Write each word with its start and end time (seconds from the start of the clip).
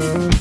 What's 0.00 0.32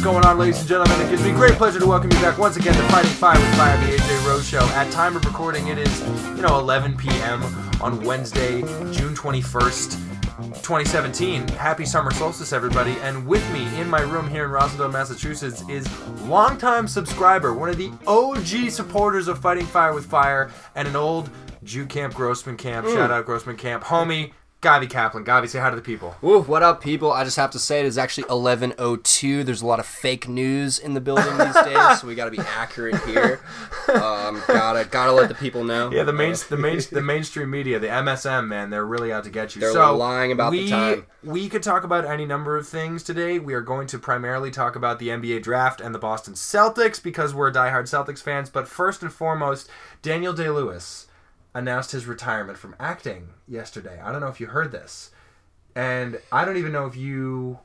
going 0.00 0.24
on, 0.24 0.36
ladies 0.36 0.58
and 0.58 0.68
gentlemen? 0.68 1.00
It 1.00 1.10
gives 1.10 1.22
me 1.22 1.30
great 1.30 1.52
pleasure 1.52 1.78
to 1.78 1.86
welcome 1.86 2.10
you 2.10 2.18
back 2.18 2.38
once 2.38 2.56
again 2.56 2.74
to 2.74 2.82
Fighting 2.88 3.12
Fire 3.12 3.38
with 3.38 3.54
Fire, 3.54 3.78
the 3.86 3.96
AJ 3.96 4.26
Rose 4.26 4.48
Show. 4.48 4.58
At 4.58 4.90
time 4.90 5.14
of 5.14 5.24
recording, 5.24 5.68
it 5.68 5.78
is, 5.78 6.00
you 6.34 6.42
know, 6.42 6.58
11 6.58 6.96
p.m. 6.96 7.44
on 7.80 8.02
Wednesday, 8.02 8.62
June 8.90 9.14
21st, 9.14 10.05
2017. 10.66 11.46
Happy 11.46 11.84
summer 11.86 12.10
solstice, 12.10 12.52
everybody. 12.52 12.96
And 13.02 13.24
with 13.24 13.48
me 13.52 13.64
in 13.80 13.88
my 13.88 14.00
room 14.00 14.28
here 14.28 14.46
in 14.46 14.50
Roslindale, 14.50 14.92
Massachusetts 14.92 15.62
is 15.68 15.86
longtime 16.22 16.88
subscriber, 16.88 17.54
one 17.54 17.68
of 17.68 17.76
the 17.76 17.92
OG 18.08 18.72
supporters 18.72 19.28
of 19.28 19.38
Fighting 19.38 19.64
Fire 19.64 19.94
with 19.94 20.06
Fire, 20.06 20.50
and 20.74 20.88
an 20.88 20.96
old 20.96 21.30
Jew 21.62 21.86
Camp 21.86 22.14
Grossman 22.14 22.56
Camp. 22.56 22.84
Mm. 22.84 22.94
Shout 22.94 23.12
out 23.12 23.26
Grossman 23.26 23.56
Camp. 23.56 23.84
Homie, 23.84 24.32
Gavi 24.62 24.88
Kaplan. 24.88 25.24
Gavi, 25.24 25.48
say 25.48 25.58
hi 25.58 25.68
to 25.68 25.76
the 25.76 25.82
people. 25.82 26.16
Woo, 26.22 26.40
what 26.40 26.62
up, 26.62 26.82
people? 26.82 27.12
I 27.12 27.24
just 27.24 27.36
have 27.36 27.50
to 27.50 27.58
say 27.58 27.80
it 27.80 27.86
is 27.86 27.98
actually 27.98 28.24
11:02. 28.24 29.44
There's 29.44 29.60
a 29.60 29.66
lot 29.66 29.78
of 29.78 29.86
fake 29.86 30.28
news 30.28 30.78
in 30.78 30.94
the 30.94 31.00
building 31.00 31.36
these 31.36 31.54
days, 31.54 32.00
so 32.00 32.06
we 32.06 32.14
got 32.14 32.24
to 32.24 32.30
be 32.30 32.38
accurate 32.56 32.96
here. 33.04 33.40
Um, 33.88 34.42
gotta 34.48 34.88
gotta 34.90 35.12
let 35.12 35.28
the 35.28 35.34
people 35.34 35.62
know. 35.62 35.92
Yeah, 35.92 36.04
the 36.04 36.12
main, 36.14 36.32
Uh, 36.32 36.38
the 36.48 36.56
main, 36.56 36.80
the 36.90 37.02
mainstream 37.02 37.50
media, 37.50 37.78
the 37.78 37.88
MSM, 37.88 38.48
man, 38.48 38.70
they're 38.70 38.86
really 38.86 39.12
out 39.12 39.24
to 39.24 39.30
get 39.30 39.54
you. 39.54 39.60
They're 39.60 39.72
so 39.72 39.94
lying 39.94 40.32
about 40.32 40.52
the 40.52 40.64
we, 40.64 40.70
time. 40.70 41.06
We 41.22 41.50
could 41.50 41.62
talk 41.62 41.84
about 41.84 42.06
any 42.06 42.24
number 42.24 42.56
of 42.56 42.66
things 42.66 43.02
today. 43.02 43.38
We 43.38 43.52
are 43.52 43.60
going 43.60 43.86
to 43.88 43.98
primarily 43.98 44.50
talk 44.50 44.74
about 44.74 44.98
the 44.98 45.08
NBA 45.08 45.42
draft 45.42 45.82
and 45.82 45.94
the 45.94 45.98
Boston 45.98 46.32
Celtics 46.32 47.02
because 47.02 47.34
we're 47.34 47.52
diehard 47.52 47.84
Celtics 47.84 48.22
fans. 48.22 48.48
But 48.48 48.68
first 48.68 49.02
and 49.02 49.12
foremost, 49.12 49.68
Daniel 50.00 50.32
Day 50.32 50.48
Lewis 50.48 51.05
announced 51.58 51.92
his 51.92 52.06
retirement 52.06 52.58
from 52.58 52.74
acting 52.78 53.30
yesterday. 53.48 54.00
I 54.02 54.12
don't 54.12 54.20
know 54.20 54.28
if 54.28 54.40
you 54.40 54.46
heard 54.48 54.72
this, 54.72 55.10
and 55.74 56.18
I 56.30 56.44
don't 56.44 56.56
even 56.56 56.72
know 56.72 56.86
if 56.86 56.96
you. 56.96 57.58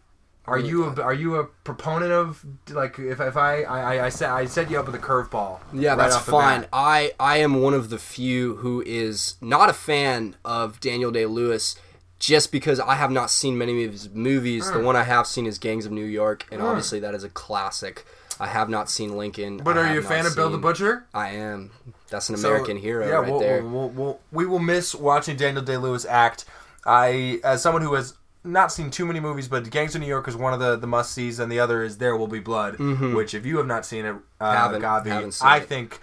Are 0.46 0.58
you 0.58 0.86
a, 0.86 1.02
are 1.02 1.14
you 1.14 1.36
a 1.36 1.46
proponent 1.46 2.12
of 2.12 2.44
like 2.72 2.98
if, 2.98 3.20
if 3.22 3.38
I, 3.38 3.62
I 3.62 4.06
I 4.06 4.10
said 4.10 4.30
I 4.32 4.46
set 4.46 4.72
you 4.72 4.80
up 4.80 4.88
with 4.88 4.96
a 4.96 5.00
curveball? 5.00 5.60
yeah, 5.72 5.90
right 5.92 5.98
that's 5.98 6.18
fine. 6.18 6.66
I 6.74 7.12
I 7.20 7.38
am 7.38 7.62
one 7.62 7.76
of 7.76 7.92
the 7.92 8.00
few 8.00 8.56
who 8.58 8.82
is 8.86 9.36
not 9.40 9.70
a 9.70 9.74
fan 9.74 10.36
of 10.44 10.80
Daniel 10.80 11.12
Day 11.12 11.28
Lewis. 11.28 11.76
Just 12.18 12.52
because 12.52 12.80
I 12.80 12.96
have 12.96 13.10
not 13.12 13.32
seen 13.32 13.58
many 13.58 13.84
of 13.84 13.92
his 13.94 14.10
movies, 14.12 14.66
Mm. 14.66 14.74
the 14.74 14.80
one 14.84 14.96
I 14.96 15.04
have 15.04 15.26
seen 15.26 15.48
is 15.48 15.58
Gangs 15.58 15.86
of 15.88 15.92
New 15.92 16.06
York, 16.06 16.46
and 16.52 16.62
obviously 16.62 17.00
that 17.00 17.16
is 17.16 17.24
a 17.24 17.30
classic. 17.30 18.06
I 18.42 18.48
have 18.48 18.70
not 18.70 18.90
seen 18.90 19.16
Lincoln. 19.16 19.58
But 19.58 19.78
I 19.78 19.82
are 19.90 19.94
you 19.94 20.00
a 20.00 20.04
fan 20.04 20.26
of 20.26 20.36
Bill 20.36 20.50
the 20.50 20.58
Butcher? 20.58 21.06
I 21.14 21.30
am. 21.30 21.70
That's 22.10 22.28
an 22.30 22.38
So, 22.38 22.50
American 22.50 22.76
hero 22.78 23.06
yeah, 23.08 23.14
right 23.14 23.30
we'll, 23.30 23.40
there. 23.40 23.64
We'll, 23.64 23.90
we'll, 23.90 24.20
we 24.32 24.46
will 24.48 24.60
miss 24.60 24.96
watching 24.96 25.38
Daniel 25.38 25.64
Day 25.64 25.78
Lewis 25.78 26.06
act. 26.06 26.46
I, 26.86 27.40
as 27.44 27.62
someone 27.62 27.84
who 27.84 27.94
has 27.94 28.16
not 28.44 28.72
seen 28.72 28.90
too 28.90 29.06
many 29.06 29.20
movies, 29.20 29.48
but 29.48 29.70
Gangs 29.70 29.94
of 29.94 30.02
New 30.02 30.08
York 30.08 30.28
is 30.28 30.36
one 30.36 30.54
of 30.54 30.60
the, 30.60 30.76
the 30.76 30.88
must 30.88 31.14
sees, 31.14 31.38
and 31.40 31.52
the 31.52 31.60
other 31.60 31.84
is 31.84 32.00
There 32.00 32.18
Will 32.18 32.26
Be 32.28 32.40
Blood, 32.40 32.80
which 32.80 33.36
if 33.36 33.46
you 33.46 33.58
have 33.58 33.68
not 33.68 33.86
seen 33.86 34.06
it, 34.06 34.16
uh, 34.40 34.46
Mm-hmm. 34.46 34.58
Haven't- 34.58 34.82
Gavi, 34.82 35.06
haven't 35.08 35.32
seen 35.34 35.48
I 35.48 35.58
it. 35.58 35.66
think. 35.68 36.00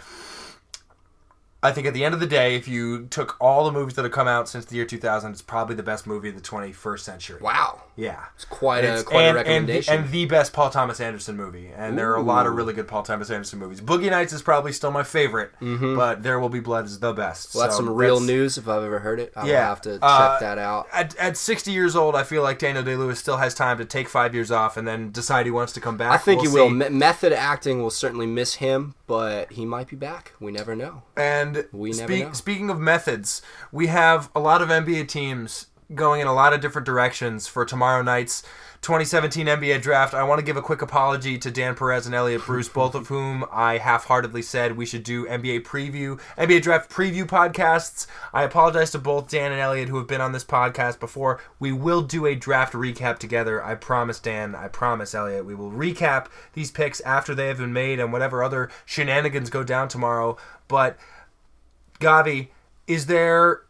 I 1.60 1.72
think 1.72 1.88
at 1.88 1.94
the 1.94 2.04
end 2.04 2.14
of 2.14 2.20
the 2.20 2.26
day, 2.26 2.54
if 2.54 2.68
you 2.68 3.06
took 3.06 3.36
all 3.40 3.64
the 3.64 3.72
movies 3.72 3.94
that 3.96 4.02
have 4.04 4.12
come 4.12 4.28
out 4.28 4.48
since 4.48 4.64
the 4.64 4.76
year 4.76 4.84
2000, 4.84 5.32
it's 5.32 5.42
probably 5.42 5.74
the 5.74 5.82
best 5.82 6.06
movie 6.06 6.28
of 6.28 6.36
the 6.36 6.40
21st 6.40 7.00
century. 7.00 7.40
wow, 7.40 7.82
Yeah. 7.96 8.26
it's 8.36 8.44
quite 8.44 8.84
a 8.84 8.88
It's- 8.88 9.02
quite 9.02 9.22
and, 9.22 9.36
a 9.36 9.40
recommendation. 9.40 9.92
And 9.94 10.02
the, 10.04 10.06
and 10.06 10.12
the 10.12 10.24
best 10.26 10.52
Paul 10.52 10.70
Thomas 10.70 11.00
Anderson 11.00 11.36
movie. 11.36 11.72
And 11.76 11.98
there 11.98 12.12
are 12.12 12.16
a 12.16 12.22
lot 12.22 12.46
of 12.46 12.54
really 12.54 12.74
good 12.74 12.86
Paul 12.86 13.02
Thomas 13.02 13.28
Anderson 13.28 13.58
movies. 13.58 13.80
Boogie 13.80 14.08
Nights 14.08 14.32
is 14.32 14.40
probably 14.40 14.70
still 14.70 14.92
my 14.92 15.02
favorite, 15.02 15.50
but 15.60 16.22
There 16.22 16.38
Will 16.38 16.48
Be 16.48 16.60
Blood 16.60 16.84
is 16.84 17.00
the 17.00 17.12
best. 17.12 17.56
Well, 17.56 17.64
that's 17.64 17.76
So 17.76 17.84
some 17.84 17.92
real 17.92 18.20
that's- 18.20 18.28
news 18.28 18.56
if 18.56 18.68
I've 18.68 18.84
ever 18.84 19.00
heard 19.00 19.18
it. 19.18 19.32
I'll 19.34 19.44
Yeah, 19.48 19.66
have 19.66 19.80
to 19.80 19.94
check 19.94 19.98
uh, 20.02 20.38
that 20.38 20.58
out. 20.58 20.86
At, 20.92 21.16
at 21.16 21.36
60 21.36 21.72
years 21.72 21.96
old, 21.96 22.14
I 22.14 22.22
feel 22.22 22.44
like 22.44 22.60
Daniel 22.60 22.84
Day 22.84 22.94
Lewis 22.94 23.18
still 23.18 23.38
has 23.38 23.52
time 23.52 23.78
to 23.78 23.84
take 23.84 24.08
five 24.08 24.32
years 24.32 24.52
off 24.52 24.76
and 24.76 24.86
then 24.86 25.10
decide 25.10 25.44
he 25.46 25.50
wants 25.50 25.72
to 25.72 25.80
come 25.80 25.96
back. 25.96 26.12
I 26.12 26.18
think 26.18 26.42
We'll 26.42 26.50
he 26.52 26.54
will. 26.56 26.70
Me- 26.70 26.88
method 26.88 27.32
acting 27.32 27.82
will 27.82 27.90
certainly 27.90 28.26
miss 28.26 28.54
him, 28.54 28.94
but 29.08 29.50
he 29.52 29.64
might 29.66 29.88
be 29.88 29.96
back. 29.96 30.34
We 30.38 30.52
never 30.52 30.76
know. 30.76 31.02
And 31.16 31.47
We 31.72 31.90
never 31.90 32.12
speak, 32.12 32.26
know. 32.26 32.32
speaking 32.32 32.70
of 32.70 32.78
methods, 32.78 33.42
we 33.72 33.88
have 33.88 34.30
a 34.34 34.40
lot 34.40 34.62
of 34.62 34.68
NBA 34.68 35.08
teams 35.08 35.66
going 35.94 36.20
in 36.20 36.26
a 36.26 36.34
lot 36.34 36.52
of 36.52 36.60
different 36.60 36.84
directions 36.84 37.46
for 37.46 37.64
tomorrow 37.64 38.02
night's 38.02 38.42
2017 38.82 39.46
NBA 39.46 39.82
draft. 39.82 40.14
I 40.14 40.22
want 40.22 40.38
to 40.38 40.44
give 40.44 40.56
a 40.56 40.62
quick 40.62 40.82
apology 40.82 41.36
to 41.38 41.50
Dan 41.50 41.74
Perez 41.74 42.06
and 42.06 42.14
Elliot 42.14 42.44
Bruce, 42.44 42.68
both 42.68 42.94
of 42.94 43.08
whom 43.08 43.44
I 43.50 43.78
half-heartedly 43.78 44.42
said 44.42 44.76
we 44.76 44.86
should 44.86 45.02
do 45.02 45.26
NBA 45.26 45.62
preview, 45.62 46.20
NBA 46.36 46.62
draft 46.62 46.90
preview 46.90 47.24
podcasts. 47.24 48.06
I 48.32 48.44
apologize 48.44 48.90
to 48.92 48.98
both 48.98 49.30
Dan 49.30 49.50
and 49.50 49.60
Elliot 49.60 49.88
who 49.88 49.96
have 49.96 50.06
been 50.06 50.20
on 50.20 50.32
this 50.32 50.44
podcast 50.44 51.00
before. 51.00 51.40
We 51.58 51.72
will 51.72 52.02
do 52.02 52.26
a 52.26 52.36
draft 52.36 52.72
recap 52.72 53.18
together. 53.18 53.62
I 53.64 53.74
promise, 53.74 54.20
Dan. 54.20 54.54
I 54.54 54.68
promise, 54.68 55.14
Elliot. 55.14 55.44
We 55.44 55.54
will 55.54 55.72
recap 55.72 56.26
these 56.52 56.70
picks 56.70 57.00
after 57.00 57.34
they 57.34 57.48
have 57.48 57.58
been 57.58 57.72
made 57.72 57.98
and 57.98 58.12
whatever 58.12 58.44
other 58.44 58.70
shenanigans 58.84 59.50
go 59.50 59.64
down 59.64 59.88
tomorrow. 59.88 60.36
But 60.68 60.98
Gavi, 62.00 62.48
is 62.86 63.06
there 63.06 63.62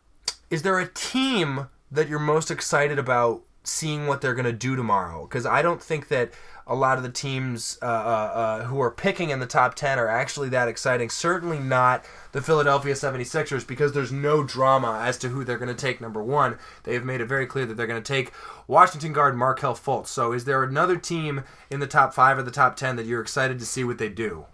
is 0.51 0.63
there 0.63 0.79
a 0.79 0.89
team 0.89 1.69
that 1.91 2.09
you're 2.09 2.19
most 2.19 2.51
excited 2.51 2.99
about 2.99 3.43
seeing 3.65 4.07
what 4.07 4.21
they're 4.21 4.35
going 4.35 4.45
to 4.47 4.53
do 4.53 4.77
tomorrow? 4.77 5.27
Because 5.27 5.45
I 5.45 5.63
don't 5.63 5.83
think 5.83 6.09
that 6.09 6.33
a 6.67 6.75
lot 6.75 6.99
of 6.99 7.03
the 7.03 7.11
teams 7.11 7.79
uh, 7.81 7.87
uh, 7.87 7.89
uh, 7.89 8.65
who 8.65 8.79
are 8.81 8.91
picking 8.91 9.31
in 9.31 9.41
the 9.41 9.47
top 9.47 9.75
10 9.75 9.99
are 9.99 10.09
actually 10.09 10.51
that 10.51 10.69
exciting. 10.69 11.09
Certainly 11.09 11.61
not 11.61 12.05
the 12.33 12.43
Philadelphia 12.43 12.93
76ers 12.93 13.67
because 13.67 13.95
there's 13.95 14.13
no 14.13 14.43
drama 14.43 15.01
as 15.03 15.17
to 15.19 15.31
who 15.31 15.45
they're 15.45 15.57
going 15.59 15.75
to 15.75 15.87
take 15.87 16.01
number 16.01 16.23
one. 16.23 16.59
They 16.85 16.93
have 16.93 17.05
made 17.05 17.23
it 17.23 17.27
very 17.27 17.47
clear 17.47 17.65
that 17.65 17.75
they're 17.75 17.87
going 17.87 18.03
to 18.03 18.13
take 18.13 18.33
Washington 18.67 19.15
guard 19.15 19.35
Markelle 19.35 19.75
Fultz. 19.75 20.09
So 20.09 20.33
is 20.33 20.45
there 20.45 20.63
another 20.63 20.97
team 20.97 21.43
in 21.71 21.81
the 21.81 21.87
top 21.87 22.13
five 22.13 22.37
or 22.37 22.43
the 22.43 22.51
top 22.51 22.77
10 22.77 22.97
that 22.97 23.07
you're 23.07 23.23
excited 23.23 23.59
to 23.59 23.67
see 23.67 23.83
what 23.83 23.97
they 23.97 24.11
do? 24.11 24.45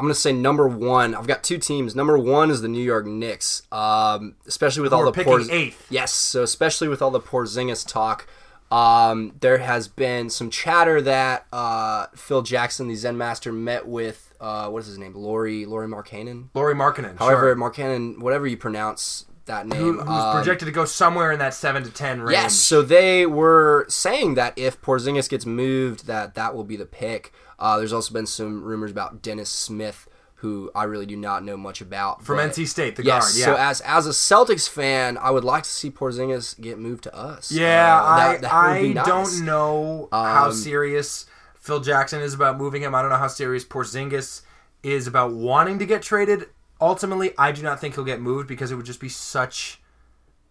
I'm 0.00 0.06
gonna 0.06 0.14
say 0.14 0.32
number 0.32 0.66
one. 0.66 1.14
I've 1.14 1.26
got 1.26 1.44
two 1.44 1.58
teams. 1.58 1.94
Number 1.94 2.18
one 2.18 2.50
is 2.50 2.62
the 2.62 2.68
New 2.68 2.82
York 2.82 3.04
Knicks, 3.04 3.64
um, 3.70 4.34
especially 4.46 4.82
with 4.82 4.94
all 4.94 5.02
are 5.02 5.04
the 5.04 5.12
picking 5.12 5.32
Porz- 5.32 5.50
eighth. 5.50 5.86
Yes, 5.90 6.14
so 6.14 6.42
especially 6.42 6.88
with 6.88 7.02
all 7.02 7.10
the 7.10 7.20
Porzingis 7.20 7.86
talk, 7.86 8.26
um, 8.70 9.34
there 9.40 9.58
has 9.58 9.88
been 9.88 10.30
some 10.30 10.48
chatter 10.48 11.02
that 11.02 11.46
uh, 11.52 12.06
Phil 12.14 12.40
Jackson, 12.40 12.88
the 12.88 12.94
Zen 12.94 13.18
Master, 13.18 13.52
met 13.52 13.86
with 13.86 14.32
uh, 14.40 14.68
what 14.70 14.78
is 14.78 14.86
his 14.86 14.96
name, 14.96 15.14
Lori 15.14 15.66
Lori 15.66 15.86
Markkanen. 15.86 16.48
Lori 16.54 16.74
Markkinen. 16.74 17.18
However, 17.18 17.54
sure. 17.54 17.56
Markkanen, 17.56 18.20
whatever 18.20 18.46
you 18.46 18.56
pronounce 18.56 19.26
that 19.44 19.66
name, 19.66 19.80
Who, 19.80 20.00
who's 20.00 20.08
um, 20.08 20.36
projected 20.36 20.64
to 20.66 20.72
go 20.72 20.86
somewhere 20.86 21.30
in 21.30 21.38
that 21.40 21.52
seven 21.52 21.82
to 21.82 21.90
ten 21.90 22.22
range. 22.22 22.32
Yes, 22.32 22.54
so 22.54 22.80
they 22.80 23.26
were 23.26 23.84
saying 23.88 24.34
that 24.34 24.56
if 24.56 24.80
Porzingis 24.80 25.28
gets 25.28 25.44
moved, 25.44 26.06
that 26.06 26.34
that 26.36 26.54
will 26.54 26.64
be 26.64 26.76
the 26.76 26.86
pick. 26.86 27.32
Uh, 27.60 27.76
there's 27.78 27.92
also 27.92 28.12
been 28.14 28.26
some 28.26 28.62
rumors 28.64 28.90
about 28.90 29.22
Dennis 29.22 29.50
Smith, 29.50 30.08
who 30.36 30.70
I 30.74 30.84
really 30.84 31.06
do 31.06 31.16
not 31.16 31.44
know 31.44 31.56
much 31.56 31.80
about. 31.80 32.24
from 32.24 32.38
NC 32.38 32.66
State, 32.66 32.96
the 32.96 33.04
Yes, 33.04 33.36
guard. 33.36 33.38
Yeah, 33.38 33.44
so 33.44 33.60
as 33.60 33.80
as 33.82 34.06
a 34.06 34.10
Celtics 34.10 34.68
fan, 34.68 35.18
I 35.18 35.30
would 35.30 35.44
like 35.44 35.64
to 35.64 35.68
see 35.68 35.90
Porzingis 35.90 36.58
get 36.60 36.78
moved 36.78 37.04
to 37.04 37.14
us. 37.14 37.52
yeah. 37.52 38.00
Uh, 38.02 38.16
that- 38.38 38.52
I 38.52 38.78
I 38.78 38.82
nice. 38.94 39.06
don't 39.06 39.44
know 39.44 40.08
how 40.10 40.46
Um, 40.46 40.52
serious 40.54 41.26
Phil 41.56 41.80
Jackson 41.80 42.22
is 42.22 42.32
about 42.32 42.56
moving 42.56 42.80
him. 42.82 42.94
I 42.94 43.02
don't 43.02 43.10
know 43.10 43.18
how 43.18 43.28
serious 43.28 43.64
Porzingis 43.66 44.40
is 44.82 45.06
about 45.06 45.32
wanting 45.32 45.78
to 45.78 45.84
get 45.84 46.00
traded. 46.00 46.48
Ultimately, 46.80 47.34
I 47.36 47.52
do 47.52 47.62
not 47.62 47.78
think 47.78 47.94
he'll 47.96 48.04
get 48.04 48.22
moved 48.22 48.48
because 48.48 48.72
it 48.72 48.76
would 48.76 48.86
just 48.86 49.00
be 49.00 49.10
such 49.10 49.82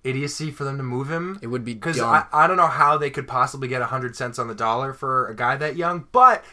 idiocy 0.04 0.52
for 0.52 0.64
them 0.64 0.78
to 0.78 0.84
move 0.84 1.10
him. 1.10 1.40
It 1.42 1.48
would 1.48 1.66
be 1.66 1.74
because. 1.74 2.00
I, 2.00 2.26
I 2.32 2.46
don't 2.48 2.58
know 2.58 2.68
how 2.68 2.98
they 2.98 3.10
could 3.10 3.28
possibly 3.28 3.68
get 3.68 3.82
100 3.82 4.16
cents 4.16 4.38
on 4.40 4.48
the 4.48 4.54
dollar 4.56 4.94
for 4.94 5.28
a 5.28 5.36
guy 5.36 5.56
that 5.58 5.76
young 5.76 6.08
but 6.12 6.44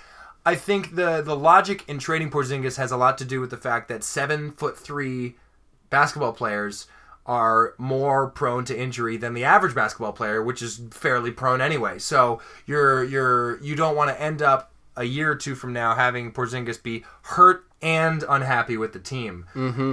i 0.47 0.55
think 0.55 0.95
the 0.95 1.21
the 1.21 1.37
logic 1.37 1.85
in 1.87 1.99
trading 1.99 2.31
porzingis 2.31 2.77
has 2.77 2.91
a 2.91 2.97
lot 2.97 3.19
to 3.19 3.25
do 3.25 3.41
with 3.41 3.51
the 3.51 3.57
fact 3.57 3.89
that 3.89 4.03
seven 4.03 4.51
foot 4.53 4.79
three 4.79 5.37
basketball 5.91 6.33
players 6.33 6.87
are 7.27 7.75
more 7.77 8.29
prone 8.31 8.65
to 8.65 8.81
injury 8.81 9.17
than 9.17 9.35
the 9.35 9.45
average 9.45 9.75
basketball 9.75 10.13
player 10.13 10.43
which 10.43 10.63
is 10.63 10.81
fairly 10.91 11.31
prone 11.31 11.61
anyway 11.61 11.99
so 11.99 12.41
you're 12.67 13.05
you're 13.05 13.61
you 13.63 13.75
don't 13.75 13.97
want 13.97 14.09
to 14.09 14.19
end 14.23 14.41
up 14.41 14.73
a 14.97 15.05
year 15.05 15.33
or 15.33 15.37
two 15.37 15.55
from 15.55 15.73
now 15.73 15.95
having 15.95 16.33
porzingis 16.33 16.83
be 16.83 17.05
hurt 17.23 17.67
and 17.83 18.25
unhappy 18.29 18.77
with 18.77 18.93
the 18.93 18.99
team. 18.99 19.47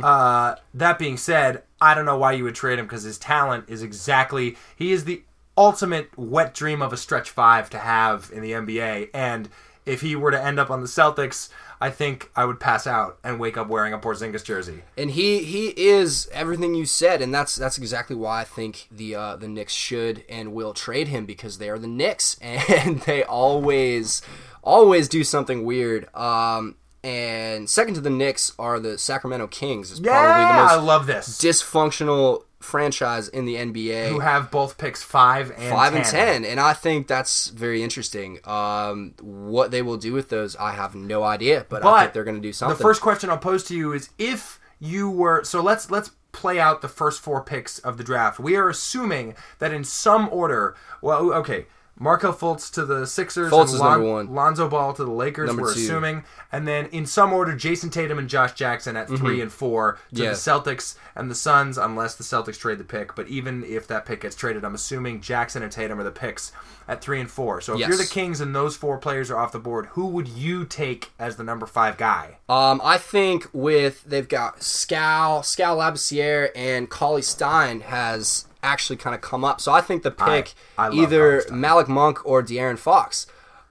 Uh, 0.04 0.56
that 0.74 0.98
being 0.98 1.18
said, 1.18 1.64
I 1.82 1.94
don't 1.94 2.06
know 2.06 2.18
why 2.18 2.32
you 2.32 2.46
would 2.46 2.56
trade 2.56 2.80
him 2.80 2.86
because 2.86 3.04
his 3.04 3.18
talent 3.18 3.66
is 3.68 3.84
exactly 3.84 4.56
he 4.76 4.92
is 4.92 5.04
the 5.06 5.24
ultimate 5.58 6.18
wet 6.18 6.54
dream 6.54 6.82
of 6.82 6.94
a 6.94 6.98
stretch 6.98 7.30
five 7.30 7.70
to 7.72 7.78
have 7.80 8.32
in 8.34 8.42
the 8.42 8.52
NBA. 8.52 9.10
And 9.14 9.50
if 9.86 10.02
he 10.02 10.16
were 10.16 10.32
to 10.32 10.42
end 10.42 10.60
up 10.60 10.70
on 10.72 10.82
the 10.82 10.88
Celtics, 10.88 11.50
I 11.82 11.90
think 11.90 12.30
I 12.36 12.46
would 12.46 12.60
pass 12.60 12.88
out 12.88 13.18
and 13.24 13.40
wake 13.40 13.58
up 13.58 13.68
wearing 13.68 13.94
a 13.94 14.00
Porzingis 14.00 14.44
jersey. 14.44 14.84
and 14.98 15.12
he 15.12 15.44
he 15.44 15.68
is 15.78 16.30
everything 16.32 16.76
you 16.76 16.86
said, 16.86 17.22
and 17.22 17.34
that's 17.34 17.56
that's 17.56 17.78
exactly 17.78 18.16
why 18.16 18.42
I 18.42 18.44
think 18.46 18.88
the 18.92 19.16
uh, 19.16 19.36
the 19.36 19.48
Knicks 19.48 19.74
should 19.74 20.24
and 20.30 20.54
will 20.54 20.74
trade 20.74 21.10
him 21.10 21.26
because 21.26 21.58
they 21.58 21.70
are 21.70 21.78
the 21.80 21.88
Knicks, 21.88 22.38
and 22.42 23.00
they 23.02 23.24
always 23.24 24.22
always 24.64 25.10
do 25.10 25.24
something 25.24 25.66
weird. 25.66 26.08
Um, 26.16 26.78
and 27.04 27.70
second 27.70 27.96
to 27.96 28.02
the 28.02 28.10
Knicks 28.10 28.54
are 28.58 28.80
the 28.80 28.98
Sacramento 28.98 29.48
Kings. 29.48 29.92
Is 29.92 30.00
Yeah, 30.00 30.12
probably 30.14 30.46
I 30.46 30.72
the 30.76 30.78
most 30.78 30.88
love 30.88 31.06
this. 31.06 31.38
dysfunctional 31.38 32.44
franchise 32.64 33.28
in 33.28 33.46
the 33.46 33.56
NBA. 33.56 34.10
Who 34.10 34.20
have 34.20 34.50
both 34.52 34.78
picks 34.78 35.04
five 35.04 35.52
and 35.52 35.72
five 35.72 35.94
10. 35.94 36.02
and 36.02 36.10
ten, 36.10 36.46
and 36.46 36.60
I 36.60 36.74
think 36.74 37.08
that's 37.08 37.50
very 37.50 37.84
interesting. 37.84 38.40
Um, 38.46 39.14
what 39.22 39.72
they 39.72 39.82
will 39.82 39.98
do 39.98 40.14
with 40.14 40.30
those, 40.30 40.56
I 40.56 40.72
have 40.72 40.96
no 40.96 41.24
idea, 41.24 41.66
but, 41.70 41.82
I 41.82 41.86
But 41.86 42.00
think 42.02 42.14
they're 42.14 42.24
going 42.24 42.36
to 42.36 42.42
do 42.42 42.54
something. 42.54 42.78
The 42.78 42.84
first 42.84 43.02
question 43.02 43.30
I'll 43.30 43.38
pose 43.38 43.64
to 43.66 43.76
you 43.76 43.94
is 43.94 44.10
if 44.18 44.60
you 44.80 45.10
were 45.10 45.44
so 45.44 45.62
let's 45.62 45.90
let's 45.90 46.12
play 46.34 46.60
out 46.60 46.82
the 46.82 46.90
first 46.90 47.22
four 47.22 47.42
picks 47.42 47.80
of 47.80 47.98
the 47.98 48.04
draft. 48.04 48.40
We 48.40 48.56
are 48.58 48.68
assuming 48.68 49.36
that 49.60 49.72
in 49.72 49.84
some 49.84 50.28
order. 50.30 50.76
Well, 51.02 51.32
okay. 51.34 51.68
Markelle 52.00 52.34
Fultz 52.34 52.72
to 52.74 52.86
the 52.86 53.06
Sixers 53.06 53.52
Fultz 53.52 53.66
and 53.68 53.74
is 53.76 53.82
number 53.82 54.12
one. 54.12 54.34
Lonzo 54.34 54.68
Ball 54.68 54.94
to 54.94 55.06
the 55.06 55.12
Lakers. 55.12 55.48
Number 55.48 55.62
we're 55.62 55.74
two. 55.74 55.80
assuming, 55.82 56.24
and 56.52 56.68
then 56.68 56.88
in 56.88 57.06
some 57.06 57.32
order, 57.32 57.54
Jayson 57.56 57.92
Tatum 57.92 58.18
and 58.18 58.28
Josh 58.28 58.54
Jackson 58.54 58.98
at 58.98 59.08
3 59.08 59.42
and 59.42 59.52
four 59.52 59.94
to 59.94 60.16
Mm-hmm. 60.16 60.24
Yeah. 60.24 60.30
the 60.32 60.36
Celtics 60.36 60.96
and 61.16 61.30
the 61.30 61.36
Suns, 61.36 61.78
unless 61.78 62.16
the 62.16 62.24
Celtics 62.24 62.58
trade 62.60 62.80
the 62.80 62.84
pick. 62.84 63.16
But 63.16 63.28
even 63.28 63.64
if 63.64 63.88
that 63.88 64.06
pick 64.06 64.22
gets 64.22 64.36
traded, 64.36 64.66
I'm 64.66 64.74
assuming 64.76 65.22
Jackson 65.22 65.62
and 65.62 65.72
Tatum 65.72 66.00
are 66.00 66.04
the 66.04 66.12
picks 66.12 66.52
at 66.88 67.02
three 67.02 67.20
and 67.22 67.30
four. 67.30 67.62
So 67.62 67.74
if 67.74 67.80
Yes. 67.80 67.90
you're 67.90 67.98
the 67.98 68.06
Kings 68.06 68.42
and 68.42 68.56
those 68.56 68.76
four 68.76 68.98
players 68.98 69.30
are 69.30 69.38
off 69.38 69.52
the 69.52 69.60
board, 69.60 69.86
who 69.92 70.08
would 70.08 70.28
you 70.28 70.66
take 70.66 71.12
as 71.20 71.36
the 71.38 71.44
number 71.44 71.66
five 71.68 71.98
guy? 71.98 72.38
Um, 72.50 72.82
I 72.84 72.98
think 72.98 73.48
with 73.54 74.04
they've 74.04 74.28
got 74.28 74.64
Skal, 74.64 75.44
Skal 75.44 75.78
Labissiere, 75.78 76.50
and 76.56 76.90
Cauley 76.90 77.22
Stein 77.22 77.82
has 77.82 78.46
actually 78.64 78.96
kind 78.96 79.14
of 79.14 79.22
come 79.22 79.44
up. 79.44 79.62
So 79.62 79.72
I 79.72 79.82
think 79.82 80.02
the 80.04 80.12
pick 80.12 80.54
I 80.78 80.88
love 80.88 80.98
either 80.98 81.44
Malik 81.52 81.88
Monk 81.88 82.26
or 82.26 82.42
De'Aaron 82.42 82.80
Fox. 82.80 83.28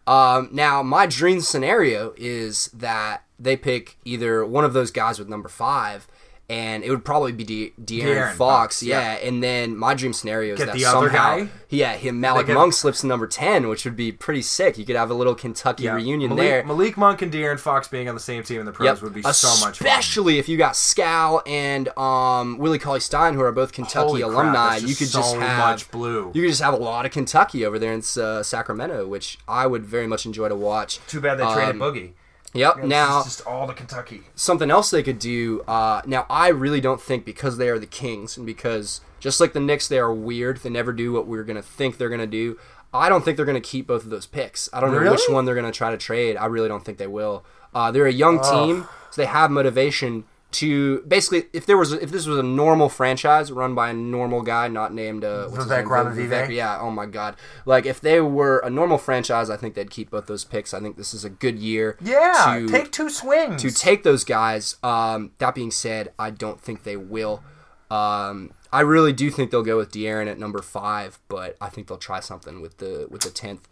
Um, 0.07 0.49
now 0.53 0.83
my 0.83 1.07
dream 1.07 1.41
scenario 1.41 2.13
is 2.17 2.69
that 2.69 3.25
they 3.39 3.57
pick 3.57 3.97
either 4.05 4.45
one 4.45 4.65
of 4.65 4.73
those 4.73 4.91
guys 4.91 5.19
with 5.19 5.29
number 5.29 5.49
five. 5.49 6.07
And 6.53 6.85
it 6.85 6.91
would 6.91 7.05
probably 7.05 7.33
be 7.33 7.45
De- 7.45 7.71
De'Aaron, 7.81 8.05
De'Aaron 8.05 8.35
Fox, 8.35 8.83
yeah. 8.83 9.15
yeah. 9.19 9.27
And 9.29 9.43
then 9.43 9.75
my 9.75 9.95
dream 9.95 10.13
scenario 10.13 10.53
is 10.53 10.59
Get 10.59 10.67
that 10.67 10.75
the 10.77 10.85
other 10.85 11.09
somehow, 11.09 11.39
guy? 11.39 11.49
yeah, 11.71 11.95
him 11.95 12.21
Malik 12.21 12.47
get- 12.49 12.55
Monk 12.55 12.75
slips 12.75 13.01
to 13.01 13.07
number 13.07 13.27
ten, 13.27 13.69
which 13.69 13.85
would 13.87 13.97
be 13.97 14.13
pretty 14.13 14.43
sick. 14.43 14.77
You 14.77 14.85
could 14.85 14.97
have 14.97 15.11
a 15.11 15.15
little 15.15 15.35
Kentucky 15.35 15.89
reunion 15.89 16.31
Malik, 16.31 16.43
there. 16.45 16.65
Malik 16.65 16.97
Monk 16.99 17.23
and 17.23 17.33
De'Aaron 17.33 17.59
Fox 17.59 17.89
being 17.89 18.07
on 18.09 18.15
the 18.15 18.21
same 18.21 18.43
team 18.43 18.61
in 18.61 18.67
the 18.67 18.73
pros 18.73 19.01
would 19.01 19.15
be 19.15 19.23
so 19.23 19.49
much 19.65 19.79
fun. 19.79 19.89
Especially 19.89 20.39
if 20.39 20.49
you 20.49 20.59
got 20.59 20.77
Skal 20.77 21.43
and 21.47 21.89
um, 21.97 22.59
Willie 22.59 22.79
Cauley 22.79 23.01
Stein, 23.01 23.33
who 23.35 23.41
are 23.41 23.53
both 23.53 23.73
Kentucky 23.73 24.07
Holy 24.07 24.21
alumni. 24.21 24.77
you 24.77 24.95
could 24.95 25.09
so 25.09 25.21
just 25.21 25.35
have 25.37 25.59
much 25.59 25.91
blue. 25.91 26.33
You 26.35 26.43
could 26.43 26.51
just 26.51 26.63
have 26.63 26.75
a 26.75 26.77
lot 26.77 27.07
of 27.07 27.13
Kentucky 27.13 27.65
over 27.65 27.79
there 27.79 27.93
in 27.95 28.03
uh, 28.21 28.43
Sacramento, 28.43 29.07
which 29.07 29.39
I 29.49 29.67
would 29.67 29.87
very 29.87 30.07
much 30.07 30.27
enjoy 30.27 30.49
to 30.51 30.57
watch. 30.57 30.99
Too 31.07 31.21
bad 31.23 31.39
they 31.39 31.45
traded 31.45 31.77
Boogie. 31.77 32.13
Yep. 32.55 32.77
This 32.77 32.85
now 32.87 33.23
just 33.23 33.47
all 33.47 33.67
the 33.67 33.73
Kentucky. 33.73 34.23
something 34.35 34.71
else 34.71 34.91
they 34.91 35.03
could 35.03 35.19
do. 35.19 35.63
Uh, 35.63 36.03
now, 36.07 36.27
I 36.29 36.49
really 36.49 36.81
don't 36.81 37.01
think 37.01 37.25
because 37.25 37.57
they 37.57 37.69
are 37.69 37.79
the 37.79 37.87
Kings 37.87 38.37
and 38.37 38.45
because 38.45 39.01
just 39.21 39.41
like 39.41 39.53
the 39.53 39.61
Knicks, 39.61 39.89
they 39.89 39.99
are 39.99 40.13
weird. 40.13 40.59
They 40.59 40.71
never 40.71 40.93
do 40.93 41.13
what 41.13 41.27
we're 41.27 41.45
gonna 41.45 41.63
think 41.63 41.97
they're 41.97 42.11
gonna 42.11 42.27
do. 42.27 42.59
I 42.93 43.09
don't 43.09 43.25
think 43.25 43.37
they're 43.37 43.47
gonna 43.47 43.61
keep 43.61 43.87
both 43.87 44.05
of 44.05 44.11
those 44.11 44.27
picks. 44.27 44.69
I 44.73 44.81
don't 44.81 44.93
know 44.93 45.11
which 45.11 45.23
one 45.29 45.45
they're 45.47 45.55
gonna 45.55 45.73
try 45.73 45.91
to 45.91 45.97
trade. 45.97 46.37
I 46.37 46.47
really 46.47 46.69
don't 46.69 46.85
think 46.85 46.99
they 46.99 47.07
will. 47.07 47.45
Uh, 47.75 47.91
they're 47.91 48.07
a 48.07 48.13
young 48.13 48.39
team, 48.43 48.87
so 49.11 49.23
they 49.23 49.27
have 49.27 49.51
motivation 49.51 50.25
to 50.53 51.01
basically. 51.03 51.45
If 51.53 51.67
there 51.67 51.77
was, 51.77 51.93
if 51.93 52.11
this 52.11 52.27
was 52.27 52.39
a 52.39 52.43
normal 52.43 52.89
franchise 52.89 53.51
run 53.51 53.75
by 53.75 53.91
a 53.91 53.93
normal 53.93 54.43
guy, 54.43 54.69
not 54.69 54.95
named 54.95 55.25
uh, 55.25 55.49
what's 55.49 55.65
his 55.65 55.73
Vivek 55.73 56.17
name? 56.17 56.31
Vivek, 56.31 56.55
yeah. 56.55 56.79
Oh 56.81 56.91
my 56.91 57.07
God. 57.07 57.37
Like 57.67 57.87
if 57.87 58.01
they 58.01 58.21
were 58.21 58.59
a 58.59 58.71
normal 58.71 58.99
franchise, 58.99 59.51
I 59.51 59.57
think 59.57 59.75
they'd 59.75 59.91
keep 59.91 60.11
both 60.11 60.27
those 60.27 60.45
picks. 60.45 60.73
I 60.73 60.81
think 60.81 60.97
this 60.97 61.13
is 61.15 61.25
a 61.25 61.31
good 61.31 61.59
year. 61.59 61.97
Yeah, 62.01 62.59
to, 62.61 62.69
take 62.69 62.93
two 62.93 63.11
swings. 63.11 63.63
to 63.63 63.71
take 63.71 64.03
those 64.03 64.25
guys. 64.25 64.77
Um, 64.83 65.33
that 65.39 65.55
being 65.55 65.71
said, 65.71 66.13
I 66.19 66.31
don't 66.31 66.61
think 66.61 66.85
they 66.85 66.97
will. 66.97 67.43
Um, 67.91 68.53
I 68.73 68.81
really 68.81 69.13
do 69.13 69.31
think 69.31 69.51
they'll 69.51 69.63
go 69.63 69.77
with 69.77 69.93
De'Aaron 69.93 70.27
at 70.27 70.39
number 70.39 70.63
five, 70.63 71.19
but 71.29 71.57
I 71.61 71.69
think 71.69 71.89
they'll 71.89 71.99
try 71.99 72.21
something 72.21 72.63
with 72.63 72.79
the 72.79 73.07
with 73.11 73.23
the 73.23 73.31
tenth. 73.31 73.69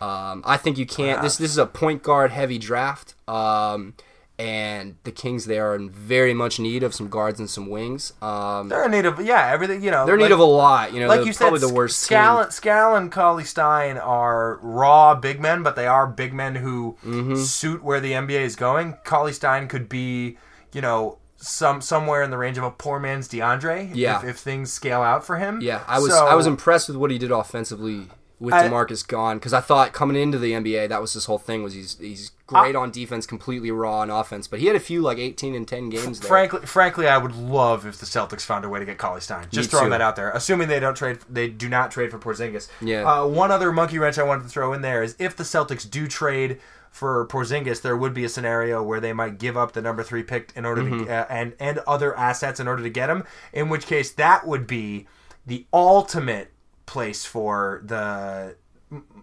Um, 0.00 0.42
I 0.46 0.56
think 0.56 0.78
you 0.78 0.86
can't. 0.86 1.20
This 1.22 1.36
this 1.36 1.50
is 1.50 1.58
a 1.58 1.66
point 1.66 2.02
guard 2.02 2.30
heavy 2.30 2.58
draft, 2.58 3.14
um, 3.26 3.94
and 4.38 4.96
the 5.02 5.10
Kings 5.10 5.46
they 5.46 5.58
are 5.58 5.74
in 5.74 5.90
very 5.90 6.32
much 6.32 6.60
need 6.60 6.82
of 6.82 6.94
some 6.94 7.08
guards 7.08 7.40
and 7.40 7.50
some 7.50 7.68
wings. 7.68 8.12
Um, 8.22 8.68
they're 8.68 8.84
in 8.84 8.90
need 8.92 9.04
of 9.06 9.20
yeah 9.20 9.50
everything. 9.52 9.82
You 9.82 9.90
know, 9.90 10.06
they're 10.06 10.14
in 10.14 10.20
like, 10.20 10.28
need 10.28 10.34
of 10.34 10.38
a 10.40 10.44
lot. 10.44 10.92
You 10.92 11.00
know, 11.00 11.08
like 11.08 11.26
you 11.26 11.32
said, 11.32 11.48
probably 11.48 11.60
the 11.60 11.72
worst 11.74 11.98
Skal. 12.00 12.50
Skal 12.50 12.94
and 12.96 13.10
Cauley 13.10 13.44
Stein 13.44 13.98
are 13.98 14.58
raw 14.62 15.14
big 15.14 15.40
men, 15.40 15.62
but 15.62 15.74
they 15.76 15.86
are 15.86 16.06
big 16.06 16.32
men 16.32 16.54
who 16.56 16.96
Mm-hmm. 17.04 17.34
suit 17.36 17.82
where 17.82 18.00
the 18.00 18.12
NBA 18.12 18.40
is 18.40 18.54
going. 18.56 18.94
Cauley 19.04 19.32
Stein 19.32 19.66
could 19.68 19.88
be, 19.88 20.38
you 20.72 20.80
know, 20.80 21.18
some 21.36 21.80
somewhere 21.80 22.22
in 22.22 22.30
the 22.30 22.36
range 22.38 22.58
of 22.58 22.64
a 22.64 22.70
poor 22.70 22.98
man's 22.98 23.28
DeAndre. 23.28 23.90
Yeah. 23.94 24.18
if, 24.18 24.24
if 24.24 24.36
things 24.38 24.72
scale 24.72 25.02
out 25.02 25.24
for 25.24 25.36
him. 25.36 25.60
Yeah, 25.60 25.82
I 25.86 25.98
was 25.98 26.12
So- 26.12 26.26
I 26.26 26.34
was 26.34 26.46
impressed 26.46 26.88
with 26.88 26.96
what 26.96 27.10
he 27.10 27.18
did 27.18 27.30
offensively 27.30 28.08
with 28.40 28.54
I- 28.54 28.68
Demarcus 28.68 29.06
gone 29.06 29.38
because 29.38 29.52
I 29.52 29.60
thought 29.60 29.92
coming 29.92 30.16
into 30.20 30.38
the 30.38 30.52
NBA 30.52 30.88
that 30.90 31.00
was 31.00 31.12
his 31.14 31.24
whole 31.24 31.38
thing 31.38 31.62
was 31.62 31.74
he's 31.74 31.98
he's 31.98 32.30
great 32.46 32.76
on 32.76 32.90
defense, 32.90 33.26
completely 33.26 33.70
raw 33.70 33.98
on 34.00 34.10
offense, 34.10 34.46
but 34.46 34.60
he 34.60 34.66
had 34.66 34.76
a 34.76 34.80
few 34.80 35.02
like 35.02 35.18
eighteen 35.18 35.54
and 35.54 35.66
ten 35.66 35.90
games 35.90 36.20
there. 36.20 36.28
Frankly, 36.28 36.60
frankly, 36.66 37.08
I 37.08 37.18
would 37.18 37.34
love 37.34 37.84
if 37.86 37.98
the 37.98 38.06
Celtics 38.06 38.42
found 38.42 38.64
a 38.64 38.68
way 38.68 38.78
to 38.78 38.84
get 38.84 38.96
Cauley 38.98 39.20
Stein. 39.20 39.46
Just 39.50 39.68
Me 39.68 39.70
throwing 39.70 39.86
too. 39.86 39.90
that 39.90 40.00
out 40.00 40.16
there. 40.16 40.30
Assuming 40.30 40.68
they 40.68 40.80
don't 40.80 40.96
trade, 40.96 41.18
they 41.28 41.48
do 41.48 41.68
not 41.68 41.90
trade 41.90 42.10
for 42.10 42.18
Porzingis. 42.18 42.68
Yeah. 42.80 43.04
Uh, 43.04 43.26
one 43.26 43.50
other 43.50 43.72
monkey 43.72 43.98
wrench 43.98 44.18
I 44.18 44.22
wanted 44.22 44.44
to 44.44 44.48
throw 44.48 44.72
in 44.72 44.82
there 44.82 45.02
is 45.02 45.16
if 45.18 45.36
the 45.36 45.44
Celtics 45.44 45.88
do 45.90 46.06
trade 46.06 46.60
for 46.90 47.26
Porzingis, 47.26 47.82
there 47.82 47.96
would 47.96 48.14
be 48.14 48.24
a 48.24 48.28
scenario 48.30 48.82
where 48.82 48.98
they 49.00 49.12
might 49.12 49.38
give 49.38 49.56
up 49.58 49.72
the 49.72 49.82
number 49.82 50.02
three 50.02 50.22
pick 50.22 50.52
in 50.56 50.64
order 50.64 50.82
Mm-hmm. 50.82 51.04
to 51.04 51.12
uh, 51.12 51.26
and 51.28 51.54
and 51.60 51.78
other 51.86 52.16
assets 52.16 52.60
in 52.60 52.68
order 52.68 52.82
to 52.82 52.88
get 52.90 53.10
him. 53.10 53.24
In 53.52 53.68
which 53.68 53.84
case, 53.86 54.10
that 54.12 54.46
would 54.46 54.66
be 54.66 55.06
the 55.46 55.66
ultimate 55.72 56.50
place 56.88 57.24
for 57.24 57.80
the 57.84 58.56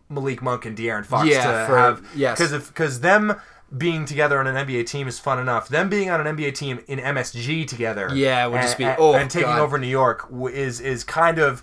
Malik 0.09 0.41
Monk 0.41 0.65
and 0.65 0.77
De'Aaron 0.77 1.05
Fox 1.05 1.27
Yeah, 1.27 1.43
to 1.61 1.67
for- 1.67 1.77
have 1.77 2.05
yes. 2.15 2.37
because 2.37 2.53
if 2.53 2.67
because 2.69 3.01
them 3.01 3.35
being 3.75 4.05
together 4.05 4.39
on 4.39 4.47
an 4.47 4.55
NBA 4.55 4.85
team 4.85 5.07
is 5.07 5.19
fun 5.19 5.39
enough. 5.39 5.67
Them 5.67 5.89
being 5.89 6.09
on 6.09 6.25
an 6.25 6.37
NBA 6.37 6.53
team 6.55 6.79
in 6.87 6.99
MSG 6.99 7.67
together, 7.67 8.09
Yeah, 8.13 8.45
would 8.47 8.61
just 8.61 8.77
be- 8.77 8.83
and, 8.85 8.95
oh, 8.99 9.13
and 9.15 9.29
taking 9.29 9.49
God. 9.49 9.59
over 9.59 9.77
New 9.77 9.87
York 9.87 10.27
is 10.53 10.79
is 10.79 11.03
kind 11.03 11.39
of 11.39 11.61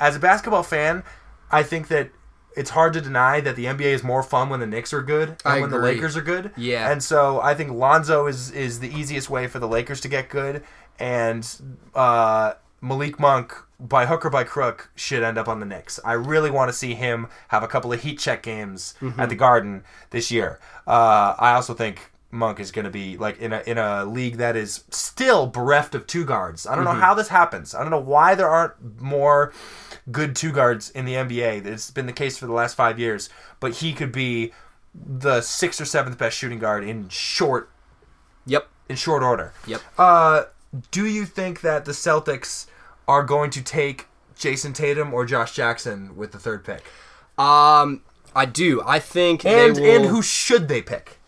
as 0.00 0.16
a 0.16 0.18
basketball 0.18 0.62
fan, 0.64 1.02
I 1.50 1.62
think 1.62 1.88
that. 1.88 2.10
It's 2.56 2.70
hard 2.70 2.92
to 2.92 3.00
deny 3.00 3.40
that 3.40 3.56
the 3.56 3.64
NBA 3.66 3.92
is 3.94 4.04
more 4.04 4.22
fun 4.22 4.48
when 4.48 4.60
the 4.60 4.66
Knicks 4.68 4.92
are 4.92 5.02
good 5.02 5.30
and 5.30 5.38
I 5.44 5.60
when 5.60 5.70
the. 5.70 5.78
Lakers 5.78 6.16
are 6.16 6.22
good. 6.22 6.52
Yeah. 6.56 6.88
and 6.88 7.02
so 7.02 7.40
I 7.40 7.52
think 7.52 7.72
Lonzo 7.72 8.28
is 8.28 8.52
is 8.52 8.78
the 8.78 8.88
easiest 8.96 9.28
way 9.28 9.48
for 9.48 9.58
the 9.58 9.66
Lakers 9.66 10.00
to 10.02 10.08
get 10.08 10.28
good, 10.28 10.62
and 11.00 11.44
uh, 11.96 12.52
Malik 12.84 13.18
Monk 13.18 13.54
by 13.80 14.06
hook 14.06 14.24
or 14.24 14.30
by 14.30 14.44
crook 14.44 14.90
should 14.94 15.22
end 15.22 15.38
up 15.38 15.48
on 15.48 15.58
the 15.60 15.66
Knicks. 15.66 15.98
I 16.04 16.12
really 16.12 16.50
want 16.50 16.68
to 16.68 16.72
see 16.72 16.94
him 16.94 17.26
have 17.48 17.62
a 17.62 17.68
couple 17.68 17.92
of 17.92 18.02
heat 18.02 18.18
check 18.18 18.42
games 18.42 18.94
Mm-hmm. 19.00 19.20
at 19.20 19.28
the 19.28 19.34
Garden 19.34 19.82
this 20.10 20.30
year. 20.30 20.60
Uh, 20.86 21.34
I 21.38 21.52
also 21.54 21.74
think 21.74 22.10
Monk 22.30 22.58
is 22.60 22.70
going 22.72 22.84
to 22.84 22.90
be 22.90 23.16
like 23.16 23.38
in 23.38 23.52
a 23.52 23.62
in 23.66 23.78
a 23.78 24.04
league 24.04 24.36
that 24.38 24.56
is 24.56 24.84
still 24.90 25.46
bereft 25.46 25.94
of 25.94 26.06
two 26.06 26.24
guards. 26.24 26.66
I 26.66 26.74
don't 26.74 26.84
Mm-hmm. 26.84 26.94
know 26.98 27.00
how 27.06 27.14
this 27.14 27.28
happens. 27.28 27.74
I 27.74 27.80
don't 27.82 27.90
know 27.90 27.98
why 28.00 28.34
there 28.34 28.48
aren't 28.48 29.00
more 29.00 29.52
good 30.10 30.34
two 30.36 30.52
guards 30.52 30.90
in 30.90 31.04
the 31.04 31.14
NBA. 31.14 31.64
It's 31.64 31.90
been 31.90 32.06
the 32.06 32.12
case 32.12 32.36
for 32.36 32.46
the 32.46 32.52
last 32.52 32.74
five 32.74 32.98
years, 32.98 33.30
but 33.60 33.74
he 33.76 33.92
could 33.92 34.12
be 34.12 34.52
the 34.94 35.40
sixth 35.40 35.80
or 35.80 35.84
seventh 35.84 36.18
best 36.18 36.36
shooting 36.36 36.58
guard 36.58 36.84
in 36.84 37.08
short 37.08 37.70
Yep. 38.46 38.68
in 38.88 38.96
short 38.96 39.22
order. 39.22 39.52
Yep. 39.66 39.80
Uh, 39.98 40.42
do 40.90 41.06
you 41.06 41.24
think 41.24 41.60
that 41.62 41.84
the 41.84 41.92
Celtics 41.92 42.66
are 43.06 43.22
going 43.22 43.50
to 43.50 43.62
take 43.62 44.06
Jayson 44.36 44.72
Tatum 44.72 45.12
or 45.12 45.24
Josh 45.24 45.54
Jackson 45.54 46.16
with 46.16 46.32
the 46.32 46.38
third 46.38 46.64
pick? 46.64 46.82
Um, 47.38 48.02
I 48.34 48.46
do. 48.46 48.82
I 48.84 48.98
think 48.98 49.44
And 49.44 49.76
they 49.76 49.80
will, 49.80 49.96
and 49.96 50.04
who 50.06 50.22
should 50.22 50.68
they 50.68 50.82
pick? 50.82 51.18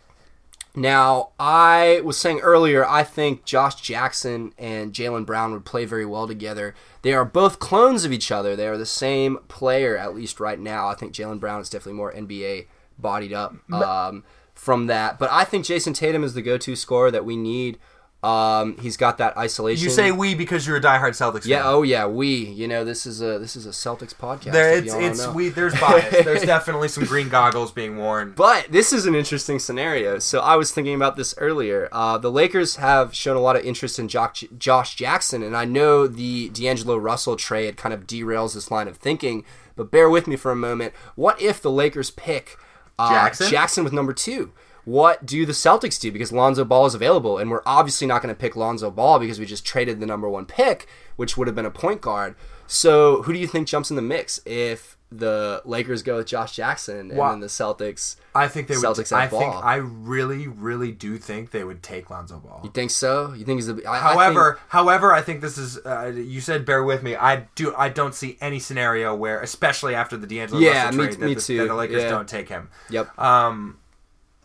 Now, 0.79 1.31
I 1.41 2.03
was 2.05 2.19
saying 2.19 2.41
earlier, 2.41 2.87
I 2.87 3.03
think 3.03 3.47
Josh 3.47 3.81
Jackson 3.81 4.53
and 4.59 4.93
Jaylen 4.93 5.25
Brown 5.25 5.53
would 5.53 5.65
play 5.65 5.87
very 5.87 6.05
well 6.05 6.29
together. 6.29 6.75
They 7.01 7.15
are 7.15 7.25
both 7.25 7.59
clones 7.59 8.05
of 8.05 8.13
each 8.13 8.31
other. 8.31 8.55
They 8.55 8.69
are 8.69 8.77
the 8.77 8.85
same 8.85 9.39
player, 9.49 9.97
at 9.97 10.15
least 10.15 10.39
right 10.39 10.61
now. 10.61 10.89
I 10.89 10.95
think 10.95 11.15
Jaylen 11.15 11.41
Brown 11.41 11.63
is 11.63 11.71
definitely 11.71 11.97
more 11.97 12.13
NBA 12.13 12.67
bodied 12.99 13.33
up 13.33 13.55
um, 13.73 14.23
from 14.55 14.87
that. 14.89 15.19
But 15.19 15.31
I 15.33 15.45
think 15.45 15.65
Jayson 15.65 15.95
Tatum 15.95 16.23
is 16.23 16.35
the 16.35 16.43
go 16.43 16.59
to 16.59 16.77
scorer 16.77 17.11
that 17.11 17.25
we 17.25 17.37
need. 17.37 17.79
Um, 18.23 18.77
he's 18.79 18.97
got 18.97 19.19
that 19.19 19.37
isolation. 19.37 19.85
You 19.85 19.91
say 19.91 20.11
we 20.11 20.35
because 20.35 20.67
you're 20.67 20.79
a 20.79 20.81
diehard 20.81 21.11
Celtics 21.11 21.47
yeah, 21.47 21.63
oh 21.65 21.83
yeah, 21.83 22.07
we. 22.07 22.29
You 22.47 22.67
know, 22.67 22.85
this 22.85 23.07
is 23.07 23.21
a 23.21 23.39
this 23.39 23.55
is 23.55 23.67
a 23.67 23.71
Celtics 23.71 24.15
podcast. 24.15 24.53
There, 24.53 24.77
it's 24.77 24.95
it's 24.95 25.27
we. 25.29 25.51
There's 25.51 25.79
bias. 25.79 26.25
There's 26.25 26.43
definitely 26.47 26.89
some 26.89 27.05
green 27.05 27.29
goggles 27.29 27.71
being 27.71 27.99
worn. 27.99 28.33
But 28.35 28.73
this 28.73 28.93
is 28.93 29.07
an 29.07 29.15
interesting 29.15 29.59
scenario. 29.59 30.19
So 30.19 30.41
I 30.41 30.57
was 30.57 30.73
thinking 30.73 30.95
about 30.95 31.17
this 31.17 31.35
earlier. 31.39 31.89
Uh, 31.93 32.19
the 32.19 32.31
Lakers 32.31 32.77
have 32.77 33.15
shown 33.15 33.37
a 33.37 33.41
lot 33.41 33.55
of 33.55 33.65
interest 33.65 33.99
in 33.99 34.09
Josh, 34.09 34.45
Josh 34.59 34.97
Jackson, 34.97 35.43
and 35.43 35.57
I 35.57 35.65
know 35.65 36.07
the 36.07 36.49
D'Angelo 36.49 36.97
Russell 36.97 37.37
trade 37.37 37.77
kind 37.77 37.95
of 37.95 38.07
derails 38.07 38.55
this 38.55 38.71
line 38.71 38.89
of 38.89 38.97
thinking. 38.97 39.45
But 39.77 39.91
bear 39.91 40.09
with 40.09 40.27
me 40.27 40.37
for 40.37 40.51
a 40.51 40.57
moment. 40.57 40.95
What 41.15 41.41
if 41.41 41.61
the 41.61 41.71
Lakers 41.71 42.11
pick 42.11 42.57
uh, 42.99 43.11
Jackson? 43.11 43.51
Jackson 43.51 43.85
with 43.85 43.93
number 43.93 44.15
two? 44.15 44.53
What 44.87 45.27
do 45.27 45.45
the 45.45 45.53
Celtics 45.53 46.01
do? 46.01 46.11
Because 46.13 46.31
Lonzo 46.33 46.65
Ball 46.65 46.87
is 46.87 46.95
available, 46.95 47.39
and 47.39 47.51
we're 47.51 47.61
obviously 47.67 48.07
not 48.07 48.23
going 48.23 48.35
to 48.35 48.39
pick 48.41 48.55
Lonzo 48.57 48.89
Ball 48.91 49.19
because 49.19 49.39
we 49.39 49.45
just 49.45 49.67
traded 49.67 49.99
the 50.01 50.07
number 50.07 50.29
one 50.29 50.47
pick, 50.47 50.87
which 51.17 51.37
would 51.37 51.49
have 51.49 51.57
been 51.57 51.67
a 51.67 51.71
point 51.73 52.01
guard. 52.01 52.37
So 52.69 53.23
who 53.23 53.33
do 53.33 53.39
you 53.39 53.49
think 53.49 53.67
jumps 53.69 53.91
in 53.91 53.97
the 53.97 54.03
mix 54.03 54.41
if 54.47 54.97
the 55.13 55.63
Lakers 55.65 56.03
go 56.03 56.17
with 56.17 56.27
Josh 56.27 56.55
Jackson 56.57 57.11
and 57.11 57.19
then 57.19 57.41
the 57.41 57.47
Celtics? 57.49 58.15
I 58.33 58.47
think 58.47 58.69
they 58.69 58.77
would. 58.77 58.85
Celtics 58.85 59.13
I 59.13 59.23
have 59.23 59.31
think 59.31 59.53
Ball. 59.55 59.61
I 59.63 59.77
really, 59.77 60.47
really 60.47 60.93
do 60.93 61.17
think 61.19 61.51
they 61.51 61.65
would 61.65 61.83
take 61.83 62.09
Lonzo 62.11 62.39
Ball. 62.39 62.61
You 62.63 62.71
think 62.71 62.93
so? 62.93 63.33
You 63.33 63.45
think 63.45 63.59
he's 63.59 63.67
the? 63.67 63.85
I, 63.87 63.95
I 63.95 63.99
However, 64.15 64.55
think- 64.55 64.71
however, 64.71 65.13
I 65.13 65.21
think 65.23 65.41
this 65.41 65.59
is. 65.59 65.79
Uh, 65.85 66.13
you 66.15 66.41
said 66.41 66.65
bear 66.65 66.85
with 66.85 67.03
me. 67.03 67.17
I 67.17 67.47
do. 67.57 67.75
I 67.77 67.89
don't 67.89 68.15
see 68.15 68.37
any 68.41 68.61
scenario 68.61 69.15
where, 69.17 69.41
especially 69.41 69.97
after 69.97 70.17
the 70.17 70.27
D'Angelo 70.29 70.61
Yeah, 70.61 70.85
Russell 70.87 70.99
me- 70.99 71.07
trade, 71.07 71.21
that, 71.21 71.27
the, 71.47 71.57
that 71.59 71.67
the 71.69 71.75
Lakers 71.75 72.03
Yeah. 72.05 72.09
don't 72.11 72.29
take 72.29 72.49
him. 72.49 72.69
yep. 72.91 73.17
Um, 73.19 73.79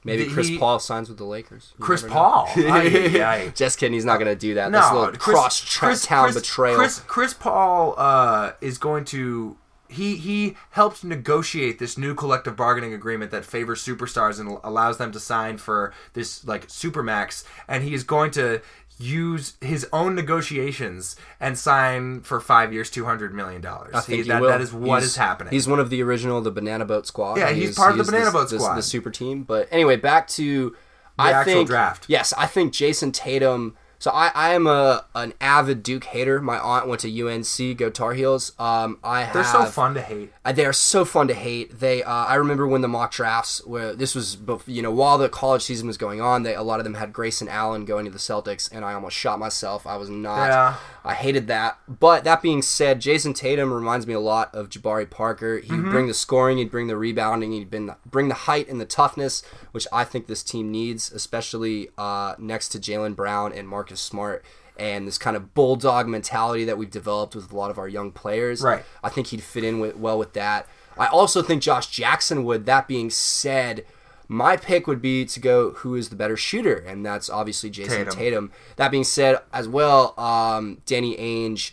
Maybe 0.04 0.26
Chris 0.26 0.48
he- 0.48 0.58
Paul 0.58 0.80
signs 0.80 1.10
with 1.10 1.18
the 1.18 1.26
Lakers. 1.26 1.74
You 1.78 1.86
Chris. 1.86 2.04
Paul. 2.04 2.48
Ay, 2.58 3.22
ay. 3.22 3.52
Just 3.56 3.78
kidding. 3.78 3.94
He's 3.94 4.06
not 4.06 4.18
going 4.18 4.32
to 4.32 4.36
do 4.36 4.56
that. 4.56 4.72
No, 4.72 4.80
this 4.82 4.92
little 4.92 5.08
Chris, 5.12 5.36
cross 5.36 5.78
Chris, 5.78 6.06
town 6.06 6.24
Chris, 6.32 6.36
betrayal. 6.36 6.76
Chris, 6.78 7.00
Chris 7.02 7.34
Paul 7.34 7.94
uh, 7.98 8.54
is 8.62 8.78
going 8.78 9.06
to. 9.06 9.58
He 9.90 10.16
he 10.16 10.56
helped 10.70 11.04
negotiate 11.04 11.78
this 11.78 11.98
new 11.98 12.16
collective 12.16 12.56
bargaining 12.56 12.94
agreement 12.94 13.30
that 13.32 13.44
favors 13.44 13.84
superstars 13.86 14.40
and 14.40 14.58
allows 14.64 14.98
them 14.98 15.12
to 15.12 15.20
sign 15.20 15.58
for 15.58 15.94
this 16.14 16.48
like 16.48 16.68
supermax, 16.70 17.44
and 17.68 17.84
he 17.84 17.94
is 17.94 18.06
going 18.06 18.32
to 18.32 18.62
use 19.02 19.54
his 19.62 19.88
own 19.92 20.16
negotiations 20.16 21.16
and 21.40 21.58
sign 21.58 22.22
for 22.22 22.40
five 22.40 22.72
years, 22.74 22.90
two 22.90 23.06
hundred 23.06 23.34
million 23.34 23.62
dollars. 23.62 23.92
That, 23.94 24.06
that 24.08 24.62
is 24.62 24.72
what 24.74 25.00
He's- 25.00 25.04
is 25.12 25.16
happening. 25.16 25.52
He's 25.52 25.68
one 25.68 25.80
of 25.80 25.90
the 25.90 26.02
original, 26.04 26.42
the 26.42 26.52
Banana 26.52 26.86
Boat 26.86 27.08
Squad. 27.08 27.38
Yeah, 27.38 27.52
he's 27.52 27.76
part 27.76 27.92
of 27.92 27.98
the 27.98 28.04
Banana 28.12 28.32
Boat 28.32 28.50
the, 28.50 28.60
Squad. 28.60 28.76
the 28.76 28.84
super 28.84 29.10
team. 29.10 29.44
But 29.44 29.68
anyway, 29.72 29.96
back 29.96 30.28
to 30.30 30.76
I 31.18 31.32
actual 31.34 31.54
think 31.54 31.70
draft. 31.70 32.06
Yes, 32.08 32.34
I 32.38 32.48
think 32.48 32.74
Jayson 32.74 33.12
Tatum. 33.12 33.76
So 34.02 34.10
I, 34.10 34.32
I 34.34 34.56
am 34.56 34.66
a 34.66 35.06
an 35.14 35.34
avid 35.40 35.84
Duke 35.84 36.06
hater. 36.06 36.42
My 36.42 36.58
aunt 36.58 36.88
went 36.88 37.02
to 37.02 37.28
UNC, 37.28 37.78
go 37.78 37.92
Tar 37.92 38.14
Heels. 38.14 38.52
Um, 38.58 38.98
I 39.04 39.22
have 39.22 39.34
They're 39.36 39.44
so 39.44 39.64
fun 39.66 39.94
to 39.94 40.02
hate. 40.02 40.34
uh, 40.44 40.52
They 40.54 40.66
are 40.66 40.74
so 40.74 41.06
fun 41.06 41.28
to 41.28 41.36
hate. 41.36 41.80
They, 41.80 42.02
uh, 42.02 42.12
I 42.12 42.34
remember 42.34 42.66
when 42.68 42.82
the 42.82 42.88
mock 42.88 43.12
drafts, 43.12 43.64
where 43.64 43.94
this 43.94 44.16
was, 44.16 44.38
you 44.66 44.82
know, 44.82 44.90
while 44.90 45.20
the 45.20 45.30
college 45.30 45.62
season 45.62 45.86
was 45.86 45.98
going 45.98 46.20
on, 46.20 46.42
they 46.42 46.56
a 46.56 46.64
lot 46.64 46.80
of 46.80 46.84
them 46.84 46.96
had 46.96 47.14
Grayson 47.14 47.48
Allen 47.48 47.86
going 47.86 48.06
to 48.06 48.12
the 48.12 48.18
Celtics, 48.18 48.72
and 48.72 48.84
I 48.84 48.94
almost 48.96 49.16
shot 49.16 49.38
myself. 49.38 49.86
I 49.86 49.98
was 49.98 50.10
not. 50.10 50.48
Yeah. 50.48 50.76
I 51.04 51.14
hated 51.16 51.48
that. 51.48 51.80
But 51.88 52.24
that 52.26 52.42
being 52.42 52.62
said, 52.62 53.02
Jayson 53.02 53.34
Tatum 53.34 53.74
reminds 53.74 54.06
me 54.06 54.14
a 54.14 54.20
lot 54.20 54.54
of 54.54 54.70
Jabari 54.70 55.10
Parker. 55.10 55.58
He'd 55.58 55.70
Mm-hmm. 55.72 55.90
bring 55.90 56.08
the 56.08 56.14
scoring, 56.14 56.58
he'd 56.60 56.70
bring 56.70 56.88
the 56.88 56.98
rebounding, 56.98 57.52
he'd 57.54 57.72
been, 57.72 57.96
bring 58.06 58.28
the 58.28 58.36
height 58.36 58.70
and 58.70 58.80
the 58.80 58.86
toughness, 58.86 59.42
which 59.72 59.88
I 59.92 60.04
think 60.04 60.28
this 60.28 60.44
team 60.44 60.72
needs, 60.72 61.12
especially 61.12 61.90
uh, 61.98 62.36
next 62.38 62.70
to 62.70 62.80
Jaylen 62.80 63.16
Brown 63.16 63.52
and 63.52 63.68
Marcus 63.68 64.00
Smart. 64.00 64.46
And 64.78 65.08
this 65.08 65.18
kind 65.18 65.36
of 65.36 65.54
bulldog 65.54 66.08
mentality 66.08 66.66
that 66.66 66.78
we've 66.78 66.90
developed 66.90 67.36
with 67.36 67.52
a 67.52 67.56
lot 67.56 67.72
of 67.72 67.78
our 67.78 67.88
young 67.88 68.12
players. 68.12 68.62
Right. 68.62 68.84
I 69.04 69.10
think 69.10 69.28
he'd 69.28 69.44
fit 69.44 69.64
in 69.64 69.80
with, 69.80 69.96
well 69.98 70.18
with 70.18 70.34
that. 70.34 70.68
I 70.98 71.08
also 71.08 71.42
think 71.42 71.62
Josh 71.62 71.88
Jackson 71.88 72.44
would. 72.46 72.66
That 72.66 72.88
being 72.88 73.10
said, 73.10 73.86
my 74.32 74.56
pick 74.56 74.88
would 74.88 75.02
be 75.02 75.26
to 75.26 75.40
go 75.42 75.72
who 75.72 75.94
is 75.94 76.08
the 76.08 76.16
better 76.16 76.38
shooter, 76.38 76.76
and 76.76 77.06
that's 77.06 77.30
obviously 77.30 77.70
Jayson 77.70 78.06
Tatum. 78.06 78.16
Tatum. 78.16 78.52
That 78.78 78.90
being 78.90 79.04
said, 79.04 79.40
as 79.52 79.68
well, 79.68 80.18
um, 80.18 80.82
Danny 80.86 81.18
Ainge 81.18 81.72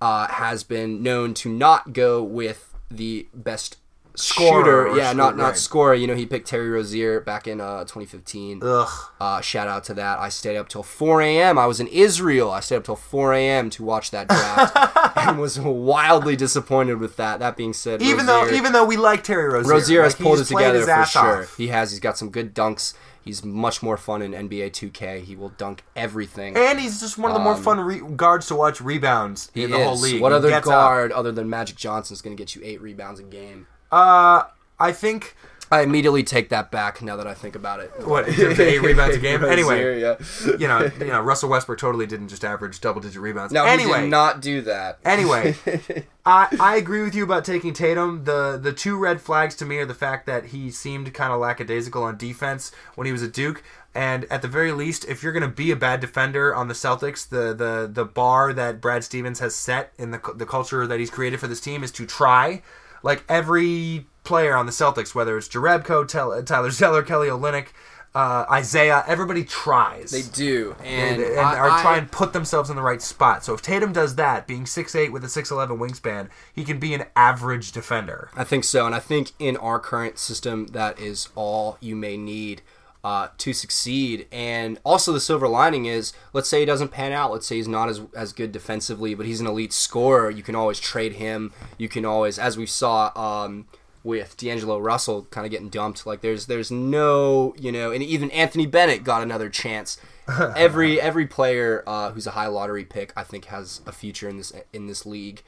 uh, 0.00 0.26
has 0.26 0.64
been 0.64 1.04
known 1.04 1.34
to 1.34 1.48
not 1.48 1.92
go 1.92 2.20
with 2.20 2.74
the 2.90 3.28
best 3.32 3.76
Scorer 4.14 4.86
shooter. 4.88 4.96
Yeah, 4.96 5.12
not 5.12 5.30
scorer, 5.32 5.36
not 5.36 5.44
right. 5.48 5.56
scorer. 5.56 5.94
You 5.94 6.06
know, 6.06 6.14
he 6.14 6.26
picked 6.26 6.48
Terry 6.48 6.68
Rozier 6.70 7.20
back 7.20 7.46
in 7.46 7.60
uh, 7.60 7.80
2015. 7.80 8.60
Ugh. 8.62 8.88
Uh, 9.20 9.40
shout 9.40 9.68
out 9.68 9.84
to 9.84 9.94
that. 9.94 10.18
I 10.18 10.28
stayed 10.28 10.56
up 10.56 10.68
till 10.68 10.82
4 10.82 11.22
a.m. 11.22 11.58
I 11.58 11.66
was 11.66 11.80
in 11.80 11.86
Israel. 11.88 12.50
I 12.50 12.60
stayed 12.60 12.76
up 12.76 12.84
till 12.84 12.96
4 12.96 13.34
a.m. 13.34 13.70
to 13.70 13.84
watch 13.84 14.10
that 14.10 14.28
draft 14.28 15.16
and 15.16 15.38
was 15.38 15.58
wildly 15.58 16.36
disappointed 16.36 16.98
with 16.98 17.16
that. 17.16 17.38
That 17.40 17.56
being 17.56 17.72
said, 17.72 18.02
Even 18.02 18.26
Rozier, 18.26 18.50
though 18.50 18.56
even 18.56 18.72
though 18.72 18.84
we 18.84 18.96
like 18.96 19.22
Terry 19.24 19.48
Rozier, 19.48 19.70
Rozier 19.72 20.02
like, 20.02 20.04
has 20.12 20.14
pulled 20.14 20.40
it 20.40 20.44
together 20.44 20.80
for 20.84 21.04
sure. 21.06 21.42
off. 21.42 21.56
He 21.56 21.68
has. 21.68 21.90
He's 21.90 22.00
got 22.00 22.18
some 22.18 22.30
good 22.30 22.54
dunks. 22.54 22.94
He's 23.22 23.44
much 23.44 23.82
more 23.82 23.96
fun 23.98 24.22
in 24.22 24.32
NBA 24.32 24.70
2K. 24.70 25.22
He 25.22 25.36
will 25.36 25.50
dunk 25.50 25.82
everything. 25.94 26.56
And 26.56 26.80
he's 26.80 27.00
just 27.00 27.18
one 27.18 27.30
of 27.30 27.34
the 27.36 27.42
more 27.42 27.54
fun 27.54 27.78
re- 27.78 28.00
guards 28.16 28.46
to 28.46 28.54
watch 28.54 28.80
rebounds 28.80 29.52
in 29.54 29.70
the 29.70 29.84
whole 29.84 29.98
league. 29.98 30.22
What 30.22 30.32
He 30.32 30.36
other 30.36 30.52
up. 30.52 30.64
guard 30.64 31.12
other 31.12 31.30
than 31.30 31.48
Magic 31.50 31.76
Johnson 31.76 32.14
is 32.14 32.22
going 32.22 32.34
to 32.34 32.40
get 32.40 32.54
you 32.56 32.62
eight 32.64 32.80
rebounds 32.80 33.20
a 33.20 33.22
game? 33.22 33.66
Uh, 33.90 34.44
I 34.78 34.92
think 34.92 35.36
I 35.72 35.82
immediately 35.82 36.24
take 36.24 36.48
that 36.48 36.72
back 36.72 37.00
now 37.00 37.14
that 37.14 37.28
I 37.28 37.34
think 37.34 37.54
about 37.54 37.78
it. 37.78 37.92
what 38.04 38.26
in 38.26 38.34
terms 38.34 38.58
of 38.58 38.60
eight 38.60 38.78
rebounds 38.82 39.14
a 39.14 39.20
game. 39.20 39.44
Anyway, 39.44 39.84
Rozier, 39.84 40.16
yeah. 40.18 40.56
you 40.58 40.66
know, 40.66 40.90
you 40.98 41.12
know, 41.12 41.20
Russell 41.20 41.48
Westbrook 41.48 41.78
totally 41.78 42.06
didn't 42.06 42.28
just 42.28 42.44
average 42.44 42.80
double 42.80 43.00
digit 43.00 43.22
rebounds. 43.22 43.52
No, 43.52 43.64
he 43.64 43.70
anyway, 43.70 44.00
did 44.02 44.10
not 44.10 44.40
do 44.40 44.62
that. 44.62 44.98
Anyway, 45.04 45.54
I, 46.26 46.48
I 46.58 46.76
agree 46.76 47.02
with 47.02 47.14
you 47.14 47.22
about 47.22 47.44
taking 47.44 47.72
Tatum. 47.72 48.24
The 48.24 48.58
the 48.60 48.72
two 48.72 48.96
red 48.96 49.20
flags 49.20 49.54
to 49.56 49.64
me 49.64 49.78
are 49.78 49.86
the 49.86 49.94
fact 49.94 50.26
that 50.26 50.46
he 50.46 50.72
seemed 50.72 51.14
kind 51.14 51.32
of 51.32 51.38
lackadaisical 51.38 52.02
on 52.02 52.16
defense 52.16 52.72
when 52.96 53.06
he 53.06 53.12
was 53.12 53.22
at 53.22 53.32
Duke. 53.32 53.62
And 53.92 54.24
at 54.30 54.40
the 54.40 54.48
very 54.48 54.70
least, 54.70 55.04
if 55.06 55.22
you're 55.22 55.32
going 55.32 55.42
to 55.42 55.48
be 55.48 55.72
a 55.72 55.76
bad 55.76 55.98
defender 55.98 56.54
on 56.54 56.68
the 56.68 56.74
Celtics, 56.74 57.28
the, 57.28 57.52
the, 57.52 57.90
the 57.92 58.04
bar 58.04 58.52
that 58.52 58.80
Brad 58.80 59.02
Stevens 59.02 59.40
has 59.40 59.56
set 59.56 59.92
in 59.98 60.12
the, 60.12 60.20
the 60.36 60.46
culture 60.46 60.86
that 60.86 61.00
he's 61.00 61.10
created 61.10 61.40
for 61.40 61.48
this 61.48 61.60
team 61.60 61.82
is 61.82 61.90
to 61.92 62.06
try. 62.06 62.62
Like 63.02 63.24
every 63.28 64.06
player 64.24 64.54
on 64.54 64.66
the 64.66 64.72
Celtics, 64.72 65.14
whether 65.14 65.36
it's 65.36 65.48
Jerebko, 65.48 66.06
Tel- 66.06 66.42
Tyler 66.42 66.70
Zeller, 66.70 67.02
Kelly 67.02 67.28
Olynyk, 67.28 67.68
uh, 68.14 68.44
Isaiah, 68.50 69.04
everybody 69.06 69.44
tries 69.44 70.10
They 70.10 70.22
do, 70.22 70.74
and, 70.82 71.20
and, 71.22 71.32
and 71.32 71.40
I- 71.40 71.58
are 71.58 71.80
trying 71.80 72.04
to 72.04 72.10
put 72.10 72.32
themselves 72.32 72.68
in 72.68 72.76
the 72.76 72.82
right 72.82 73.00
spot. 73.00 73.44
So 73.44 73.54
if 73.54 73.62
Tatum 73.62 73.92
does 73.92 74.16
that, 74.16 74.46
being 74.48 74.64
6'8 74.64 75.12
with 75.12 75.22
a 75.24 75.28
6'11 75.28 75.78
wingspan, 75.78 76.28
he 76.52 76.64
can 76.64 76.78
be 76.80 76.92
an 76.92 77.04
average 77.14 77.70
defender. 77.72 78.30
I 78.36 78.42
think 78.44 78.64
so, 78.64 78.84
and 78.84 78.94
I 78.94 78.98
think 78.98 79.30
in 79.38 79.56
our 79.58 79.78
current 79.78 80.18
system, 80.18 80.66
that 80.68 80.98
is 80.98 81.28
all 81.36 81.78
you 81.80 81.94
may 81.94 82.16
need 82.16 82.62
uh, 83.02 83.28
to 83.38 83.52
succeed. 83.52 84.26
And 84.30 84.78
also, 84.84 85.12
the 85.12 85.20
silver 85.20 85.48
lining 85.48 85.86
is, 85.86 86.12
let's 86.32 86.48
say 86.48 86.60
he 86.60 86.66
doesn't 86.66 86.88
pan 86.88 87.12
out. 87.12 87.32
Let's 87.32 87.46
say 87.46 87.56
he's 87.56 87.68
not 87.68 87.88
as 87.88 88.02
as 88.16 88.32
good 88.32 88.52
defensively, 88.52 89.14
but 89.14 89.26
he's 89.26 89.40
an 89.40 89.46
elite 89.46 89.72
scorer. 89.72 90.30
You 90.30 90.42
can 90.42 90.54
always 90.54 90.80
trade 90.80 91.14
him. 91.14 91.52
You 91.78 91.88
can 91.88 92.04
always, 92.04 92.38
as 92.38 92.56
we 92.56 92.66
saw. 92.66 93.12
Um, 93.16 93.66
with 94.02 94.34
D'Angelo 94.38 94.78
Russell 94.78 95.26
kind 95.30 95.44
of 95.44 95.50
getting 95.50 95.68
dumped, 95.68 96.06
like 96.06 96.22
there's 96.22 96.46
there's 96.46 96.70
no 96.70 97.54
you 97.58 97.70
know, 97.70 97.92
and 97.92 98.02
even 98.02 98.30
Anthony 98.30 98.64
Bennett 98.64 99.04
got 99.04 99.22
another 99.22 99.50
chance. 99.50 99.98
every 100.56 101.00
every 101.00 101.26
player 101.26 101.82
uh, 101.86 102.10
who's 102.12 102.26
a 102.26 102.32
high 102.32 102.46
lottery 102.46 102.84
pick, 102.84 103.12
I 103.16 103.24
think, 103.24 103.46
has 103.46 103.80
a 103.86 103.92
future 103.92 104.28
in 104.28 104.38
this 104.38 104.52
in 104.72 104.86
this 104.86 105.04
league. 105.04 105.42